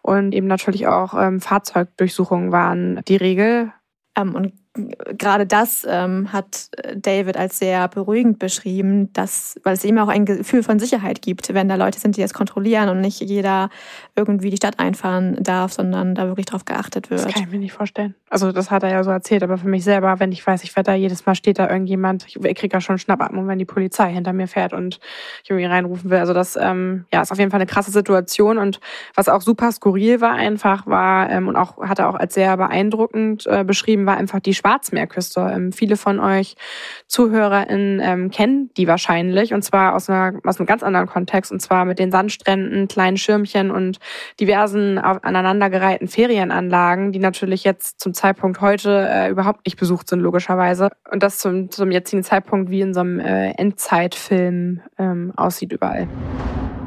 Und 0.02 0.34
eben 0.34 0.48
natürlich 0.48 0.88
auch 0.88 1.14
ähm, 1.14 1.40
Fahrzeugdurchsuchungen 1.40 2.50
waren 2.50 3.00
die 3.06 3.16
Regel. 3.16 3.72
Ähm, 4.16 4.34
und 4.34 4.52
gerade 4.74 5.46
das 5.46 5.86
ähm, 5.88 6.32
hat 6.32 6.70
David 6.96 7.36
als 7.36 7.58
sehr 7.58 7.86
beruhigend 7.88 8.38
beschrieben, 8.40 9.12
dass, 9.12 9.60
weil 9.62 9.74
es 9.74 9.84
ihm 9.84 9.98
auch 9.98 10.08
ein 10.08 10.24
Gefühl 10.24 10.64
von 10.64 10.78
Sicherheit 10.80 11.22
gibt, 11.22 11.54
wenn 11.54 11.68
da 11.68 11.76
Leute 11.76 12.00
sind, 12.00 12.16
die 12.16 12.20
das 12.20 12.34
kontrollieren 12.34 12.88
und 12.88 13.00
nicht 13.00 13.20
jeder 13.20 13.70
irgendwie 14.16 14.50
die 14.50 14.56
Stadt 14.56 14.80
einfahren 14.80 15.36
darf, 15.40 15.72
sondern 15.72 16.16
da 16.16 16.26
wirklich 16.26 16.46
drauf 16.46 16.64
geachtet 16.64 17.10
wird. 17.10 17.24
Das 17.24 17.32
kann 17.32 17.44
ich 17.44 17.50
mir 17.50 17.58
nicht 17.58 17.72
vorstellen. 17.72 18.14
Also 18.28 18.50
das 18.50 18.72
hat 18.72 18.82
er 18.82 18.90
ja 18.90 19.04
so 19.04 19.10
erzählt, 19.10 19.44
aber 19.44 19.58
für 19.58 19.68
mich 19.68 19.84
selber, 19.84 20.18
wenn 20.18 20.32
ich 20.32 20.44
weiß, 20.44 20.64
ich 20.64 20.74
werde 20.74 20.90
da 20.90 20.94
jedes 20.94 21.24
Mal 21.24 21.36
steht 21.36 21.60
da 21.60 21.70
irgendjemand, 21.70 22.26
ich, 22.26 22.36
ich 22.36 22.56
kriege 22.56 22.74
ja 22.76 22.80
schon 22.80 22.98
Schnappatmung, 22.98 23.46
wenn 23.46 23.60
die 23.60 23.64
Polizei 23.64 24.12
hinter 24.12 24.32
mir 24.32 24.48
fährt 24.48 24.72
und 24.72 24.98
ich 25.44 25.50
irgendwie 25.50 25.66
reinrufen 25.66 26.10
will. 26.10 26.18
Also 26.18 26.34
das 26.34 26.56
ähm, 26.60 27.04
ja, 27.12 27.22
ist 27.22 27.30
auf 27.30 27.38
jeden 27.38 27.52
Fall 27.52 27.60
eine 27.60 27.66
krasse 27.66 27.92
Situation 27.92 28.58
und 28.58 28.80
was 29.14 29.28
auch 29.28 29.40
super 29.40 29.70
skurril 29.70 30.20
war 30.20 30.32
einfach, 30.32 30.88
war 30.88 31.30
ähm, 31.30 31.46
und 31.46 31.54
auch 31.54 31.78
hat 31.78 32.00
er 32.00 32.08
auch 32.08 32.16
als 32.16 32.34
sehr 32.34 32.56
beeindruckend 32.56 33.46
äh, 33.46 33.62
beschrieben, 33.62 34.04
war 34.06 34.16
einfach 34.16 34.40
die 34.40 34.54
Schwarzmeerküste. 34.64 35.40
Ähm, 35.54 35.72
viele 35.72 35.96
von 35.96 36.20
euch 36.20 36.54
ZuhörerInnen 37.06 38.00
ähm, 38.02 38.30
kennen 38.30 38.70
die 38.76 38.86
wahrscheinlich 38.88 39.52
und 39.52 39.62
zwar 39.62 39.94
aus, 39.94 40.08
einer, 40.08 40.40
aus 40.44 40.58
einem 40.58 40.66
ganz 40.66 40.82
anderen 40.82 41.06
Kontext 41.06 41.52
und 41.52 41.60
zwar 41.60 41.84
mit 41.84 41.98
den 41.98 42.10
Sandstränden, 42.10 42.88
kleinen 42.88 43.18
Schirmchen 43.18 43.70
und 43.70 43.98
diversen 44.40 44.98
aneinandergereihten 44.98 46.08
Ferienanlagen, 46.08 47.12
die 47.12 47.18
natürlich 47.18 47.64
jetzt 47.64 48.00
zum 48.00 48.14
Zeitpunkt 48.14 48.60
heute 48.60 49.06
äh, 49.08 49.30
überhaupt 49.30 49.66
nicht 49.66 49.78
besucht 49.78 50.08
sind, 50.08 50.20
logischerweise. 50.20 50.90
Und 51.10 51.22
das 51.22 51.38
zum, 51.38 51.70
zum 51.70 51.90
jetzigen 51.90 52.22
Zeitpunkt 52.22 52.70
wie 52.70 52.80
in 52.80 52.94
so 52.94 53.00
einem 53.00 53.20
äh, 53.20 53.50
Endzeitfilm 53.50 54.80
ähm, 54.98 55.32
aussieht 55.36 55.72
überall. 55.72 56.08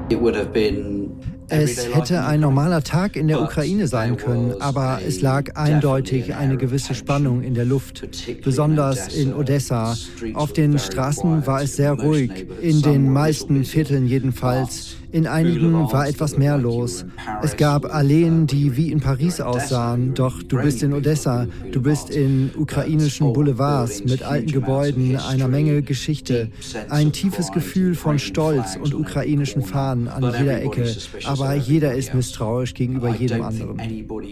It 0.09 0.19
would 0.21 0.35
have 0.35 0.49
been 0.49 1.16
es 1.49 1.93
hätte 1.93 2.25
ein 2.25 2.39
normaler 2.39 2.83
Tag 2.83 3.15
in 3.15 3.27
der 3.27 3.41
Ukraine 3.41 3.87
sein 3.87 4.17
können, 4.17 4.53
aber 4.59 4.99
es 5.05 5.21
lag 5.21 5.55
eindeutig 5.55 6.35
eine 6.35 6.57
gewisse 6.57 6.93
Spannung 6.93 7.41
in 7.41 7.53
der 7.53 7.65
Luft, 7.65 8.07
besonders 8.43 9.15
in 9.15 9.33
Odessa. 9.33 9.95
Auf 10.33 10.53
den 10.53 10.77
Straßen 10.77 11.45
war 11.47 11.61
es 11.61 11.75
sehr 11.75 11.93
ruhig, 11.93 12.47
in 12.61 12.81
den 12.81 13.11
meisten 13.11 13.63
Vierteln 13.63 14.07
jedenfalls. 14.07 14.97
In 15.09 15.25
einigen 15.25 15.73
war 15.73 16.07
etwas 16.07 16.37
mehr 16.37 16.57
los. 16.57 17.05
Es 17.41 17.55
gab 17.55 17.93
Alleen, 17.93 18.45
die 18.45 18.75
wie 18.75 18.91
in 18.91 18.99
Paris 18.99 19.39
aussahen, 19.39 20.13
doch 20.13 20.43
du 20.43 20.61
bist 20.61 20.83
in 20.83 20.93
Odessa, 20.93 21.47
du 21.71 21.81
bist 21.81 22.09
in 22.09 22.51
ukrainischen 22.57 23.31
Boulevards 23.31 24.03
mit 24.03 24.23
alten 24.23 24.51
Gebäuden, 24.51 25.15
einer 25.15 25.47
Menge 25.47 25.81
Geschichte, 25.81 26.49
ein 26.89 27.13
tiefes 27.13 27.51
Gefühl 27.53 27.95
von 27.95 28.19
Stolz 28.19 28.75
und 28.75 28.93
ukrainischen 28.93 29.61
Fahnen 29.61 30.09
an 30.09 30.23
jeder 30.23 30.61
Ecke, 30.61 30.93
aber 31.23 31.36
jeder 31.55 31.93
ist 31.93 32.13
misstrauisch 32.13 32.73
gegenüber 32.73 33.09
jedem 33.09 33.41
anderen. 33.41 33.79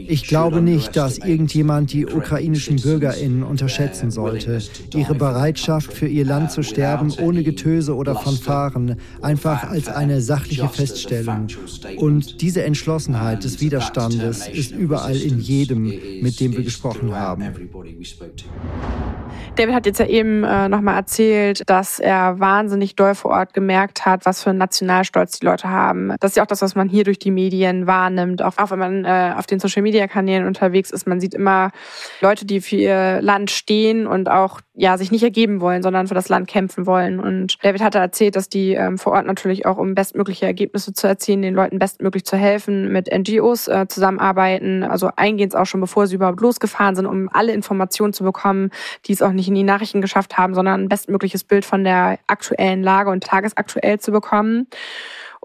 Ich 0.08 0.28
glaube 0.28 0.62
nicht, 0.62 0.96
dass 0.96 1.18
irgendjemand 1.18 1.94
die 1.94 2.06
ukrainischen 2.06 2.78
Bürgerinnen 2.78 3.44
unterschätzen 3.44 4.12
sollte. 4.12 4.62
Ihre 4.96 5.16
Bereitschaft 5.16 5.94
für 5.94 6.08
ihr 6.08 6.26
Land 6.26 6.52
zu 6.52 6.64
sterben 6.64 7.12
ohne 7.22 7.44
Getöse 7.44 7.96
oder 7.96 8.16
Fanfaren, 8.16 8.98
einfach 9.22 9.70
als 9.70 9.88
eine 9.88 10.22
sachliche 10.22 10.68
Feststellung. 10.68 11.48
Und 11.98 12.42
diese 12.42 12.64
Entschlossenheit 12.64 13.44
des 13.44 13.62
Widerstandes 13.62 14.48
ist 14.48 14.72
überall 14.72 15.18
in 15.18 15.40
jedem, 15.40 15.84
mit 16.22 16.40
dem 16.40 16.54
wir 16.54 16.64
gesprochen 16.64 17.14
haben. 17.14 17.44
David 19.56 19.74
hat 19.74 19.86
jetzt 19.86 20.00
ja 20.00 20.06
eben 20.06 20.44
äh, 20.44 20.68
nochmal 20.70 20.96
erzählt, 20.96 21.64
dass 21.68 22.00
er 22.00 22.40
wahnsinnig 22.40 22.96
doll 22.96 23.16
vor 23.16 23.32
Ort 23.32 23.54
gemerkt 23.54 24.06
hat, 24.06 24.26
was 24.26 24.44
für 24.44 24.50
einen 24.50 24.60
Nationalstolz 24.60 25.40
die 25.40 25.46
Leute 25.46 25.70
haben. 25.70 26.14
Das 26.20 26.32
ist 26.32 26.38
ja 26.38 26.44
auch 26.44 26.48
das, 26.48 26.62
was 26.62 26.76
man 26.76 26.90
hier 26.90 27.04
durch 27.04 27.20
die 27.20 27.32
Medien 27.32 27.88
wahrnimmt. 27.88 28.42
Auch, 28.42 28.58
auch 28.58 28.72
wenn 28.72 28.80
man 28.80 29.06
äh, 29.06 29.34
auf 29.38 29.46
den 29.46 29.60
Social-Media-Kanälen 29.60 30.46
unterwegs 30.46 30.92
ist, 30.92 31.08
man 31.08 31.20
sieht 31.20 31.34
immer 31.34 31.72
Leute, 32.22 32.46
die 32.46 32.62
für 32.62 32.76
ihr 32.76 33.22
Land 33.22 33.52
stehen 33.52 34.08
und 34.08 34.30
auch 34.30 34.62
ja 34.76 34.98
sich 34.98 35.12
nicht 35.12 35.24
ergeben 35.24 35.62
wollen, 35.62 35.82
sondern 35.82 36.08
für 36.08 36.14
das 36.14 36.30
Land 36.30 36.48
kämpfen 36.48 36.86
wollen. 36.86 37.20
Und 37.20 37.64
David 37.64 37.82
hatte 37.82 38.00
erzählt, 38.00 38.36
dass 38.36 38.50
die 38.50 38.74
ähm, 38.74 38.98
vor 38.98 39.14
Ort 39.14 39.26
natürlich 39.26 39.66
auch, 39.66 39.78
um 39.78 39.96
bestmögliche 39.96 40.46
Ergebnisse 40.46 40.94
zu 40.94 41.08
erzielen, 41.08 41.42
den 41.42 41.54
Leuten 41.54 41.80
bestmöglich 41.80 42.26
zu 42.26 42.36
helfen, 42.36 42.92
mit 42.92 43.10
NGOs 43.12 43.68
äh, 43.68 43.88
zusammenarbeiten, 43.88 44.84
also 44.84 45.10
eingehend 45.16 45.56
auch 45.56 45.66
schon 45.66 45.82
bevor 45.82 46.08
sie 46.08 46.16
überhaupt 46.16 46.42
losgefahren 46.42 46.96
sind, 46.96 47.06
um 47.06 47.30
alle 47.32 47.54
Informationen 47.54 48.14
zu 48.14 48.24
bekommen, 48.24 48.72
die 49.06 49.14
es 49.14 49.22
auch 49.22 49.32
nicht 49.32 49.48
in 49.48 49.56
die 49.56 49.64
Nachrichten 49.64 50.02
geschafft 50.02 50.38
haben, 50.38 50.54
sondern 50.54 50.84
ein 50.84 50.90
bestmögliches 50.90 51.44
Bild 51.44 51.66
von 51.66 51.84
der 51.84 52.20
aktuellen 52.28 52.84
Lage 52.84 53.10
und 53.10 53.24
tagesaktuell 53.24 54.00
zu 54.00 54.12
bekommen. 54.12 54.68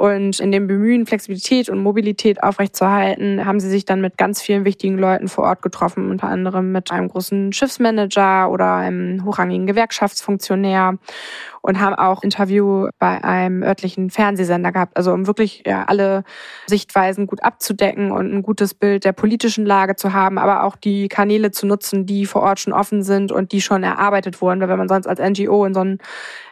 Und 0.01 0.41
in 0.41 0.51
dem 0.51 0.67
Bemühen, 0.67 1.05
Flexibilität 1.05 1.69
und 1.69 1.83
Mobilität 1.83 2.43
aufrechtzuerhalten, 2.43 3.45
haben 3.45 3.61
sie 3.61 3.69
sich 3.69 3.85
dann 3.85 4.01
mit 4.01 4.17
ganz 4.17 4.41
vielen 4.41 4.65
wichtigen 4.65 4.97
Leuten 4.97 5.29
vor 5.29 5.45
Ort 5.45 5.61
getroffen, 5.61 6.11
unter 6.11 6.27
anderem 6.27 6.73
mit 6.73 6.91
einem 6.91 7.09
großen 7.09 7.53
Schiffsmanager 7.53 8.51
oder 8.51 8.77
einem 8.77 9.27
hochrangigen 9.27 9.67
Gewerkschaftsfunktionär 9.67 10.95
und 11.63 11.81
haben 11.81 11.95
auch 11.95 12.23
Interview 12.23 12.89
bei 12.99 13.23
einem 13.23 13.63
örtlichen 13.63 14.11
Fernsehsender 14.11 14.73
gehabt. 14.73 14.97
Also 14.97 15.13
um 15.13 15.27
wirklich 15.27 15.63
ja, 15.67 15.85
alle 15.85 16.25
Sichtweisen 16.67 17.27
gut 17.27 17.43
abzudecken 17.43 18.13
und 18.13 18.33
ein 18.33 18.43
gutes 18.43 18.75
Bild 18.75 19.05
der 19.05 19.13
politischen 19.13 19.67
Lage 19.67 19.97
zu 19.97 20.13
haben, 20.13 20.39
aber 20.39 20.65
auch 20.65 20.77
die 20.77 21.09
Kanäle 21.09 21.51
zu 21.51 21.67
nutzen, 21.67 22.07
die 22.07 22.27
vor 22.27 22.43
Ort 22.43 22.61
schon 22.61 22.73
offen 22.73 23.03
sind 23.03 23.33
und 23.33 23.53
die 23.53 23.61
schon 23.61 23.83
erarbeitet 23.83 24.41
wurden. 24.41 24.61
Weil 24.61 24.69
wenn 24.69 24.79
man 24.79 24.89
sonst 24.89 25.07
als 25.07 25.21
NGO 25.21 25.65
in 25.65 25.75
so 25.75 25.81
einem 25.81 25.99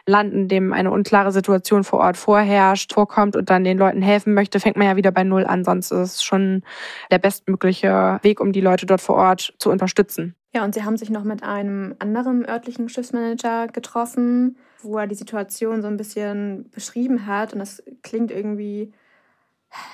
Land, 0.05 0.33
in 0.33 0.47
dem 0.47 0.73
eine 0.73 0.91
unklare 0.91 1.31
Situation 1.31 1.83
vor 1.83 1.99
Ort 1.99 2.17
vorherrscht, 2.17 2.93
vorkommt 2.93 3.35
und 3.35 3.49
dann 3.49 3.63
den 3.63 3.77
Leuten 3.77 4.01
helfen 4.01 4.33
möchte, 4.33 4.59
fängt 4.59 4.77
man 4.77 4.87
ja 4.87 4.95
wieder 4.95 5.11
bei 5.11 5.23
Null 5.23 5.45
an. 5.45 5.63
Sonst 5.63 5.91
ist 5.91 6.15
es 6.15 6.23
schon 6.23 6.63
der 7.11 7.19
bestmögliche 7.19 8.19
Weg, 8.21 8.39
um 8.39 8.51
die 8.51 8.61
Leute 8.61 8.85
dort 8.85 9.01
vor 9.01 9.15
Ort 9.15 9.53
zu 9.59 9.69
unterstützen. 9.69 10.35
Ja, 10.53 10.63
und 10.63 10.73
sie 10.73 10.83
haben 10.83 10.97
sich 10.97 11.11
noch 11.11 11.23
mit 11.23 11.43
einem 11.43 11.95
anderen 11.99 12.47
örtlichen 12.47 12.89
Schiffsmanager 12.89 13.67
getroffen, 13.67 14.57
wo 14.81 14.97
er 14.97 15.07
die 15.07 15.15
Situation 15.15 15.81
so 15.81 15.87
ein 15.87 15.97
bisschen 15.97 16.69
beschrieben 16.71 17.25
hat. 17.25 17.53
Und 17.53 17.59
das 17.59 17.83
klingt 18.01 18.31
irgendwie, 18.31 18.93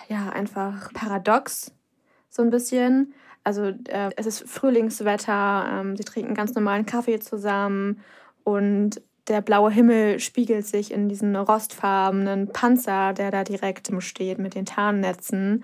ja, 0.07 0.29
einfach 0.29 0.93
paradox, 0.93 1.71
so 2.29 2.41
ein 2.41 2.49
bisschen. 2.49 3.13
Also 3.43 3.65
äh, 3.88 4.09
es 4.15 4.25
ist 4.25 4.49
Frühlingswetter, 4.49 5.65
ähm, 5.69 5.95
sie 5.95 6.03
trinken 6.03 6.33
ganz 6.33 6.55
normalen 6.55 6.86
Kaffee 6.86 7.19
zusammen 7.19 8.01
und 8.43 9.01
der 9.27 9.41
blaue 9.41 9.71
Himmel 9.71 10.19
spiegelt 10.19 10.67
sich 10.67 10.91
in 10.91 11.09
diesen 11.09 11.36
rostfarbenen 11.36 12.49
Panzer, 12.49 13.13
der 13.13 13.31
da 13.31 13.43
direkt 13.43 13.91
steht 13.99 14.38
mit 14.38 14.55
den 14.55 14.65
Tarnnetzen. 14.65 15.63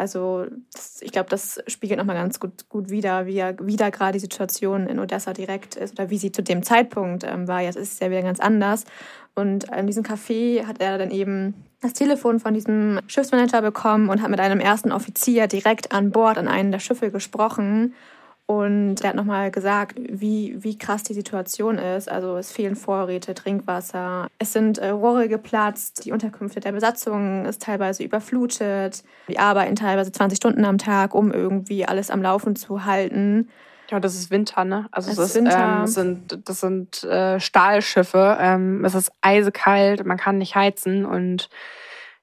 Also 0.00 0.46
das, 0.72 1.02
ich 1.02 1.12
glaube, 1.12 1.28
das 1.28 1.62
spiegelt 1.66 1.98
nochmal 1.98 2.16
ganz 2.16 2.40
gut, 2.40 2.70
gut 2.70 2.88
wider, 2.88 3.26
wie, 3.26 3.44
wie 3.60 3.76
da 3.76 3.90
gerade 3.90 4.14
die 4.14 4.18
Situation 4.18 4.86
in 4.86 4.98
Odessa 4.98 5.34
direkt 5.34 5.76
ist 5.76 5.92
oder 5.92 6.08
wie 6.08 6.16
sie 6.16 6.32
zu 6.32 6.42
dem 6.42 6.62
Zeitpunkt 6.62 7.22
ähm, 7.22 7.46
war. 7.46 7.60
Jetzt 7.60 7.76
ist 7.76 7.92
es 7.92 8.00
ja 8.00 8.10
wieder 8.10 8.22
ganz 8.22 8.40
anders. 8.40 8.86
Und 9.34 9.64
in 9.76 9.86
diesem 9.86 10.02
Café 10.02 10.64
hat 10.64 10.80
er 10.80 10.96
dann 10.96 11.10
eben 11.10 11.52
das 11.82 11.92
Telefon 11.92 12.40
von 12.40 12.54
diesem 12.54 13.00
Schiffsmanager 13.08 13.60
bekommen 13.60 14.08
und 14.08 14.22
hat 14.22 14.30
mit 14.30 14.40
einem 14.40 14.58
ersten 14.60 14.90
Offizier 14.90 15.48
direkt 15.48 15.92
an 15.92 16.12
Bord 16.12 16.38
an 16.38 16.48
einem 16.48 16.72
der 16.72 16.78
Schiffe 16.78 17.10
gesprochen 17.10 17.92
und 18.50 18.96
er 19.02 19.10
hat 19.10 19.14
nochmal 19.14 19.52
gesagt, 19.52 19.96
wie, 19.96 20.56
wie 20.58 20.76
krass 20.76 21.04
die 21.04 21.14
Situation 21.14 21.78
ist. 21.78 22.10
Also 22.10 22.36
es 22.36 22.50
fehlen 22.50 22.74
Vorräte, 22.74 23.32
Trinkwasser. 23.32 24.26
Es 24.40 24.52
sind 24.52 24.78
äh, 24.78 24.88
Rohre 24.88 25.28
geplatzt. 25.28 26.04
Die 26.04 26.10
Unterkünfte 26.10 26.58
der 26.58 26.72
Besatzung 26.72 27.44
ist 27.46 27.62
teilweise 27.62 28.02
überflutet. 28.02 29.04
Die 29.28 29.38
arbeiten 29.38 29.76
teilweise 29.76 30.10
20 30.10 30.36
Stunden 30.36 30.64
am 30.64 30.78
Tag, 30.78 31.14
um 31.14 31.30
irgendwie 31.30 31.86
alles 31.86 32.10
am 32.10 32.22
Laufen 32.22 32.56
zu 32.56 32.84
halten. 32.84 33.48
Ja, 33.88 34.00
das 34.00 34.16
ist 34.16 34.32
Winter, 34.32 34.64
ne? 34.64 34.88
Also 34.90 35.12
es, 35.12 35.18
es 35.18 35.28
ist, 35.28 35.36
Winter. 35.36 35.78
Ähm, 35.82 35.86
sind, 35.86 36.48
das 36.48 36.58
sind 36.58 37.04
äh, 37.04 37.38
Stahlschiffe. 37.38 38.36
Ähm, 38.40 38.84
es 38.84 38.96
ist 38.96 39.12
eisekalt, 39.20 40.04
man 40.04 40.16
kann 40.16 40.38
nicht 40.38 40.56
heizen 40.56 41.06
und 41.06 41.50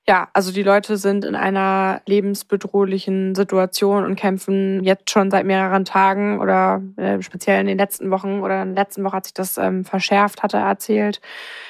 ja, 0.09 0.29
also 0.31 0.53
die 0.53 0.63
Leute 0.63 0.95
sind 0.95 1.25
in 1.25 1.35
einer 1.35 2.01
lebensbedrohlichen 2.05 3.35
Situation 3.35 4.05
und 4.05 4.15
kämpfen 4.15 4.81
jetzt 4.83 5.09
schon 5.09 5.29
seit 5.29 5.45
mehreren 5.45 5.83
Tagen 5.83 6.39
oder 6.39 6.81
äh, 6.95 7.21
speziell 7.21 7.59
in 7.59 7.67
den 7.67 7.77
letzten 7.77 8.09
Wochen 8.09 8.39
oder 8.39 8.61
in 8.61 8.73
der 8.73 8.85
letzten 8.85 9.03
Woche 9.03 9.17
hat 9.17 9.25
sich 9.25 9.33
das 9.33 9.57
ähm, 9.57 9.83
verschärft, 9.83 10.43
hat 10.43 10.53
er 10.53 10.61
erzählt. 10.61 11.19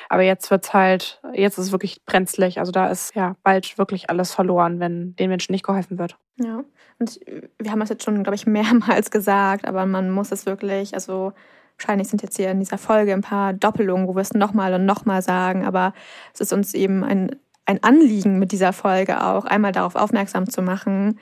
Aber 0.08 0.22
jetzt 0.22 0.52
wird's 0.52 0.72
halt, 0.72 1.20
jetzt 1.34 1.58
ist 1.58 1.66
es 1.66 1.72
wirklich 1.72 2.06
brenzlig. 2.06 2.60
Also 2.60 2.72
da 2.72 2.88
ist 2.90 3.16
ja 3.16 3.36
bald 3.42 3.78
wirklich 3.80 4.12
alles 4.12 4.34
verloren, 4.34 4.80
wenn 4.80 5.16
den 5.16 5.30
Menschen 5.30 5.52
nicht 5.52 5.66
geholfen 5.66 5.98
wird. 5.98 6.16
Ja, 6.40 6.64
und 7.00 7.20
wir 7.58 7.72
haben 7.72 7.80
das 7.80 7.90
jetzt 7.90 8.04
schon, 8.04 8.22
glaube 8.22 8.36
ich, 8.36 8.46
mehrmals 8.46 9.10
gesagt, 9.10 9.68
aber 9.68 9.88
man 9.88 10.12
muss 10.12 10.32
es 10.32 10.46
wirklich, 10.46 10.94
also 10.94 11.34
wahrscheinlich 11.78 12.08
sind 12.08 12.22
jetzt 12.22 12.38
hier 12.38 12.52
in 12.52 12.60
dieser 12.60 12.78
Folge 12.78 13.14
ein 13.14 13.22
paar 13.22 13.54
Doppelungen, 13.54 14.08
wo 14.08 14.16
wir 14.16 14.22
es 14.22 14.34
nochmal 14.34 14.74
und 14.76 14.86
nochmal 14.86 15.24
sagen, 15.24 15.66
aber 15.66 15.94
es 16.34 16.42
ist 16.42 16.54
uns 16.54 16.76
eben 16.76 17.04
ein 17.04 17.36
ein 17.68 17.84
Anliegen 17.84 18.40
mit 18.40 18.52
dieser 18.52 18.74
Folge 18.74 19.24
auch, 19.24 19.46
einmal 19.46 19.74
darauf 19.74 19.96
aufmerksam 19.96 20.50
zu 20.50 20.62
machen, 20.62 21.20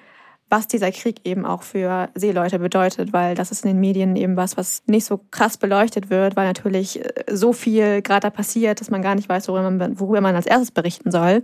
was 0.47 0.67
dieser 0.67 0.91
Krieg 0.91 1.21
eben 1.23 1.43
auch 1.43 1.63
für 1.63 2.09
Seeleute 2.13 2.59
bedeutet, 2.59 3.11
weil 3.13 3.33
das 3.33 3.51
ist 3.51 3.65
in 3.65 3.71
den 3.71 3.79
Medien 3.79 4.15
eben 4.15 4.37
was, 4.37 4.57
was 4.57 4.83
nicht 4.85 5.05
so 5.05 5.19
krass 5.31 5.57
beleuchtet 5.57 6.11
wird, 6.11 6.35
weil 6.35 6.45
natürlich 6.45 7.03
äh, 7.03 7.23
so 7.31 7.51
viel 7.51 8.03
gerade 8.03 8.21
da 8.21 8.29
passiert, 8.29 8.79
dass 8.79 8.91
man 8.91 9.01
gar 9.01 9.15
nicht 9.15 9.27
weiß, 9.27 9.47
worüber 9.47 9.71
man, 9.71 9.99
worüber 9.99 10.21
man 10.21 10.35
als 10.35 10.45
erstes 10.45 10.69
berichten 10.71 11.09
soll. 11.09 11.43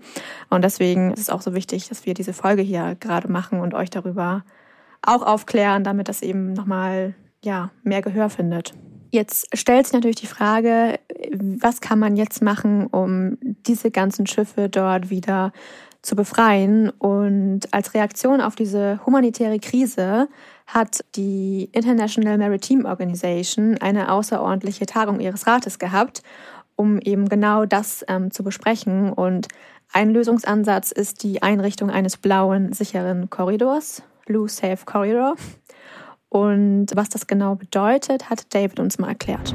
Und 0.52 0.64
deswegen 0.64 1.12
ist 1.14 1.20
es 1.20 1.30
auch 1.32 1.42
so 1.42 1.56
wichtig, 1.56 1.90
dass 1.90 2.06
wir 2.06 2.14
diese 2.14 2.34
Folge 2.34 2.62
hier 2.62 2.96
gerade 3.00 3.30
machen 3.30 3.60
und 3.60 3.74
euch 3.74 3.90
darüber 3.90 4.44
auch 5.02 5.24
aufklären, 5.24 5.84
damit 5.84 6.08
das 6.08 6.22
eben 6.22 6.54
nochmal 6.54 7.16
ja, 7.44 7.72
mehr 7.84 8.04
Gehör 8.04 8.30
findet. 8.30 8.74
Jetzt 9.10 9.58
stellt 9.58 9.88
sich 9.88 9.94
natürlich 9.94 10.18
die 10.18 10.28
Frage, 10.28 11.00
was 11.42 11.82
kann 11.82 12.00
man 12.00 12.16
jetzt 12.16 12.42
machen, 12.42 12.88
um 12.88 13.38
diese 13.42 13.92
ganzen 13.92 14.28
Schiffe 14.28 14.70
dort 14.70 15.10
wieder 15.10 15.52
zu 16.02 16.16
befreien? 16.16 16.90
Und 16.90 17.62
als 17.72 17.94
Reaktion 17.94 18.42
auf 18.42 18.56
diese 18.56 19.00
humanitäre 19.06 19.60
Krise 19.60 20.28
hat 20.68 21.04
die 21.16 21.70
International 21.74 22.38
Maritime 22.38 22.88
Organization 22.88 23.78
eine 23.80 24.12
außerordentliche 24.12 24.86
Tagung 24.86 25.20
ihres 25.20 25.48
Rates 25.48 25.80
gehabt, 25.80 26.24
um 26.76 27.00
eben 27.00 27.28
genau 27.28 27.66
das 27.66 28.06
ähm, 28.08 28.32
zu 28.32 28.44
besprechen. 28.44 29.12
Und 29.12 29.48
ein 29.94 30.12
Lösungsansatz 30.12 30.92
ist 30.92 31.24
die 31.24 31.42
Einrichtung 31.42 31.90
eines 31.90 32.18
blauen, 32.18 32.72
sicheren 32.72 33.30
Korridors, 33.30 34.04
Blue 34.26 34.48
Safe 34.48 34.86
Corridor. 34.86 35.36
Und 36.30 36.88
was 36.96 37.10
das 37.10 37.28
genau 37.28 37.56
bedeutet, 37.56 38.30
hat 38.30 38.54
David 38.54 38.80
uns 38.80 38.98
mal 38.98 39.10
erklärt. 39.10 39.54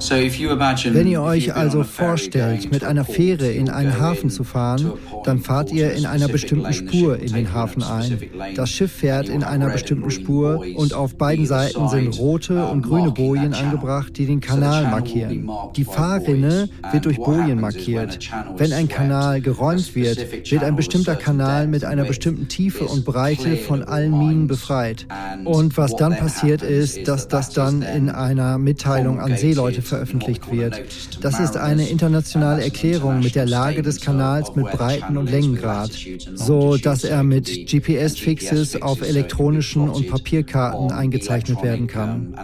Wenn 0.00 1.06
ihr 1.06 1.22
euch 1.22 1.54
also 1.54 1.82
vorstellt, 1.82 2.70
mit 2.70 2.84
einer 2.84 3.04
Fähre 3.04 3.50
in 3.50 3.68
einen 3.68 3.98
Hafen 3.98 4.30
zu 4.30 4.44
fahren, 4.44 4.92
dann 5.24 5.40
fahrt 5.40 5.72
ihr 5.72 5.92
in 5.92 6.06
einer 6.06 6.28
bestimmten 6.28 6.72
Spur 6.72 7.18
in 7.18 7.32
den 7.32 7.52
Hafen 7.52 7.82
ein. 7.82 8.18
Das 8.54 8.70
Schiff 8.70 8.92
fährt 8.92 9.28
in 9.28 9.42
einer 9.42 9.70
bestimmten 9.70 10.10
Spur 10.10 10.64
und 10.76 10.94
auf 10.94 11.16
beiden 11.16 11.46
Seiten 11.46 11.88
sind 11.88 12.18
rote 12.18 12.64
und 12.66 12.82
grüne 12.82 13.10
Bojen 13.10 13.54
angebracht, 13.54 14.16
die 14.16 14.26
den 14.26 14.40
Kanal 14.40 14.84
markieren. 14.84 15.50
Die 15.76 15.84
Fahrrinne 15.84 16.68
wird 16.92 17.04
durch 17.04 17.16
Bojen 17.16 17.60
markiert. 17.60 18.18
Wenn 18.56 18.72
ein 18.72 18.88
Kanal 18.88 19.40
geräumt 19.40 19.94
wird, 19.94 20.50
wird 20.50 20.62
ein 20.62 20.76
bestimmter 20.76 21.16
Kanal 21.16 21.66
mit 21.66 21.84
einer 21.84 22.04
bestimmten 22.04 22.48
Tiefe 22.48 22.84
und 22.84 23.04
Breite 23.04 23.56
von 23.56 23.82
allen 23.82 24.16
Minen 24.16 24.46
befreit. 24.46 25.06
Und 25.44 25.76
was 25.76 25.96
dann 25.96 26.16
passiert 26.16 26.62
ist, 26.62 27.08
dass 27.08 27.28
das 27.28 27.50
dann 27.50 27.82
in 27.82 28.10
einer 28.10 28.58
Mitteilung 28.58 29.20
an 29.20 29.36
Seeleute 29.36 29.82
veröffentlicht 29.88 30.50
wird. 30.50 30.82
Das 31.20 31.40
ist 31.40 31.56
eine 31.56 31.88
internationale 31.88 32.62
Erklärung 32.62 33.20
mit 33.20 33.34
der 33.34 33.46
Lage 33.46 33.82
des 33.82 34.00
Kanals 34.00 34.54
mit 34.54 34.70
Breiten- 34.70 35.16
und 35.16 35.30
Längengrad, 35.30 35.90
so 36.34 36.76
dass 36.76 37.04
er 37.04 37.22
mit 37.22 37.46
GPS-Fixes 37.46 38.80
auf 38.82 39.02
elektronischen 39.02 39.88
und 39.88 40.08
Papierkarten 40.08 40.92
eingezeichnet 40.92 41.62
werden 41.62 41.86
kann. 41.86 42.34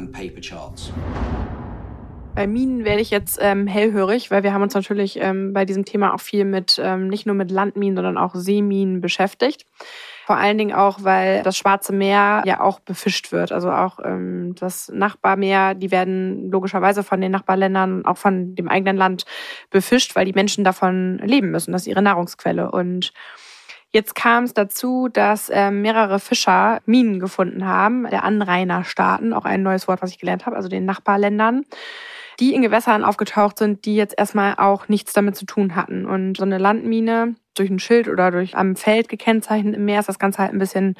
Bei 2.35 2.49
Minen 2.49 2.85
werde 2.85 3.01
ich 3.01 3.11
jetzt 3.11 3.39
ähm, 3.41 3.69
hellhörig, 3.69 4.33
weil 4.33 4.43
wir 4.43 4.53
haben 4.53 4.63
uns 4.63 4.75
natürlich 4.75 5.19
ähm, 5.21 5.53
bei 5.53 5.65
diesem 5.65 5.85
Thema 5.85 6.15
auch 6.15 6.21
viel 6.21 6.45
mit 6.45 6.81
ähm, 6.83 7.07
nicht 7.07 7.27
nur 7.27 7.37
mit 7.37 7.53
Landminen, 7.53 7.95
sondern 7.95 8.19
auch 8.19 8.35
Seeminen 8.35 9.01
beschäftigt. 9.01 9.67
Vor 10.27 10.39
allen 10.39 10.57
Dingen 10.57 10.75
auch, 10.75 11.01
weil 11.03 11.43
das 11.43 11.59
Schwarze 11.59 11.93
Meer 11.93 12.43
ja 12.47 12.61
auch 12.61 12.81
befischt 12.81 13.31
wird. 13.31 13.53
Also 13.53 13.71
auch 13.71 13.99
ähm, 14.03 14.55
das 14.59 14.91
Nachbarmeer, 14.93 15.75
die 15.75 15.91
werden 15.91 16.51
logischerweise 16.51 17.03
von 17.03 17.21
den 17.21 17.31
Nachbarländern, 17.31 18.07
auch 18.07 18.17
von 18.17 18.55
dem 18.55 18.69
eigenen 18.69 18.97
Land 18.97 19.27
befischt, 19.69 20.17
weil 20.17 20.25
die 20.25 20.33
Menschen 20.33 20.65
davon 20.65 21.19
leben 21.19 21.51
müssen. 21.51 21.73
Das 21.73 21.83
ist 21.83 21.89
ihre 21.89 22.01
Nahrungsquelle. 22.03 22.71
Und 22.71 23.13
Jetzt 23.91 24.17
kam 24.17 24.43
es 24.43 24.55
dazu, 24.55 25.07
dass 25.07 25.51
äh, 25.51 25.71
mehrere 25.71 26.19
Fischer 26.19 26.81
Minen 26.85 27.21
gefunden 27.21 27.65
haben, 27.65 28.11
der 28.11 28.25
Anrainerstaaten, 28.25 29.33
auch 29.33 29.45
ein 29.45 29.63
neues 29.63 29.87
Wort, 29.87 30.03
was 30.03 30.11
ich 30.11 30.19
gelernt 30.19 30.47
habe, 30.47 30.57
also 30.57 30.69
den 30.69 30.85
Nachbarländern, 30.85 31.63
die 32.41 32.55
in 32.55 32.63
Gewässern 32.63 33.05
aufgetaucht 33.05 33.57
sind, 33.57 33.85
die 33.85 33.95
jetzt 33.95 34.19
erstmal 34.19 34.57
auch 34.57 34.89
nichts 34.89 35.13
damit 35.13 35.37
zu 35.37 35.47
tun 35.47 35.77
hatten. 35.77 36.07
Und 36.07 36.39
so 36.39 36.43
eine 36.43 36.59
Landmine 36.59 37.37
durch 37.55 37.71
ein 37.71 37.79
Schild 37.79 38.09
oder 38.09 38.31
durch 38.31 38.57
am 38.57 38.77
Feld 38.77 39.09
gekennzeichnet 39.09 39.75
im 39.75 39.85
Meer 39.85 40.01
ist 40.01 40.09
das 40.09 40.19
Ganze 40.19 40.39
halt 40.39 40.53
ein 40.53 40.59
bisschen 40.59 40.97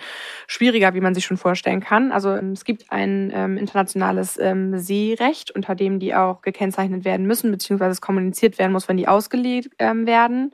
schwieriger, 0.47 0.95
wie 0.95 1.01
man 1.01 1.15
sich 1.15 1.25
schon 1.25 1.37
vorstellen 1.37 1.81
kann. 1.81 2.13
Also 2.13 2.35
ähm, 2.35 2.53
es 2.53 2.65
gibt 2.65 2.91
ein 2.91 3.33
ähm, 3.35 3.57
internationales 3.57 4.39
ähm, 4.39 4.79
Seerecht, 4.79 5.51
unter 5.51 5.75
dem 5.75 5.99
die 5.99 6.15
auch 6.15 6.43
gekennzeichnet 6.43 7.05
werden 7.05 7.27
müssen, 7.27 7.51
beziehungsweise 7.51 7.93
es 7.93 8.01
kommuniziert 8.01 8.59
werden 8.59 8.73
muss, 8.73 8.89
wenn 8.89 8.97
die 8.97 9.09
ausgelegt 9.09 9.71
ähm, 9.79 10.07
werden. 10.07 10.53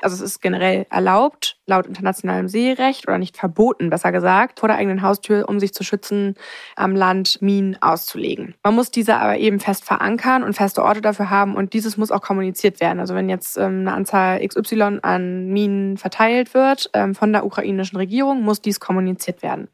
Also 0.00 0.16
es 0.16 0.20
ist 0.20 0.40
generell 0.40 0.86
erlaubt, 0.90 1.58
laut 1.66 1.86
internationalem 1.86 2.48
Seerecht 2.48 3.08
oder 3.08 3.18
nicht 3.18 3.36
verboten, 3.36 3.90
besser 3.90 4.12
gesagt, 4.12 4.60
vor 4.60 4.68
der 4.68 4.78
eigenen 4.78 5.02
Haustür, 5.02 5.48
um 5.48 5.60
sich 5.60 5.74
zu 5.74 5.84
schützen, 5.84 6.34
am 6.76 6.94
Land 6.94 7.40
Minen 7.42 7.80
auszulegen. 7.80 8.54
Man 8.62 8.74
muss 8.74 8.90
diese 8.90 9.16
aber 9.16 9.38
eben 9.38 9.60
fest 9.60 9.84
verankern 9.84 10.42
und 10.42 10.54
feste 10.54 10.82
Orte 10.82 11.00
dafür 11.00 11.30
haben 11.30 11.54
und 11.54 11.72
dieses 11.72 11.96
muss 11.96 12.10
auch 12.10 12.22
kommuniziert 12.22 12.80
werden. 12.80 13.00
Also 13.00 13.14
wenn 13.14 13.28
jetzt 13.28 13.56
ähm, 13.56 13.80
eine 13.80 13.92
Anzahl 13.92 14.46
XY 14.46 14.98
an 15.02 15.31
Minen 15.52 15.96
verteilt 15.96 16.54
wird 16.54 16.90
ähm, 16.94 17.14
von 17.14 17.32
der 17.32 17.44
ukrainischen 17.44 17.96
Regierung, 17.96 18.42
muss 18.42 18.60
dies 18.60 18.80
kommuniziert 18.80 19.42
werden. 19.42 19.68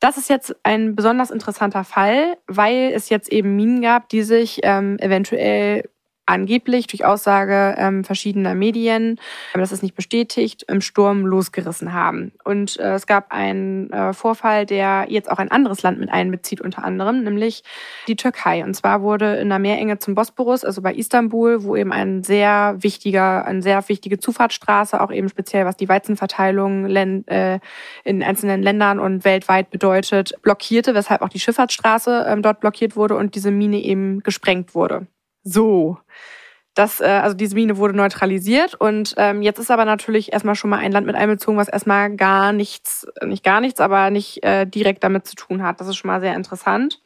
Das 0.00 0.18
ist 0.18 0.28
jetzt 0.28 0.54
ein 0.62 0.94
besonders 0.94 1.30
interessanter 1.30 1.84
Fall, 1.84 2.36
weil 2.46 2.92
es 2.94 3.08
jetzt 3.08 3.32
eben 3.32 3.56
Minen 3.56 3.80
gab, 3.80 4.08
die 4.10 4.22
sich 4.22 4.60
ähm, 4.62 4.98
eventuell 4.98 5.88
angeblich 6.26 6.86
durch 6.88 7.04
Aussage 7.04 7.74
ähm, 7.78 8.04
verschiedener 8.04 8.54
Medien, 8.54 9.18
aber 9.52 9.60
das 9.60 9.72
ist 9.72 9.82
nicht 9.82 9.94
bestätigt, 9.94 10.64
im 10.68 10.80
Sturm 10.80 11.24
losgerissen 11.24 11.92
haben. 11.92 12.32
Und 12.44 12.78
äh, 12.78 12.94
es 12.94 13.06
gab 13.06 13.32
einen 13.32 13.90
äh, 13.92 14.12
Vorfall, 14.12 14.66
der 14.66 15.06
jetzt 15.08 15.30
auch 15.30 15.38
ein 15.38 15.50
anderes 15.50 15.82
Land 15.82 15.98
mit 15.98 16.10
einbezieht, 16.10 16.60
unter 16.60 16.84
anderem, 16.84 17.22
nämlich 17.22 17.62
die 18.08 18.16
Türkei. 18.16 18.64
Und 18.64 18.74
zwar 18.74 19.02
wurde 19.02 19.36
in 19.36 19.48
der 19.48 19.58
Meerenge 19.58 19.98
zum 19.98 20.14
Bosporus, 20.14 20.64
also 20.64 20.82
bei 20.82 20.92
Istanbul, 20.94 21.62
wo 21.62 21.76
eben 21.76 21.92
ein 21.92 22.22
sehr 22.22 22.76
wichtiger, 22.78 23.44
eine 23.46 23.62
sehr 23.62 23.88
wichtige 23.88 24.18
Zufahrtsstraße, 24.18 25.00
auch 25.00 25.12
eben 25.12 25.28
speziell 25.28 25.64
was 25.64 25.76
die 25.76 25.88
Weizenverteilung 25.88 26.86
äh, 26.86 27.60
in 28.04 28.22
einzelnen 28.22 28.62
Ländern 28.62 28.98
und 28.98 29.24
weltweit 29.24 29.70
bedeutet, 29.70 30.34
blockierte, 30.42 30.94
weshalb 30.94 31.22
auch 31.22 31.28
die 31.28 31.40
Schifffahrtsstraße 31.40 32.26
ähm, 32.28 32.42
dort 32.42 32.60
blockiert 32.60 32.96
wurde 32.96 33.16
und 33.16 33.34
diese 33.34 33.50
Mine 33.50 33.78
eben 33.78 34.22
gesprengt 34.22 34.74
wurde. 34.74 35.06
So. 35.46 35.98
Das, 36.74 37.00
äh, 37.00 37.04
also 37.04 37.34
diese 37.34 37.54
Mine 37.54 37.78
wurde 37.78 37.96
neutralisiert 37.96 38.74
und 38.74 39.14
ähm, 39.16 39.40
jetzt 39.40 39.58
ist 39.58 39.70
aber 39.70 39.86
natürlich 39.86 40.32
erstmal 40.32 40.56
schon 40.56 40.68
mal 40.68 40.80
ein 40.80 40.92
Land 40.92 41.06
mit 41.06 41.16
einbezogen, 41.16 41.56
was 41.56 41.68
erstmal 41.68 42.14
gar 42.16 42.52
nichts, 42.52 43.06
nicht 43.24 43.44
gar 43.44 43.62
nichts, 43.62 43.80
aber 43.80 44.10
nicht 44.10 44.44
äh, 44.44 44.66
direkt 44.66 45.04
damit 45.04 45.26
zu 45.26 45.36
tun 45.36 45.62
hat. 45.62 45.80
Das 45.80 45.86
ist 45.88 45.96
schon 45.96 46.08
mal 46.08 46.20
sehr 46.20 46.34
interessant. 46.34 47.00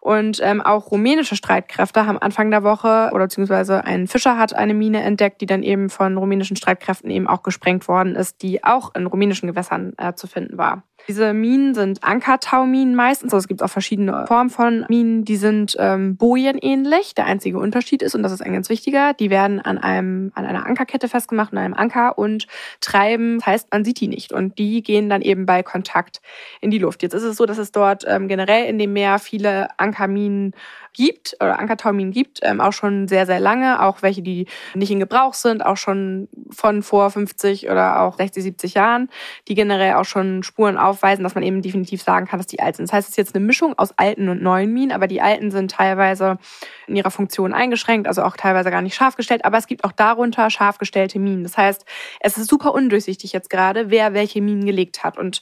Und 0.00 0.40
ähm, 0.42 0.62
auch 0.62 0.90
rumänische 0.90 1.36
Streitkräfte 1.36 2.06
haben 2.06 2.18
Anfang 2.18 2.50
der 2.50 2.62
Woche 2.62 3.10
oder 3.12 3.24
beziehungsweise 3.24 3.84
ein 3.84 4.08
Fischer 4.08 4.38
hat 4.38 4.54
eine 4.54 4.74
Mine 4.74 5.02
entdeckt, 5.02 5.40
die 5.42 5.46
dann 5.46 5.62
eben 5.62 5.90
von 5.90 6.16
rumänischen 6.16 6.56
Streitkräften 6.56 7.10
eben 7.10 7.28
auch 7.28 7.42
gesprengt 7.42 7.86
worden 7.86 8.16
ist, 8.16 8.42
die 8.42 8.64
auch 8.64 8.94
in 8.94 9.06
rumänischen 9.06 9.48
Gewässern 9.48 9.92
äh, 9.98 10.14
zu 10.14 10.26
finden 10.26 10.56
war. 10.56 10.84
Diese 11.08 11.32
Minen 11.32 11.74
sind 11.74 12.04
Ankertauminen 12.04 12.94
meistens. 12.94 13.32
Also 13.32 13.44
es 13.44 13.48
gibt 13.48 13.62
auch 13.62 13.70
verschiedene 13.70 14.26
Formen 14.26 14.50
von 14.50 14.84
Minen. 14.90 15.24
Die 15.24 15.36
sind 15.36 15.74
ähm, 15.78 16.16
bojenähnlich. 16.16 17.14
Der 17.14 17.24
einzige 17.24 17.58
Unterschied 17.58 18.02
ist, 18.02 18.14
und 18.14 18.22
das 18.22 18.32
ist 18.32 18.42
ein 18.42 18.52
ganz 18.52 18.68
wichtiger, 18.68 19.14
die 19.14 19.30
werden 19.30 19.60
an 19.60 19.78
einem 19.78 20.32
an 20.34 20.44
einer 20.44 20.66
Ankerkette 20.66 21.08
festgemacht, 21.08 21.52
an 21.52 21.58
einem 21.58 21.72
Anker 21.72 22.18
und 22.18 22.46
treiben. 22.80 23.38
Das 23.38 23.46
heißt, 23.46 23.72
man 23.72 23.86
sieht 23.86 24.00
die 24.00 24.08
nicht. 24.08 24.32
Und 24.32 24.58
die 24.58 24.82
gehen 24.82 25.08
dann 25.08 25.22
eben 25.22 25.46
bei 25.46 25.62
Kontakt 25.62 26.20
in 26.60 26.70
die 26.70 26.78
Luft. 26.78 27.02
Jetzt 27.02 27.14
ist 27.14 27.22
es 27.22 27.38
so, 27.38 27.46
dass 27.46 27.56
es 27.56 27.72
dort 27.72 28.04
ähm, 28.06 28.28
generell 28.28 28.66
in 28.66 28.78
dem 28.78 28.92
Meer 28.92 29.18
viele 29.18 29.68
Ankerminen 29.78 30.54
gibt 30.92 31.36
oder 31.40 31.58
Ankertauminen 31.58 32.12
gibt, 32.12 32.40
ähm, 32.42 32.60
auch 32.60 32.72
schon 32.72 33.08
sehr, 33.08 33.26
sehr 33.26 33.40
lange, 33.40 33.82
auch 33.82 34.02
welche, 34.02 34.22
die 34.22 34.46
nicht 34.74 34.90
in 34.90 35.00
Gebrauch 35.00 35.34
sind, 35.34 35.64
auch 35.64 35.76
schon 35.76 36.28
von 36.50 36.82
vor 36.82 37.10
50 37.10 37.70
oder 37.70 38.00
auch 38.00 38.16
60, 38.16 38.42
70 38.42 38.74
Jahren, 38.74 39.08
die 39.48 39.54
generell 39.54 39.94
auch 39.94 40.04
schon 40.04 40.42
Spuren 40.42 40.76
aufweisen, 40.76 41.22
dass 41.22 41.34
man 41.34 41.44
eben 41.44 41.62
definitiv 41.62 42.02
sagen 42.02 42.26
kann, 42.26 42.38
dass 42.38 42.46
die 42.46 42.60
alt 42.60 42.76
sind. 42.76 42.88
Das 42.88 42.92
heißt, 42.92 43.08
es 43.08 43.12
ist 43.12 43.16
jetzt 43.16 43.34
eine 43.34 43.44
Mischung 43.44 43.78
aus 43.78 43.92
alten 43.96 44.28
und 44.28 44.42
neuen 44.42 44.72
Minen, 44.72 44.92
aber 44.92 45.06
die 45.06 45.20
alten 45.20 45.50
sind 45.50 45.70
teilweise 45.70 46.38
in 46.86 46.96
ihrer 46.96 47.10
Funktion 47.10 47.52
eingeschränkt, 47.52 48.06
also 48.08 48.22
auch 48.22 48.36
teilweise 48.36 48.70
gar 48.70 48.82
nicht 48.82 48.94
scharf 48.94 49.16
gestellt, 49.16 49.44
aber 49.44 49.58
es 49.58 49.66
gibt 49.66 49.84
auch 49.84 49.92
darunter 49.92 50.50
scharf 50.50 50.78
gestellte 50.78 51.18
Minen. 51.18 51.42
Das 51.42 51.56
heißt, 51.56 51.84
es 52.20 52.38
ist 52.38 52.48
super 52.48 52.74
undurchsichtig 52.74 53.32
jetzt 53.32 53.50
gerade, 53.50 53.90
wer 53.90 54.14
welche 54.14 54.40
Minen 54.40 54.64
gelegt 54.64 55.04
hat. 55.04 55.18
Und 55.18 55.40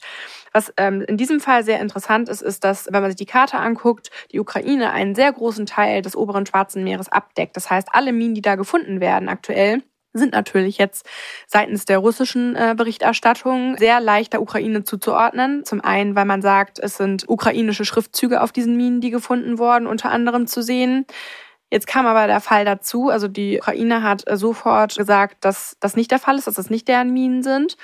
was 0.57 0.73
ähm, 0.77 1.03
in 1.03 1.17
diesem 1.17 1.39
Fall 1.39 1.63
sehr 1.63 1.79
interessant 1.79 2.29
ist, 2.29 2.41
ist, 2.41 2.63
dass, 2.63 2.87
wenn 2.91 3.01
man 3.03 3.11
sich 3.11 3.15
die 3.15 3.27
Karte 3.27 3.59
anguckt, 3.59 4.09
die 4.31 4.39
Ukraine 4.39 4.91
einen 4.91 5.13
sehr 5.13 5.31
großen 5.31 5.67
Teil 5.67 6.01
des 6.01 6.15
oberen 6.15 6.47
Schwarzen 6.47 6.83
Meeres 6.83 7.09
abdeckt. 7.09 7.55
Das 7.55 7.69
heißt, 7.69 7.89
alle 7.91 8.11
Minen, 8.11 8.33
die 8.33 8.41
da 8.41 8.55
gefunden 8.55 8.99
werden 8.99 9.29
aktuell, 9.29 9.83
sind 10.13 10.31
natürlich 10.33 10.79
jetzt 10.79 11.07
seitens 11.45 11.85
der 11.85 11.99
russischen 11.99 12.55
äh, 12.55 12.73
Berichterstattung 12.75 13.77
sehr 13.77 13.99
leicht 13.99 14.33
der 14.33 14.41
Ukraine 14.41 14.83
zuzuordnen. 14.83 15.63
Zum 15.63 15.79
einen, 15.81 16.15
weil 16.15 16.25
man 16.25 16.41
sagt, 16.41 16.79
es 16.79 16.97
sind 16.97 17.29
ukrainische 17.29 17.85
Schriftzüge 17.85 18.41
auf 18.41 18.51
diesen 18.51 18.75
Minen, 18.77 18.99
die 18.99 19.11
gefunden 19.11 19.59
wurden, 19.59 19.85
unter 19.85 20.09
anderem 20.09 20.47
zu 20.47 20.63
sehen. 20.63 21.05
Jetzt 21.69 21.85
kam 21.85 22.07
aber 22.07 22.25
der 22.25 22.41
Fall 22.41 22.65
dazu, 22.65 23.09
also 23.09 23.27
die 23.27 23.59
Ukraine 23.59 24.01
hat 24.01 24.23
sofort 24.39 24.95
gesagt, 24.95 25.45
dass 25.45 25.77
das 25.81 25.95
nicht 25.95 26.09
der 26.09 26.19
Fall 26.19 26.37
ist, 26.37 26.47
dass 26.47 26.55
das 26.55 26.71
nicht 26.71 26.87
deren 26.87 27.13
Minen 27.13 27.43
sind 27.43 27.77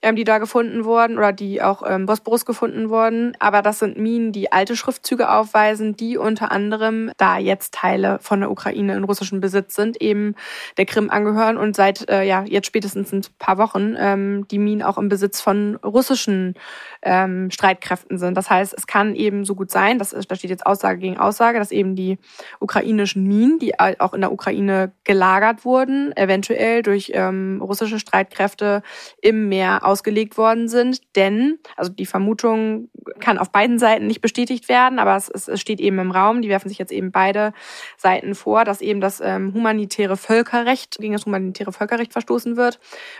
ähm, 0.00 0.16
die 0.16 0.24
da 0.24 0.38
gefunden 0.38 0.84
wurden 0.84 1.18
oder 1.18 1.32
die 1.32 1.60
auch 1.60 1.82
ähm, 1.84 2.06
Bosporus 2.06 2.44
gefunden 2.44 2.88
wurden. 2.88 3.36
Aber 3.40 3.62
das 3.62 3.80
sind 3.80 3.98
Minen, 3.98 4.32
die 4.32 4.52
alte 4.52 4.76
Schriftzüge 4.76 5.30
aufweisen, 5.30 5.96
die 5.96 6.16
unter 6.16 6.52
anderem, 6.52 7.10
da 7.16 7.38
jetzt 7.38 7.74
Teile 7.74 8.18
von 8.20 8.40
der 8.40 8.50
Ukraine 8.50 8.94
in 8.94 9.04
russischem 9.04 9.40
Besitz 9.40 9.74
sind, 9.74 10.00
eben 10.00 10.34
der 10.76 10.86
Krim 10.86 11.10
angehören 11.10 11.56
und 11.56 11.74
seit 11.74 12.08
äh, 12.08 12.22
ja 12.22 12.44
jetzt 12.44 12.66
spätestens 12.66 13.12
ein 13.12 13.22
paar 13.38 13.58
Wochen 13.58 13.96
ähm, 13.98 14.46
die 14.48 14.58
Minen 14.58 14.82
auch 14.82 14.98
im 14.98 15.08
Besitz 15.08 15.40
von 15.40 15.76
russischen 15.76 16.54
ähm, 17.02 17.50
Streitkräften 17.50 18.18
sind. 18.18 18.36
Das 18.36 18.50
heißt, 18.50 18.74
es 18.76 18.86
kann 18.86 19.16
eben 19.16 19.44
so 19.44 19.54
gut 19.54 19.70
sein, 19.70 19.98
dass 19.98 20.10
da 20.10 20.34
steht 20.34 20.50
jetzt 20.50 20.66
Aussage 20.66 21.00
gegen 21.00 21.18
Aussage, 21.18 21.58
dass 21.58 21.72
eben 21.72 21.96
die 21.96 22.18
ukrainischen 22.60 23.24
Minen, 23.24 23.58
die 23.58 23.78
auch 23.80 24.14
in 24.14 24.20
der 24.20 24.32
Ukraine 24.32 24.92
gelagert 25.04 25.64
wurden, 25.64 26.16
eventuell 26.16 26.82
durch 26.82 27.10
ähm, 27.14 27.60
russische 27.62 27.98
Streitkräfte 27.98 28.82
im 29.20 29.48
Meer 29.48 29.87
ausgelegt 29.88 30.36
worden 30.36 30.68
sind. 30.68 31.00
Denn, 31.16 31.58
also 31.76 31.90
die 31.90 32.06
Vermutung 32.06 32.90
kann 33.20 33.38
auf 33.38 33.50
beiden 33.50 33.78
Seiten 33.78 34.06
nicht 34.06 34.20
bestätigt 34.20 34.68
werden, 34.68 34.98
aber 34.98 35.16
es, 35.16 35.28
es 35.28 35.60
steht 35.60 35.80
eben 35.80 35.98
im 35.98 36.10
Raum, 36.10 36.42
die 36.42 36.50
werfen 36.50 36.68
sich 36.68 36.78
jetzt 36.78 36.92
eben 36.92 37.10
beide 37.10 37.54
Seiten 37.96 38.34
vor, 38.34 38.64
dass 38.64 38.82
eben 38.82 39.00
das 39.00 39.20
ähm, 39.20 39.54
humanitäre 39.54 40.16
Völkerrecht, 40.16 40.98
gegen 40.98 41.14
das 41.14 41.24
humanitäre 41.24 41.72
Völkerrecht 41.72 42.12
verstoßen 42.12 42.56
wird, 42.56 42.78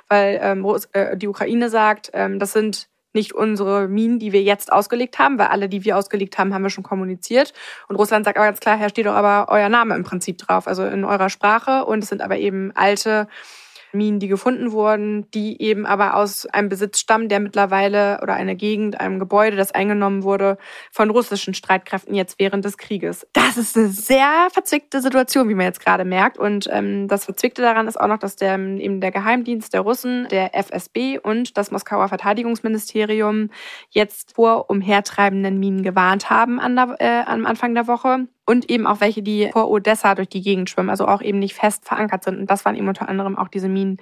weil 0.08 0.38
ähm, 0.42 0.66
äh, 0.92 1.16
die 1.16 1.28
Ukraine 1.28 1.70
sagt, 1.70 2.10
ähm, 2.12 2.38
das 2.38 2.52
sind 2.52 2.88
nicht 3.14 3.34
unsere 3.34 3.88
Minen, 3.88 4.18
die 4.18 4.32
wir 4.32 4.42
jetzt 4.42 4.70
ausgelegt 4.70 5.18
haben, 5.18 5.38
weil 5.38 5.46
alle, 5.46 5.68
die 5.68 5.84
wir 5.84 5.96
ausgelegt 5.96 6.36
haben, 6.36 6.52
haben 6.52 6.62
wir 6.62 6.70
schon 6.70 6.84
kommuniziert. 6.84 7.54
Und 7.88 7.96
Russland 7.96 8.26
sagt 8.26 8.36
aber 8.36 8.46
ganz 8.46 8.60
klar, 8.60 8.76
Herr, 8.76 8.90
steht 8.90 9.06
doch 9.06 9.14
aber 9.14 9.50
euer 9.50 9.70
Name 9.70 9.94
im 9.94 10.04
Prinzip 10.04 10.36
drauf, 10.38 10.68
also 10.68 10.84
in 10.84 11.04
eurer 11.04 11.30
Sprache. 11.30 11.86
Und 11.86 12.02
es 12.02 12.10
sind 12.10 12.20
aber 12.20 12.36
eben 12.36 12.70
alte 12.76 13.26
Minen, 13.93 14.20
die 14.20 14.28
gefunden 14.28 14.72
wurden, 14.72 15.30
die 15.32 15.61
eben 15.61 15.86
aber 15.86 16.14
aus 16.14 16.47
einem 16.47 16.68
Besitz 16.68 17.01
stammen, 17.01 17.28
der 17.28 17.41
mittlerweile 17.41 18.20
oder 18.22 18.34
einer 18.34 18.55
Gegend, 18.55 19.01
einem 19.01 19.18
Gebäude, 19.18 19.57
das 19.57 19.72
eingenommen 19.72 20.22
wurde 20.22 20.59
von 20.91 21.11
russischen 21.11 21.55
Streitkräften 21.55 22.14
jetzt 22.14 22.39
während 22.39 22.64
des 22.64 22.78
Krieges. 22.78 23.26
Das 23.32 23.57
ist 23.57 23.76
eine 23.76 23.89
sehr 23.89 24.49
verzwickte 24.53 25.01
Situation, 25.01 25.49
wie 25.49 25.55
man 25.55 25.66
jetzt 25.66 25.84
gerade 25.84 26.05
merkt. 26.05 26.39
Und 26.39 26.68
ähm, 26.70 27.09
das 27.09 27.24
Verzwickte 27.24 27.62
daran 27.62 27.89
ist 27.89 27.99
auch 27.99 28.09
noch, 28.09 28.18
dass 28.18 28.36
der, 28.36 28.55
eben 28.59 29.01
der 29.01 29.11
Geheimdienst 29.11 29.72
der 29.72 29.80
Russen, 29.80 30.28
der 30.30 30.55
FSB 30.55 31.18
und 31.18 31.57
das 31.57 31.70
Moskauer 31.70 32.09
Verteidigungsministerium 32.09 33.51
jetzt 33.91 34.34
vor 34.34 34.68
umhertreibenden 34.70 35.59
Minen 35.59 35.82
gewarnt 35.82 36.30
haben 36.30 36.61
an 36.61 36.76
der, 36.76 36.97
äh, 36.99 37.24
am 37.26 37.47
Anfang 37.47 37.74
der 37.74 37.86
Woche 37.86 38.28
und 38.49 38.70
eben 38.70 38.86
auch 38.86 39.03
welche, 39.03 39.22
die 39.22 39.51
vor 39.53 39.70
Odessa 39.70 40.14
durch 40.14 40.30
die 40.30 40.40
Gegend 40.40 40.70
schwimmen, 40.70 40.88
also 40.88 41.07
auch 41.07 41.20
eben 41.20 41.38
nicht 41.38 41.55
fest 41.55 41.84
verankert 41.84 42.24
sind. 42.24 42.38
Und 42.38 42.51
das 42.51 42.64
waren 42.64 42.76
eben 42.76 42.88
unter 42.88 43.07
anderem 43.07 43.36
auch 43.36 43.49
diese 43.49 43.68
Minen, 43.68 43.99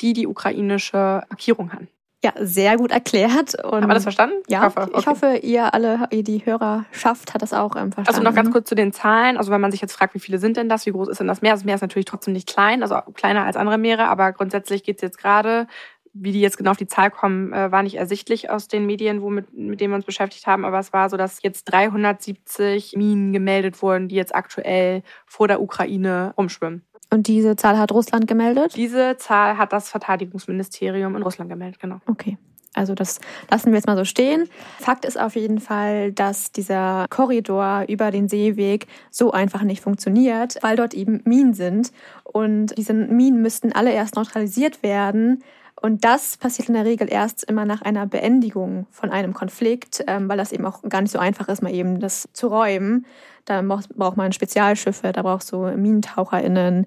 die 0.00 0.14
die 0.14 0.26
ukrainische 0.26 1.22
Markierung 1.28 1.74
hatten. 1.74 1.88
Ja, 2.24 2.32
sehr 2.38 2.78
gut 2.78 2.90
erklärt. 2.90 3.62
Und 3.62 3.82
Haben 3.82 3.88
wir 3.88 3.94
das 3.94 4.04
verstanden? 4.04 4.36
Ja, 4.48 4.60
ich 4.60 4.64
hoffe, 4.64 4.80
okay. 4.82 4.98
ich 4.98 5.06
hoffe, 5.06 5.36
ihr 5.42 5.74
alle, 5.74 6.08
ihr 6.10 6.22
die 6.22 6.46
Hörerschaft 6.46 7.34
hat 7.34 7.42
das 7.42 7.52
auch 7.52 7.76
ähm, 7.76 7.92
verstanden. 7.92 8.08
Also 8.08 8.22
noch 8.22 8.34
ganz 8.34 8.50
kurz 8.50 8.68
zu 8.68 8.74
den 8.74 8.92
Zahlen. 8.92 9.36
Also 9.36 9.50
wenn 9.50 9.60
man 9.60 9.72
sich 9.72 9.82
jetzt 9.82 9.92
fragt, 9.92 10.14
wie 10.14 10.20
viele 10.20 10.38
sind 10.38 10.56
denn 10.56 10.70
das, 10.70 10.86
wie 10.86 10.92
groß 10.92 11.08
ist 11.08 11.18
denn 11.18 11.26
das 11.26 11.42
Meer? 11.42 11.52
Das 11.52 11.64
Meer 11.64 11.74
ist 11.74 11.80
natürlich 11.82 12.06
trotzdem 12.06 12.32
nicht 12.32 12.48
klein, 12.48 12.82
also 12.82 12.96
kleiner 13.14 13.44
als 13.44 13.56
andere 13.56 13.76
Meere, 13.76 14.04
aber 14.04 14.32
grundsätzlich 14.32 14.84
geht 14.84 14.96
es 14.96 15.02
jetzt 15.02 15.18
gerade 15.18 15.66
wie 16.14 16.32
die 16.32 16.40
jetzt 16.40 16.58
genau 16.58 16.72
auf 16.72 16.76
die 16.76 16.86
Zahl 16.86 17.10
kommen, 17.10 17.52
äh, 17.52 17.72
war 17.72 17.82
nicht 17.82 17.96
ersichtlich 17.96 18.50
aus 18.50 18.68
den 18.68 18.86
Medien, 18.86 19.22
womit, 19.22 19.52
mit 19.54 19.80
denen 19.80 19.92
wir 19.92 19.96
uns 19.96 20.04
beschäftigt 20.04 20.46
haben. 20.46 20.64
Aber 20.64 20.78
es 20.78 20.92
war 20.92 21.08
so, 21.08 21.16
dass 21.16 21.42
jetzt 21.42 21.64
370 21.64 22.94
Minen 22.96 23.32
gemeldet 23.32 23.82
wurden, 23.82 24.08
die 24.08 24.16
jetzt 24.16 24.34
aktuell 24.34 25.02
vor 25.26 25.48
der 25.48 25.62
Ukraine 25.62 26.34
rumschwimmen. 26.36 26.82
Und 27.10 27.28
diese 27.28 27.56
Zahl 27.56 27.78
hat 27.78 27.92
Russland 27.92 28.26
gemeldet? 28.26 28.74
Diese 28.76 29.16
Zahl 29.18 29.58
hat 29.58 29.72
das 29.72 29.90
Verteidigungsministerium 29.90 31.14
in 31.14 31.22
Russland 31.22 31.50
gemeldet, 31.50 31.78
genau. 31.78 32.00
Okay. 32.06 32.38
Also 32.74 32.94
das 32.94 33.20
lassen 33.50 33.66
wir 33.66 33.74
jetzt 33.74 33.86
mal 33.86 33.98
so 33.98 34.06
stehen. 34.06 34.48
Fakt 34.78 35.04
ist 35.04 35.20
auf 35.20 35.36
jeden 35.36 35.60
Fall, 35.60 36.12
dass 36.12 36.52
dieser 36.52 37.04
Korridor 37.10 37.84
über 37.86 38.10
den 38.10 38.28
Seeweg 38.28 38.86
so 39.10 39.30
einfach 39.30 39.62
nicht 39.62 39.82
funktioniert, 39.82 40.56
weil 40.62 40.76
dort 40.76 40.94
eben 40.94 41.20
Minen 41.24 41.52
sind. 41.52 41.92
Und 42.24 42.76
diese 42.78 42.94
Minen 42.94 43.42
müssten 43.42 43.72
alle 43.72 43.92
erst 43.92 44.16
neutralisiert 44.16 44.82
werden, 44.82 45.44
und 45.82 46.04
das 46.04 46.36
passiert 46.36 46.68
in 46.68 46.74
der 46.74 46.84
Regel 46.84 47.12
erst 47.12 47.42
immer 47.44 47.64
nach 47.64 47.82
einer 47.82 48.06
Beendigung 48.06 48.86
von 48.90 49.10
einem 49.10 49.34
Konflikt, 49.34 50.04
ähm, 50.06 50.28
weil 50.28 50.38
das 50.38 50.52
eben 50.52 50.64
auch 50.64 50.82
gar 50.88 51.02
nicht 51.02 51.10
so 51.10 51.18
einfach 51.18 51.48
ist, 51.48 51.62
mal 51.62 51.74
eben 51.74 51.98
das 51.98 52.28
zu 52.32 52.46
räumen. 52.46 53.04
Da 53.44 53.62
braucht 53.62 54.16
man 54.16 54.32
Spezialschiffe, 54.32 55.12
da 55.12 55.22
braucht 55.22 55.44
so 55.44 55.62
MinentaucherInnen. 55.62 56.86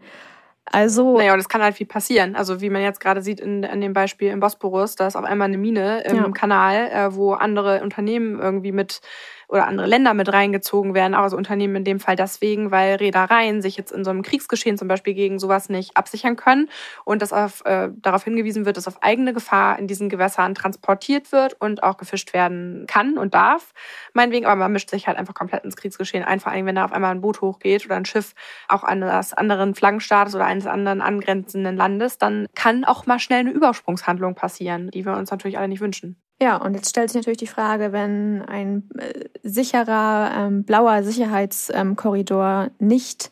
Also. 0.63 1.17
Naja, 1.17 1.33
und 1.33 1.39
es 1.39 1.49
kann 1.49 1.61
halt 1.61 1.75
viel 1.75 1.85
passieren. 1.87 2.35
Also, 2.35 2.61
wie 2.61 2.69
man 2.69 2.81
jetzt 2.81 2.99
gerade 2.99 3.21
sieht 3.21 3.39
in, 3.39 3.63
in 3.63 3.81
dem 3.81 3.93
Beispiel 3.93 4.31
im 4.31 4.39
Bosporus, 4.39 4.95
da 4.95 5.07
ist 5.07 5.15
auf 5.15 5.25
einmal 5.25 5.49
eine 5.49 5.57
Mine 5.57 6.01
im 6.05 6.15
ja. 6.15 6.29
Kanal, 6.31 6.89
äh, 6.91 7.15
wo 7.15 7.33
andere 7.33 7.81
Unternehmen 7.83 8.39
irgendwie 8.39 8.71
mit 8.71 9.01
oder 9.47 9.67
andere 9.67 9.87
Länder 9.87 10.13
mit 10.13 10.31
reingezogen 10.31 10.93
werden, 10.93 11.15
auch 11.15 11.23
also 11.23 11.37
Unternehmen 11.37 11.77
in 11.77 11.83
dem 11.83 11.99
Fall 11.99 12.15
deswegen, 12.15 12.71
weil 12.71 12.95
Reedereien 12.95 13.61
sich 13.61 13.77
jetzt 13.77 13.91
in 13.91 14.03
so 14.03 14.11
einem 14.11 14.21
Kriegsgeschehen 14.21 14.77
zum 14.77 14.87
Beispiel 14.87 15.13
gegen 15.13 15.39
sowas 15.39 15.69
nicht 15.69 15.97
absichern 15.97 16.35
können 16.35 16.69
und 17.03 17.21
dass 17.21 17.33
auf, 17.33 17.63
äh, 17.65 17.89
darauf 17.95 18.23
hingewiesen 18.23 18.65
wird, 18.65 18.77
dass 18.77 18.87
auf 18.87 19.01
eigene 19.01 19.33
Gefahr 19.33 19.79
in 19.79 19.87
diesen 19.87 20.09
Gewässern 20.09 20.55
transportiert 20.55 21.31
wird 21.31 21.55
und 21.59 21.83
auch 21.83 21.97
gefischt 21.97 22.33
werden 22.33 22.85
kann 22.87 23.17
und 23.17 23.33
darf, 23.33 23.73
meinetwegen, 24.13 24.45
aber 24.45 24.55
man 24.55 24.71
mischt 24.71 24.89
sich 24.89 25.07
halt 25.07 25.17
einfach 25.17 25.33
komplett 25.33 25.63
ins 25.63 25.75
Kriegsgeschehen 25.75 26.23
ein, 26.23 26.39
vor 26.39 26.51
allem 26.51 26.65
wenn 26.65 26.75
da 26.75 26.85
auf 26.85 26.93
einmal 26.93 27.11
ein 27.11 27.21
Boot 27.21 27.41
hochgeht 27.41 27.85
oder 27.85 27.95
ein 27.95 28.05
Schiff 28.05 28.33
auch 28.67 28.83
eines 28.83 29.33
anderen 29.33 29.75
Flaggenstaates 29.75 30.35
oder 30.35 30.45
eines 30.45 30.67
anderen 30.67 31.01
angrenzenden 31.01 31.75
Landes, 31.75 32.17
dann 32.17 32.47
kann 32.55 32.85
auch 32.85 33.05
mal 33.05 33.19
schnell 33.19 33.41
eine 33.41 33.51
Übersprungshandlung 33.51 34.35
passieren, 34.35 34.89
die 34.91 35.05
wir 35.05 35.15
uns 35.15 35.31
natürlich 35.31 35.57
alle 35.57 35.67
nicht 35.67 35.81
wünschen. 35.81 36.17
Ja, 36.41 36.57
und 36.57 36.73
jetzt 36.73 36.89
stellt 36.89 37.09
sich 37.09 37.15
natürlich 37.15 37.37
die 37.37 37.47
Frage, 37.47 37.93
wenn 37.93 38.41
ein 38.41 38.89
äh, 38.97 39.29
sicherer 39.43 40.31
ähm, 40.35 40.63
blauer 40.63 41.03
Sicherheitskorridor 41.03 42.71
nicht 42.79 43.31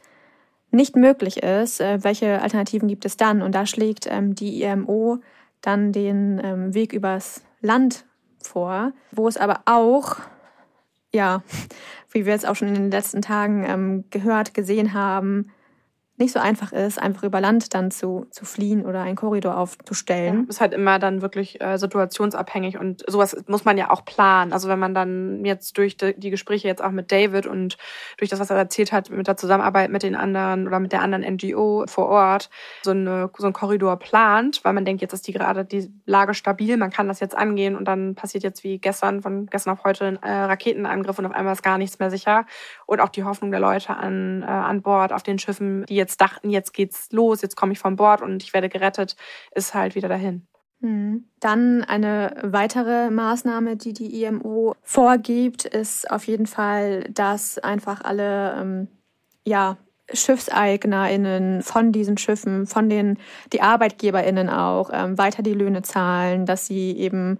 nicht 0.73 0.95
möglich 0.95 1.43
ist, 1.43 1.79
äh, 1.79 2.03
welche 2.03 2.41
Alternativen 2.41 2.87
gibt 2.87 3.05
es 3.05 3.15
dann? 3.15 3.41
Und 3.41 3.53
da 3.53 3.65
schlägt 3.65 4.07
ähm, 4.09 4.33
die 4.33 4.63
IMO 4.63 5.19
dann 5.61 5.91
den 5.91 6.41
ähm, 6.43 6.73
Weg 6.73 6.93
übers 6.93 7.43
Land 7.61 8.05
vor, 8.41 8.91
wo 9.11 9.27
es 9.27 9.37
aber 9.37 9.61
auch, 9.65 10.17
ja, 11.13 11.43
wie 12.11 12.25
wir 12.25 12.33
jetzt 12.33 12.47
auch 12.47 12.55
schon 12.55 12.69
in 12.69 12.73
den 12.73 12.91
letzten 12.91 13.21
Tagen 13.21 13.63
ähm, 13.67 14.03
gehört, 14.09 14.53
gesehen 14.53 14.93
haben, 14.93 15.51
nicht 16.17 16.31
so 16.31 16.39
einfach 16.39 16.71
ist, 16.71 17.01
einfach 17.01 17.23
über 17.23 17.41
Land 17.41 17.73
dann 17.73 17.89
zu, 17.89 18.27
zu 18.29 18.45
fliehen 18.45 18.85
oder 18.85 19.01
einen 19.01 19.15
Korridor 19.15 19.57
aufzustellen. 19.57 20.43
Ja, 20.43 20.49
ist 20.49 20.61
halt 20.61 20.73
immer 20.73 20.99
dann 20.99 21.23
wirklich 21.23 21.59
äh, 21.59 21.77
situationsabhängig 21.77 22.77
und 22.77 23.03
sowas 23.07 23.35
muss 23.47 23.65
man 23.65 23.79
ja 23.79 23.89
auch 23.89 24.05
planen. 24.05 24.53
Also 24.53 24.69
wenn 24.69 24.77
man 24.77 24.93
dann 24.93 25.43
jetzt 25.43 25.75
durch 25.75 25.97
die, 25.97 26.13
die 26.15 26.29
Gespräche 26.29 26.67
jetzt 26.67 26.83
auch 26.83 26.91
mit 26.91 27.11
David 27.11 27.47
und 27.47 27.77
durch 28.17 28.29
das, 28.29 28.39
was 28.39 28.51
er 28.51 28.57
erzählt 28.57 28.91
hat, 28.91 29.09
mit 29.09 29.27
der 29.27 29.37
Zusammenarbeit 29.37 29.89
mit 29.89 30.03
den 30.03 30.15
anderen 30.15 30.67
oder 30.67 30.79
mit 30.79 30.91
der 30.91 31.01
anderen 31.01 31.23
NGO 31.33 31.85
vor 31.87 32.09
Ort, 32.09 32.51
so, 32.83 32.91
eine, 32.91 33.31
so 33.35 33.45
einen 33.45 33.53
Korridor 33.53 33.97
plant, 33.97 34.63
weil 34.63 34.73
man 34.73 34.85
denkt, 34.85 35.01
jetzt 35.01 35.13
ist 35.13 35.27
die 35.27 35.33
gerade 35.33 35.65
die 35.65 35.91
Lage 36.05 36.35
stabil, 36.35 36.77
man 36.77 36.91
kann 36.91 37.07
das 37.07 37.21
jetzt 37.21 37.35
angehen 37.35 37.75
und 37.75 37.85
dann 37.85 38.13
passiert 38.13 38.43
jetzt 38.43 38.63
wie 38.63 38.77
gestern, 38.77 39.23
von 39.23 39.47
gestern 39.47 39.73
auf 39.73 39.83
heute 39.83 40.05
ein 40.05 40.21
äh, 40.21 40.31
Raketenangriff 40.31 41.17
und 41.17 41.25
auf 41.25 41.33
einmal 41.33 41.53
ist 41.53 41.63
gar 41.63 41.79
nichts 41.79 41.97
mehr 41.97 42.11
sicher. 42.11 42.45
Und 42.85 42.99
auch 42.99 43.09
die 43.09 43.23
Hoffnung 43.23 43.49
der 43.49 43.59
Leute 43.59 43.95
an, 43.95 44.43
äh, 44.43 44.45
an 44.45 44.83
Bord 44.83 45.11
auf 45.11 45.23
den 45.23 45.39
Schiffen, 45.39 45.85
die 45.87 45.95
jetzt 45.95 46.02
dachten, 46.05 46.49
jetzt 46.49 46.73
geht's 46.73 47.11
los, 47.11 47.41
jetzt 47.41 47.55
komme 47.55 47.73
ich 47.73 47.79
von 47.79 47.95
Bord 47.95 48.21
und 48.21 48.43
ich 48.43 48.53
werde 48.53 48.69
gerettet, 48.69 49.15
ist 49.53 49.73
halt 49.73 49.95
wieder 49.95 50.09
dahin. 50.09 50.47
Hm. 50.81 51.23
Dann 51.39 51.83
eine 51.83 52.35
weitere 52.43 53.09
Maßnahme, 53.09 53.77
die 53.77 53.93
die 53.93 54.23
IMO 54.23 54.75
vorgibt, 54.81 55.63
ist 55.65 56.11
auf 56.11 56.27
jeden 56.27 56.45
Fall, 56.45 57.03
dass 57.09 57.57
einfach 57.57 58.01
alle 58.01 58.55
ähm, 58.59 58.87
ja, 59.45 59.77
SchiffseignerInnen 60.11 61.61
von 61.61 61.93
diesen 61.93 62.17
Schiffen, 62.17 62.67
von 62.67 62.89
den 62.89 63.17
die 63.53 63.61
ArbeitgeberInnen 63.61 64.49
auch 64.49 64.89
ähm, 64.91 65.17
weiter 65.17 65.41
die 65.41 65.53
Löhne 65.53 65.81
zahlen, 65.83 66.45
dass 66.45 66.67
sie 66.67 66.91
eben 66.97 67.39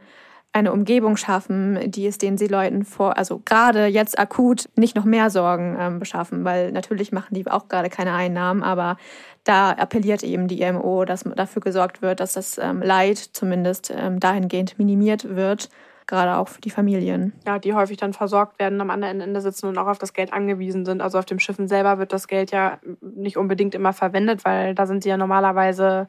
eine 0.54 0.72
Umgebung 0.72 1.18
schaffen, 1.18 1.92
die 1.92 2.06
es 2.06 2.20
den 2.20 2.38
Seeleuten 2.38 2.86
vor, 2.86 3.18
also 3.18 3.42
gerade 3.44 3.88
jetzt 3.88 4.18
akut 4.20 4.70
nicht 4.76 4.96
noch 4.96 5.04
mehr 5.04 5.32
Sorgen 5.32 5.76
ähm, 5.80 6.00
beschaffen, 6.00 6.46
weil 6.46 6.72
natürlich 6.72 7.12
machen 7.12 7.34
die 7.34 7.50
auch 7.50 7.68
gerade 7.68 7.90
keine 7.90 8.14
Einnahmen, 8.14 8.62
aber 8.62 8.98
da 9.44 9.72
appelliert 9.72 10.24
eben 10.24 10.48
die 10.48 10.62
IMO, 10.62 11.06
dass 11.06 11.24
dafür 11.24 11.62
gesorgt 11.62 12.02
wird, 12.02 12.20
dass 12.20 12.34
das 12.34 12.60
ähm, 12.60 12.82
Leid 12.82 13.18
zumindest 13.18 13.92
ähm, 13.96 14.20
dahingehend 14.20 14.78
minimiert 14.78 15.36
wird, 15.36 15.70
gerade 16.06 16.38
auch 16.38 16.48
für 16.48 16.62
die 16.62 16.70
Familien. 16.70 17.34
Ja, 17.48 17.58
die 17.58 17.74
häufig 17.74 17.98
dann 17.98 18.14
versorgt 18.14 18.60
werden, 18.60 18.80
am 18.80 18.92
anderen 18.92 19.22
Ende 19.22 19.42
sitzen 19.42 19.68
und 19.68 19.78
auch 19.80 19.88
auf 19.88 19.98
das 19.98 20.14
Geld 20.14 20.34
angewiesen 20.34 20.86
sind. 20.86 21.02
Also 21.02 21.18
auf 21.18 21.26
dem 21.26 21.40
Schiffen 21.40 21.68
selber 21.68 21.98
wird 21.98 22.14
das 22.14 22.28
Geld 22.28 22.52
ja 22.52 22.78
nicht 23.02 23.38
unbedingt 23.38 23.74
immer 23.74 23.94
verwendet, 23.94 24.46
weil 24.46 24.76
da 24.76 24.86
sind 24.86 25.04
sie 25.04 25.10
ja 25.10 25.18
normalerweise 25.18 26.08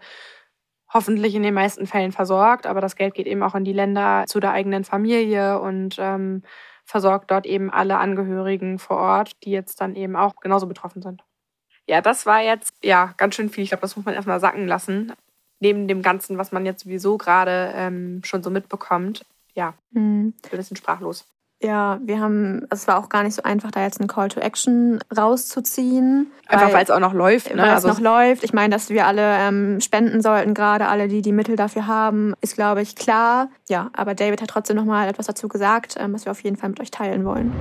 hoffentlich 0.94 1.34
in 1.34 1.42
den 1.42 1.54
meisten 1.54 1.86
Fällen 1.86 2.12
versorgt, 2.12 2.66
aber 2.66 2.80
das 2.80 2.94
Geld 2.94 3.14
geht 3.14 3.26
eben 3.26 3.42
auch 3.42 3.56
in 3.56 3.64
die 3.64 3.72
Länder 3.72 4.24
zu 4.28 4.38
der 4.38 4.52
eigenen 4.52 4.84
Familie 4.84 5.60
und 5.60 5.96
ähm, 5.98 6.42
versorgt 6.84 7.30
dort 7.30 7.46
eben 7.46 7.70
alle 7.70 7.98
Angehörigen 7.98 8.78
vor 8.78 8.98
Ort, 8.98 9.32
die 9.42 9.50
jetzt 9.50 9.80
dann 9.80 9.96
eben 9.96 10.14
auch 10.14 10.36
genauso 10.36 10.66
betroffen 10.66 11.02
sind. 11.02 11.24
Ja, 11.86 12.00
das 12.00 12.24
war 12.26 12.40
jetzt 12.40 12.74
ja 12.82 13.12
ganz 13.16 13.34
schön 13.34 13.50
viel. 13.50 13.64
Ich 13.64 13.70
glaube, 13.70 13.82
das 13.82 13.96
muss 13.96 14.06
man 14.06 14.14
erstmal 14.14 14.40
sacken 14.40 14.66
lassen. 14.66 15.12
Neben 15.60 15.88
dem 15.88 16.02
Ganzen, 16.02 16.38
was 16.38 16.52
man 16.52 16.64
jetzt 16.64 16.84
sowieso 16.84 17.18
gerade 17.18 17.72
ähm, 17.74 18.22
schon 18.24 18.42
so 18.42 18.50
mitbekommt. 18.50 19.26
Ja, 19.54 19.74
mhm. 19.90 20.34
ich 20.36 20.50
bin 20.50 20.52
ein 20.52 20.58
bisschen 20.58 20.76
sprachlos. 20.76 21.26
Ja, 21.62 21.98
wir 22.02 22.20
haben, 22.20 22.66
es 22.68 22.86
war 22.88 22.98
auch 22.98 23.08
gar 23.08 23.22
nicht 23.22 23.34
so 23.34 23.42
einfach, 23.42 23.70
da 23.70 23.82
jetzt 23.82 23.98
einen 23.98 24.08
Call 24.08 24.28
to 24.28 24.40
Action 24.40 25.00
rauszuziehen. 25.16 26.30
Einfach 26.46 26.72
weil 26.72 26.84
es 26.84 26.90
auch 26.90 27.00
noch 27.00 27.14
läuft. 27.14 27.54
Ne? 27.54 27.62
Weil 27.62 27.70
also 27.70 27.88
es 27.88 27.94
noch 27.94 28.00
läuft. 28.02 28.44
Ich 28.44 28.52
meine, 28.52 28.74
dass 28.74 28.90
wir 28.90 29.06
alle 29.06 29.36
ähm, 29.38 29.80
spenden 29.80 30.20
sollten, 30.20 30.52
gerade 30.52 30.88
alle, 30.88 31.08
die 31.08 31.22
die 31.22 31.32
Mittel 31.32 31.56
dafür 31.56 31.86
haben, 31.86 32.34
ist, 32.42 32.54
glaube 32.54 32.82
ich, 32.82 32.96
klar. 32.96 33.48
Ja, 33.68 33.90
aber 33.94 34.14
David 34.14 34.42
hat 34.42 34.50
trotzdem 34.50 34.76
noch 34.76 34.84
mal 34.84 35.08
etwas 35.08 35.26
dazu 35.26 35.48
gesagt, 35.48 35.94
ähm, 35.98 36.12
was 36.12 36.26
wir 36.26 36.32
auf 36.32 36.40
jeden 36.42 36.56
Fall 36.56 36.68
mit 36.68 36.80
euch 36.80 36.90
teilen 36.90 37.24
wollen. 37.24 37.52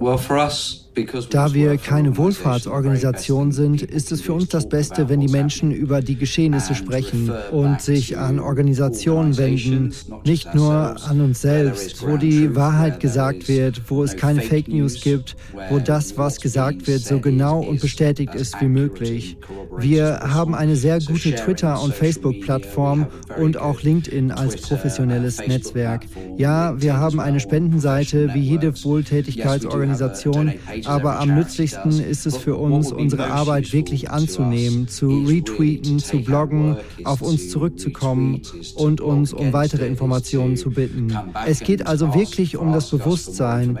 Well, 0.00 0.18
for 0.18 0.38
us, 0.38 0.83
da 1.30 1.52
wir 1.54 1.76
keine 1.76 2.16
Wohlfahrtsorganisation 2.16 3.52
sind, 3.52 3.82
ist 3.82 4.12
es 4.12 4.20
für 4.20 4.32
uns 4.32 4.48
das 4.48 4.68
Beste, 4.68 5.08
wenn 5.08 5.20
die 5.20 5.28
Menschen 5.28 5.72
über 5.72 6.00
die 6.00 6.16
Geschehnisse 6.16 6.74
sprechen 6.74 7.30
und 7.50 7.80
sich 7.80 8.16
an 8.16 8.38
Organisationen 8.38 9.36
wenden, 9.36 9.92
nicht 10.24 10.54
nur 10.54 10.96
an 11.08 11.20
uns 11.20 11.40
selbst, 11.40 12.06
wo 12.06 12.16
die 12.16 12.54
Wahrheit 12.54 13.00
gesagt 13.00 13.48
wird, 13.48 13.82
wo 13.88 14.04
es 14.04 14.16
keine 14.16 14.40
Fake 14.40 14.68
News 14.68 15.00
gibt, 15.00 15.36
wo 15.70 15.78
das, 15.78 16.16
was 16.16 16.40
gesagt 16.40 16.86
wird, 16.86 17.02
so 17.02 17.18
genau 17.18 17.60
und 17.60 17.80
bestätigt 17.80 18.34
ist 18.34 18.60
wie 18.60 18.68
möglich. 18.68 19.36
Wir 19.78 20.20
haben 20.20 20.54
eine 20.54 20.76
sehr 20.76 21.00
gute 21.00 21.34
Twitter- 21.34 21.82
und 21.82 21.94
Facebook-Plattform 21.94 23.06
und 23.38 23.56
auch 23.56 23.82
LinkedIn 23.82 24.30
als 24.30 24.56
professionelles 24.56 25.44
Netzwerk. 25.46 26.06
Ja, 26.36 26.80
wir 26.80 26.96
haben 26.96 27.18
eine 27.20 27.40
Spendenseite 27.40 28.32
wie 28.34 28.40
jede 28.40 28.72
Wohltätigkeitsorganisation, 28.84 30.52
aber 30.86 31.18
am 31.20 31.34
nützlichsten 31.34 32.00
ist 32.00 32.26
es 32.26 32.36
für 32.36 32.56
uns, 32.56 32.92
unsere 32.92 33.30
Arbeit 33.30 33.72
wirklich 33.72 34.10
anzunehmen, 34.10 34.88
zu 34.88 35.24
retweeten, 35.26 35.98
zu 35.98 36.20
bloggen, 36.20 36.76
auf 37.04 37.22
uns 37.22 37.50
zurückzukommen 37.50 38.42
und 38.74 39.00
uns 39.00 39.32
um 39.32 39.52
weitere 39.52 39.86
Informationen 39.86 40.56
zu 40.56 40.70
bitten. 40.70 41.16
Es 41.46 41.60
geht 41.60 41.86
also 41.86 42.14
wirklich 42.14 42.56
um 42.56 42.72
das 42.72 42.90
Bewusstsein 42.90 43.78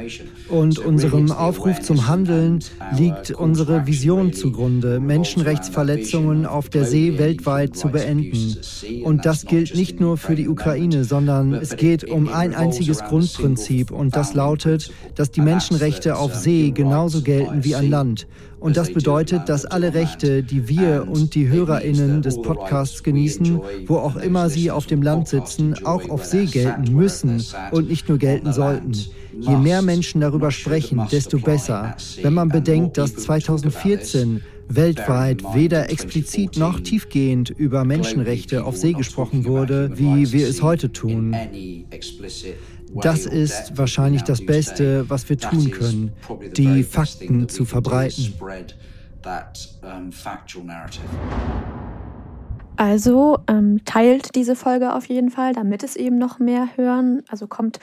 und 0.48 0.78
unserem 0.78 1.30
Aufruf 1.30 1.80
zum 1.80 2.06
Handeln 2.06 2.60
liegt 2.96 3.30
unsere 3.32 3.86
Vision 3.86 4.32
zugrunde, 4.32 5.00
Menschenrechtsverletzungen 5.00 6.46
auf 6.46 6.68
der 6.68 6.84
See 6.84 7.18
weltweit 7.18 7.76
zu 7.76 7.88
beenden. 7.88 8.56
Und 9.02 9.26
das 9.26 9.44
gilt 9.46 9.74
nicht 9.74 10.00
nur 10.00 10.16
für 10.16 10.34
die 10.34 10.48
Ukraine, 10.48 11.04
sondern 11.04 11.54
es 11.54 11.76
geht 11.76 12.04
um 12.04 12.28
ein 12.28 12.54
einziges 12.54 13.02
Grundprinzip 13.02 13.90
und 13.90 14.16
das 14.16 14.34
lautet, 14.34 14.92
dass 15.14 15.30
die 15.30 15.40
Menschenrechte 15.40 16.16
auf 16.16 16.34
See 16.34 16.70
genau 16.70 16.93
genauso 16.94 17.22
gelten 17.22 17.64
wie 17.64 17.74
an 17.74 17.90
Land. 17.90 18.28
Und 18.60 18.76
das 18.76 18.92
bedeutet, 18.92 19.48
dass 19.48 19.66
alle 19.66 19.94
Rechte, 19.94 20.44
die 20.44 20.68
wir 20.68 21.08
und 21.10 21.34
die 21.34 21.48
Hörerinnen 21.48 22.22
des 22.22 22.40
Podcasts 22.40 23.02
genießen, 23.02 23.60
wo 23.86 23.96
auch 23.96 24.14
immer 24.14 24.48
sie 24.48 24.70
auf 24.70 24.86
dem 24.86 25.02
Land 25.02 25.26
sitzen, 25.26 25.74
auch 25.84 26.08
auf 26.08 26.24
See 26.24 26.46
gelten 26.46 26.94
müssen 26.94 27.44
und 27.72 27.88
nicht 27.88 28.08
nur 28.08 28.18
gelten 28.18 28.52
sollten. 28.52 28.92
Je 29.40 29.56
mehr 29.56 29.82
Menschen 29.82 30.20
darüber 30.20 30.52
sprechen, 30.52 31.02
desto 31.10 31.40
besser. 31.40 31.96
Wenn 32.22 32.32
man 32.32 32.48
bedenkt, 32.48 32.96
dass 32.96 33.16
2014 33.16 34.40
weltweit 34.68 35.42
weder 35.52 35.90
explizit 35.90 36.56
noch 36.56 36.78
tiefgehend 36.78 37.50
über 37.50 37.84
Menschenrechte 37.84 38.64
auf 38.64 38.76
See 38.76 38.92
gesprochen 38.92 39.46
wurde, 39.46 39.98
wie 39.98 40.30
wir 40.30 40.48
es 40.48 40.62
heute 40.62 40.92
tun. 40.92 41.34
Das 43.00 43.26
ist 43.26 43.76
wahrscheinlich 43.76 44.22
das 44.22 44.44
Beste, 44.44 45.08
was 45.08 45.28
wir 45.28 45.38
tun 45.38 45.70
können, 45.70 46.12
die 46.56 46.82
Fakten 46.82 47.48
zu 47.48 47.64
verbreiten. 47.64 48.34
Also 52.76 53.38
ähm, 53.46 53.84
teilt 53.84 54.34
diese 54.34 54.56
Folge 54.56 54.94
auf 54.94 55.06
jeden 55.06 55.30
Fall, 55.30 55.52
damit 55.52 55.84
es 55.84 55.94
eben 55.96 56.18
noch 56.18 56.38
mehr 56.38 56.68
hören. 56.76 57.22
Also 57.28 57.46
kommt 57.46 57.78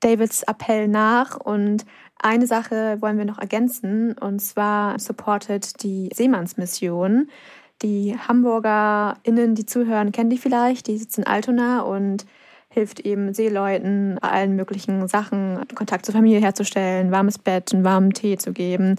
Davids 0.00 0.42
Appell 0.42 0.86
nach 0.88 1.36
und 1.36 1.86
eine 2.22 2.46
Sache 2.46 2.98
wollen 3.00 3.18
wir 3.18 3.24
noch 3.24 3.38
ergänzen 3.38 4.12
und 4.18 4.40
zwar 4.40 4.98
supportet 4.98 5.82
die 5.82 6.10
Seemannsmission. 6.14 7.28
Die 7.82 8.16
HamburgerInnen, 8.16 9.54
die 9.54 9.66
zuhören, 9.66 10.12
kennen 10.12 10.30
die 10.30 10.38
vielleicht. 10.38 10.86
Die 10.86 10.96
sitzen 10.96 11.22
in 11.22 11.26
Altona 11.26 11.80
und 11.80 12.24
hilft 12.74 13.00
eben 13.00 13.32
Seeleuten 13.32 14.18
allen 14.18 14.56
möglichen 14.56 15.06
Sachen, 15.06 15.60
Kontakt 15.74 16.04
zur 16.04 16.14
Familie 16.14 16.40
herzustellen, 16.40 17.12
warmes 17.12 17.38
Bett, 17.38 17.72
einen 17.72 17.84
warmen 17.84 18.12
Tee 18.12 18.36
zu 18.36 18.52
geben. 18.52 18.96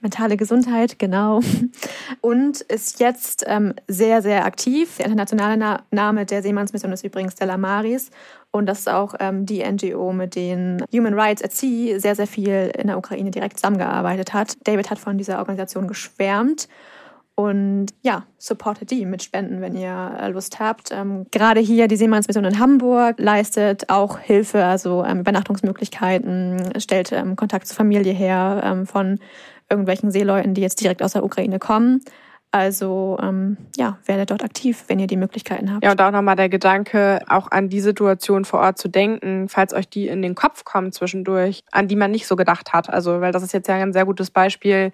mentale 0.00 0.36
Gesundheit, 0.36 0.98
genau. 0.98 1.40
Und 2.20 2.60
ist 2.60 3.00
jetzt 3.00 3.44
ähm, 3.46 3.72
sehr, 3.88 4.20
sehr 4.20 4.44
aktiv. 4.44 4.98
Der 4.98 5.06
internationale 5.06 5.56
Na 5.56 5.82
Name 5.90 6.26
der 6.26 6.42
Seemannsmission 6.42 6.92
ist 6.92 7.04
übrigens 7.04 7.32
Stella 7.32 7.56
Maris. 7.56 8.10
Und 8.50 8.66
das 8.66 8.80
ist 8.80 8.88
auch 8.88 9.14
ähm, 9.18 9.46
die 9.46 9.64
NGO, 9.64 10.12
mit 10.12 10.36
denen 10.36 10.84
Human 10.92 11.18
Rights 11.18 11.42
at 11.42 11.52
Sea 11.52 11.98
sehr, 11.98 12.14
sehr 12.14 12.26
viel 12.26 12.70
in 12.78 12.88
der 12.88 12.98
Ukraine 12.98 13.30
direkt 13.30 13.56
zusammengearbeitet 13.58 14.34
hat. 14.34 14.54
David 14.64 14.90
hat 14.90 14.98
von 14.98 15.16
dieser 15.16 15.38
Organisation 15.38 15.88
geschwärmt. 15.88 16.68
Und 17.36 17.86
ja, 18.02 18.26
supportet 18.38 18.92
die 18.92 19.04
mit 19.06 19.22
Spenden, 19.22 19.60
wenn 19.60 19.74
ihr 19.74 20.16
äh, 20.20 20.28
Lust 20.28 20.60
habt. 20.60 20.92
Ähm, 20.92 21.26
gerade 21.32 21.58
hier 21.58 21.88
die 21.88 21.96
Seemannsmission 21.96 22.44
in 22.44 22.60
Hamburg 22.60 23.18
leistet 23.18 23.90
auch 23.90 24.18
Hilfe, 24.18 24.64
also 24.64 25.04
ähm, 25.04 25.20
Übernachtungsmöglichkeiten, 25.20 26.80
stellt 26.80 27.10
ähm, 27.10 27.34
Kontakt 27.34 27.66
zur 27.66 27.76
Familie 27.76 28.12
her 28.12 28.62
ähm, 28.64 28.86
von 28.86 29.18
irgendwelchen 29.68 30.12
Seeleuten, 30.12 30.54
die 30.54 30.60
jetzt 30.60 30.80
direkt 30.80 31.02
aus 31.02 31.14
der 31.14 31.24
Ukraine 31.24 31.58
kommen. 31.58 32.02
Also 32.54 33.18
ähm, 33.20 33.56
ja, 33.76 33.98
werdet 34.06 34.30
dort 34.30 34.44
aktiv, 34.44 34.84
wenn 34.86 35.00
ihr 35.00 35.08
die 35.08 35.16
Möglichkeiten 35.16 35.72
habt. 35.72 35.82
Ja, 35.82 35.90
und 35.90 36.00
auch 36.00 36.12
nochmal 36.12 36.36
der 36.36 36.48
Gedanke, 36.48 37.18
auch 37.26 37.50
an 37.50 37.68
die 37.68 37.80
Situation 37.80 38.44
vor 38.44 38.60
Ort 38.60 38.78
zu 38.78 38.86
denken, 38.86 39.48
falls 39.48 39.74
euch 39.74 39.88
die 39.88 40.06
in 40.06 40.22
den 40.22 40.36
Kopf 40.36 40.64
kommen 40.64 40.92
zwischendurch, 40.92 41.64
an 41.72 41.88
die 41.88 41.96
man 41.96 42.12
nicht 42.12 42.28
so 42.28 42.36
gedacht 42.36 42.72
hat. 42.72 42.88
Also, 42.88 43.20
weil 43.20 43.32
das 43.32 43.42
ist 43.42 43.54
jetzt 43.54 43.66
ja 43.66 43.74
ein 43.74 43.92
sehr 43.92 44.04
gutes 44.04 44.30
Beispiel, 44.30 44.92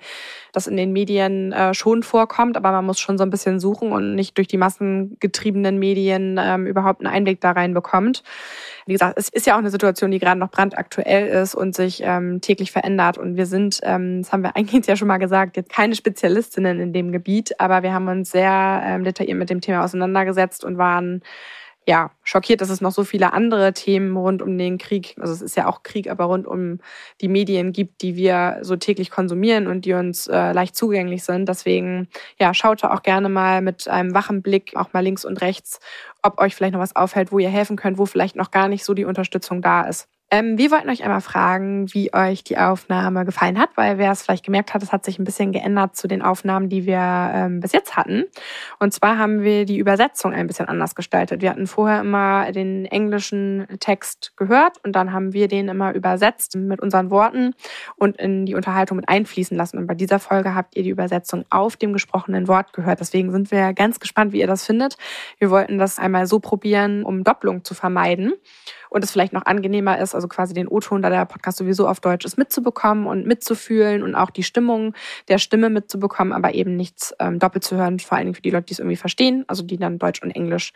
das 0.53 0.67
in 0.67 0.77
den 0.77 0.93
Medien 0.93 1.53
äh, 1.53 1.75
schon 1.75 2.03
vorkommt, 2.03 2.57
aber 2.57 2.73
man 2.73 2.85
muss 2.85 2.99
schon 2.99 3.19
so 3.19 3.25
ein 3.25 3.31
bisschen 3.31 3.61
suchen 3.61 3.93
und 3.93 4.15
nicht 4.15 4.37
durch 4.37 4.49
die 4.49 4.57
massengetriebenen 4.57 5.79
Medien 5.79 6.39
ähm, 6.43 6.67
überhaupt 6.67 7.01
einen 7.01 7.13
Einblick 7.13 7.41
da 7.41 7.53
rein 7.53 7.75
bekommt. 7.75 8.23
Wie 8.87 8.93
gesagt, 8.93 9.19
es 9.19 9.29
ist 9.29 9.47
ja 9.47 9.55
auch 9.55 9.59
eine 9.59 9.71
Situation, 9.71 10.11
die 10.11 10.19
gerade 10.19 10.41
noch 10.41 10.51
brandaktuell 10.51 11.29
ist 11.29 11.55
und 11.55 11.75
sich 11.75 12.03
ähm, 12.05 12.41
täglich 12.41 12.73
verändert. 12.73 13.19
Und 13.19 13.37
wir 13.37 13.47
sind, 13.47 13.81
ähm, 13.83 14.23
das 14.23 14.33
haben 14.33 14.43
wir 14.43 14.57
eigentlich 14.57 14.87
ja 14.87 14.97
schon 14.97 15.09
mal 15.09 15.19
gesagt, 15.19 15.57
jetzt 15.57 15.71
keine 15.71 15.95
Spezialistinnen 15.95 16.81
in 16.81 16.93
dem 16.93 17.13
Gebiet, 17.13 17.59
aber 17.61 17.83
wir 17.83 17.93
haben 17.93 18.09
uns 18.09 18.31
sehr 18.31 18.83
ähm, 18.85 19.05
detailliert 19.05 19.39
mit 19.39 19.51
dem 19.51 19.61
Thema 19.61 19.85
auseinandergesetzt 19.85 20.65
und 20.65 20.79
waren 20.79 21.23
ja, 21.87 22.11
schockiert, 22.23 22.61
dass 22.61 22.71
es 22.71 22.81
noch 22.81 22.93
so 22.93 23.05
viele 23.05 23.33
andere 23.33 23.73
Themen 23.73 24.17
rund 24.17 24.43
um 24.43 24.57
den 24.59 24.79
Krieg, 24.79 25.17
also 25.19 25.33
es 25.33 25.43
ist 25.43 25.57
ja 25.57 25.67
auch 25.67 25.83
Krieg, 25.83 26.11
aber 26.11 26.25
rund 26.25 26.47
um 26.47 26.79
die 27.21 27.29
Medien 27.29 27.73
gibt, 27.73 28.03
die 28.03 28.17
wir 28.17 28.59
so 28.63 28.77
täglich 28.77 29.11
konsumieren 29.11 29.67
und 29.67 29.85
die 29.85 29.95
uns 29.95 30.27
äh, 30.27 30.53
leicht 30.53 30.77
zugänglich 30.77 31.25
sind. 31.25 31.49
Deswegen, 31.49 32.09
ja, 32.39 32.55
schaut 32.55 32.85
auch 32.85 33.03
gerne 33.03 33.29
mal 33.29 33.63
mit 33.63 33.89
einem 33.89 34.15
wachen 34.15 34.43
Blick 34.43 34.77
auch 34.77 34.93
mal 34.93 35.01
links 35.01 35.25
und 35.25 35.41
rechts, 35.41 35.81
ob 36.23 36.41
euch 36.41 36.55
vielleicht 36.55 36.75
noch 36.75 36.81
was 36.81 36.97
auffällt, 36.97 37.33
wo 37.33 37.39
ihr 37.39 37.51
helfen 37.51 37.77
könnt, 37.77 37.99
wo 37.99 38.07
vielleicht 38.07 38.37
noch 38.37 38.51
gar 38.51 38.69
nicht 38.69 38.85
so 38.85 38.95
die 38.95 39.05
Unterstützung 39.05 39.63
da 39.63 39.83
ist. 39.83 40.09
Ähm, 40.33 40.57
wir 40.59 40.71
wollten 40.71 40.89
euch 40.89 41.03
einmal 41.03 41.21
fragen, 41.21 41.93
wie 41.93 42.15
euch 42.15 42.45
die 42.45 42.57
Aufnahme 42.57 43.25
gefallen 43.25 43.59
hat, 43.59 43.71
weil 43.75 43.99
wer 43.99 44.13
es 44.13 44.23
vielleicht 44.23 44.45
gemerkt 44.45 44.73
hat, 44.73 44.83
es 44.83 44.93
hat 44.93 45.05
sich 45.05 45.19
ein 45.19 45.25
bisschen 45.25 45.51
geändert 45.51 45.97
zu 45.97 46.07
den 46.07 46.23
Aufnahmen, 46.23 46.69
die 46.69 46.87
wir 46.87 47.31
ähm, 47.35 47.59
bis 47.59 47.73
jetzt 47.73 47.97
hatten. 47.97 48.27
Und 48.79 48.95
zwar 48.95 49.19
haben 49.19 49.43
wir 49.43 49.65
die 49.65 49.79
Übersetzung 49.79 50.33
ein 50.33 50.47
bisschen 50.47 50.69
anders 50.69 50.95
gestaltet. 50.95 51.43
Wir 51.43 51.51
hatten 51.51 51.67
vorher 51.67 52.03
immer 52.03 52.53
den 52.53 52.87
englischen 52.87 53.67
Text 53.81 54.33
gehört 54.37 54.79
und 54.85 54.93
dann 54.93 55.13
haben 55.13 55.33
wir 55.33 55.49
den 55.49 55.69
immer 55.69 55.95
übersetzt 55.95 56.55
mit 56.55 56.81
unseren 56.81 57.11
Worten 57.11 57.55
und 57.97 58.17
in 58.17 58.47
die 58.47 58.55
Unterhaltung 58.55 58.99
mit 58.99 59.09
einfließen 59.09 59.57
lassen. 59.57 59.79
Und 59.79 59.89
bei 59.89 59.95
dieser 59.95 60.21
Folge 60.21 60.55
habt 60.55 60.77
ihr 60.77 60.85
die 60.85 60.91
Übersetzung 60.91 61.45
auf 61.51 61.77
dem 61.77 61.93
gesprochenen 61.93 62.47
Wort 62.47 62.73
gehört. 62.73 63.01
Deswegen 63.01 63.33
sind 63.33 63.51
wir 63.51 63.73
ganz 63.73 63.99
gespannt, 63.99 64.33
wie 64.33 64.39
ihr 64.39 64.47
das 64.47 64.65
findet. 64.65 64.97
Wir 65.39 65.51
wollten 65.51 65.77
das 65.77 65.99
einmal 65.99 66.29
so 66.29 66.39
probieren, 66.39 67.03
um 67.03 67.25
Doppelung 67.25 67.65
zu 67.65 67.75
vermeiden 67.75 68.35
und 68.91 69.03
es 69.03 69.11
vielleicht 69.11 69.33
noch 69.33 69.47
angenehmer 69.47 69.99
ist, 69.99 70.15
also 70.15 70.29
quasi 70.29 70.53
den 70.53 70.69
O-Ton, 70.69 71.01
da 71.01 71.09
der 71.09 71.25
Podcast 71.25 71.59
sowieso 71.59 71.89
auf 71.89 72.01
Deutsch 72.01 72.25
ist, 72.25 72.37
mitzubekommen 72.37 73.07
und 73.07 73.27
mitzufühlen 73.27 74.03
und 74.03 74.15
auch 74.15 74.31
die 74.31 74.43
Stimmung 74.43 74.95
der 75.29 75.39
Stimme 75.39 75.71
mitzubekommen, 75.71 76.33
aber 76.33 76.55
eben 76.55 76.77
nichts 76.77 77.15
ähm, 77.19 77.39
doppelt 77.39 77.65
zu 77.65 77.77
hören, 77.77 77.99
vor 78.01 78.19
allen 78.19 78.27
Dingen 78.27 78.35
für 78.35 78.43
die 78.43 78.51
Leute, 78.51 78.67
die 78.67 78.73
es 78.75 78.79
irgendwie 78.81 78.97
verstehen, 78.97 79.45
also 79.47 79.63
die 79.63 79.79
dann 79.79 79.99
Deutsch 79.99 80.23
und 80.23 80.31
Englisch 80.33 80.73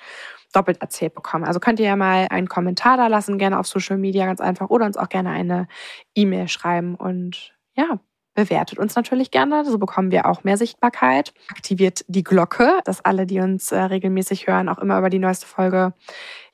doppelt 0.52 0.80
erzählt 0.80 1.14
bekommen. 1.14 1.44
Also 1.44 1.60
könnt 1.60 1.80
ihr 1.80 1.86
ja 1.86 1.96
mal 1.96 2.28
einen 2.30 2.48
Kommentar 2.48 2.96
da 2.96 3.08
lassen, 3.08 3.38
gerne 3.38 3.58
auf 3.58 3.66
Social 3.66 3.98
Media 3.98 4.26
ganz 4.26 4.40
einfach 4.40 4.70
oder 4.70 4.86
uns 4.86 4.96
auch 4.96 5.08
gerne 5.08 5.30
eine 5.30 5.66
E-Mail 6.14 6.48
schreiben 6.48 6.94
und 6.94 7.52
ja, 7.76 7.98
bewertet 8.34 8.78
uns 8.78 8.94
natürlich 8.94 9.30
gerne, 9.30 9.64
so 9.64 9.78
bekommen 9.78 10.10
wir 10.10 10.26
auch 10.26 10.44
mehr 10.44 10.56
Sichtbarkeit. 10.56 11.32
Aktiviert 11.50 12.04
die 12.08 12.24
Glocke, 12.24 12.80
dass 12.84 13.04
alle, 13.04 13.26
die 13.26 13.40
uns 13.40 13.72
äh, 13.72 13.78
regelmäßig 13.78 14.46
hören, 14.46 14.68
auch 14.68 14.78
immer 14.78 14.98
über 14.98 15.10
die 15.10 15.18
neueste 15.18 15.46
Folge 15.46 15.94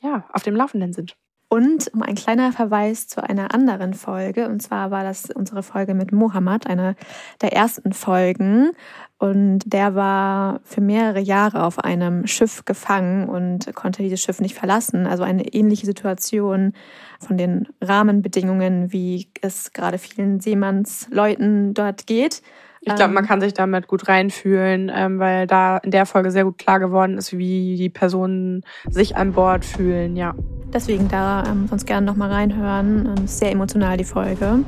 ja, 0.00 0.24
auf 0.32 0.42
dem 0.42 0.56
Laufenden 0.56 0.92
sind. 0.92 1.16
Und 1.52 1.90
ein 2.00 2.14
kleiner 2.14 2.52
Verweis 2.52 3.08
zu 3.08 3.24
einer 3.24 3.52
anderen 3.52 3.92
Folge, 3.92 4.48
und 4.48 4.62
zwar 4.62 4.92
war 4.92 5.02
das 5.02 5.30
unsere 5.30 5.64
Folge 5.64 5.94
mit 5.94 6.12
Mohammed, 6.12 6.68
eine 6.68 6.94
der 7.42 7.52
ersten 7.52 7.92
Folgen. 7.92 8.70
Und 9.18 9.64
der 9.66 9.96
war 9.96 10.60
für 10.62 10.80
mehrere 10.80 11.18
Jahre 11.18 11.64
auf 11.64 11.80
einem 11.80 12.28
Schiff 12.28 12.64
gefangen 12.66 13.28
und 13.28 13.74
konnte 13.74 14.04
dieses 14.04 14.22
Schiff 14.22 14.40
nicht 14.40 14.54
verlassen. 14.54 15.08
Also 15.08 15.24
eine 15.24 15.52
ähnliche 15.52 15.86
Situation 15.86 16.72
von 17.18 17.36
den 17.36 17.66
Rahmenbedingungen, 17.80 18.92
wie 18.92 19.28
es 19.42 19.72
gerade 19.72 19.98
vielen 19.98 20.38
Seemannsleuten 20.38 21.74
dort 21.74 22.06
geht. 22.06 22.42
Ich 22.82 22.94
glaube, 22.94 23.12
man 23.12 23.24
ähm, 23.24 23.28
kann 23.28 23.40
sich 23.42 23.52
damit 23.52 23.88
gut 23.88 24.08
reinfühlen, 24.08 24.90
ähm, 24.94 25.18
weil 25.18 25.46
da 25.46 25.76
in 25.78 25.90
der 25.90 26.06
Folge 26.06 26.30
sehr 26.30 26.44
gut 26.44 26.56
klar 26.56 26.80
geworden 26.80 27.18
ist, 27.18 27.36
wie 27.36 27.76
die 27.76 27.90
Personen 27.90 28.64
sich 28.88 29.16
an 29.16 29.32
Bord 29.32 29.64
fühlen, 29.66 30.16
ja. 30.16 30.34
Deswegen 30.72 31.08
da 31.08 31.44
ähm, 31.46 31.66
sonst 31.68 31.84
gerne 31.86 32.06
nochmal 32.06 32.30
reinhören. 32.32 33.14
Ähm, 33.18 33.26
sehr 33.26 33.50
emotional 33.50 33.98
die 33.98 34.04
Folge. 34.04 34.60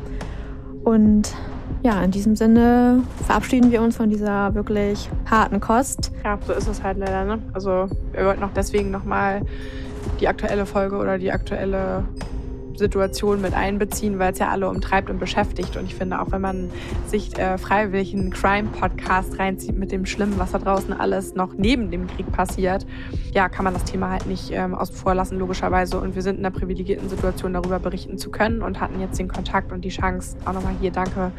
Und 0.84 1.34
ja, 1.82 2.02
in 2.02 2.10
diesem 2.10 2.36
Sinne 2.36 3.02
verabschieden 3.26 3.72
wir 3.72 3.80
uns 3.80 3.96
von 3.96 4.10
dieser 4.10 4.54
wirklich 4.54 5.08
harten 5.30 5.60
Kost. 5.60 6.12
Ja, 6.22 6.38
so 6.46 6.52
ist 6.52 6.68
es 6.68 6.82
halt 6.82 6.98
leider. 6.98 7.24
Ne? 7.24 7.38
Also 7.54 7.88
wir 8.12 8.26
wollten 8.26 8.42
auch 8.42 8.52
deswegen 8.54 8.90
nochmal 8.90 9.42
die 10.20 10.28
aktuelle 10.28 10.66
Folge 10.66 10.96
oder 10.96 11.18
die 11.18 11.32
aktuelle 11.32 12.04
Situation 12.78 13.40
mit 13.40 13.54
einbeziehen, 13.54 14.18
weil 14.18 14.32
es 14.32 14.38
ja 14.38 14.48
alle 14.48 14.68
umtreibt 14.68 15.10
und 15.10 15.18
beschäftigt. 15.18 15.76
Und 15.76 15.86
ich 15.86 15.94
finde, 15.94 16.20
auch 16.20 16.30
wenn 16.30 16.40
man 16.40 16.70
sich 17.06 17.38
äh, 17.38 17.58
freiwillig 17.58 18.14
einen 18.14 18.30
Crime-Podcast 18.30 19.38
reinzieht 19.38 19.76
mit 19.76 19.92
dem 19.92 20.06
Schlimmen, 20.06 20.38
was 20.38 20.52
da 20.52 20.58
draußen 20.58 20.92
alles 20.92 21.34
noch 21.34 21.54
neben 21.54 21.90
dem 21.90 22.06
Krieg 22.06 22.30
passiert, 22.32 22.86
ja, 23.32 23.48
kann 23.48 23.64
man 23.64 23.74
das 23.74 23.84
Thema 23.84 24.10
halt 24.10 24.26
nicht 24.26 24.50
ähm, 24.52 24.74
außen 24.74 24.94
vor 24.94 25.14
lassen, 25.14 25.38
logischerweise. 25.38 26.00
Und 26.00 26.14
wir 26.14 26.22
sind 26.22 26.38
in 26.38 26.46
einer 26.46 26.54
privilegierten 26.54 27.08
Situation, 27.08 27.52
darüber 27.52 27.78
berichten 27.78 28.18
zu 28.18 28.30
können 28.30 28.62
und 28.62 28.80
hatten 28.80 29.00
jetzt 29.00 29.18
den 29.18 29.28
Kontakt 29.28 29.72
und 29.72 29.84
die 29.84 29.90
Chance. 29.90 30.36
Auch 30.44 30.52
nochmal 30.52 30.74
hier 30.80 30.90
danke, 30.90 31.32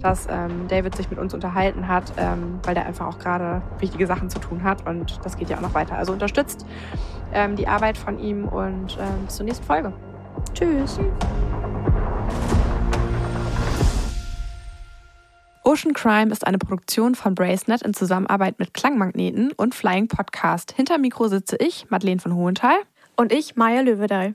dass 0.00 0.26
ähm, 0.30 0.68
David 0.68 0.94
sich 0.96 1.10
mit 1.10 1.18
uns 1.18 1.34
unterhalten 1.34 1.88
hat, 1.88 2.12
ähm, 2.16 2.60
weil 2.64 2.74
der 2.74 2.86
einfach 2.86 3.06
auch 3.06 3.18
gerade 3.18 3.62
wichtige 3.78 4.06
Sachen 4.06 4.30
zu 4.30 4.38
tun 4.38 4.62
hat. 4.62 4.86
Und 4.86 5.20
das 5.24 5.36
geht 5.36 5.50
ja 5.50 5.56
auch 5.56 5.62
noch 5.62 5.74
weiter. 5.74 5.96
Also 5.96 6.12
unterstützt 6.12 6.66
ähm, 7.32 7.56
die 7.56 7.68
Arbeit 7.68 7.98
von 7.98 8.18
ihm 8.18 8.46
und 8.46 8.98
ähm, 9.00 9.24
bis 9.26 9.36
zur 9.36 9.46
nächsten 9.46 9.64
Folge. 9.64 9.92
Tschüss. 10.54 10.98
Ocean 15.64 15.92
Crime 15.92 16.32
ist 16.32 16.46
eine 16.46 16.56
Produktion 16.56 17.14
von 17.14 17.34
Bracenet 17.34 17.82
in 17.82 17.92
Zusammenarbeit 17.92 18.58
mit 18.58 18.72
Klangmagneten 18.72 19.52
und 19.52 19.74
Flying 19.74 20.08
Podcast. 20.08 20.72
Hinter 20.72 20.96
Mikro 20.96 21.28
sitze 21.28 21.56
ich, 21.56 21.90
Madeleine 21.90 22.20
von 22.20 22.34
Hohenthal. 22.34 22.78
Und 23.16 23.32
ich, 23.32 23.56
Maya 23.56 23.82
Löwedal. 23.82 24.34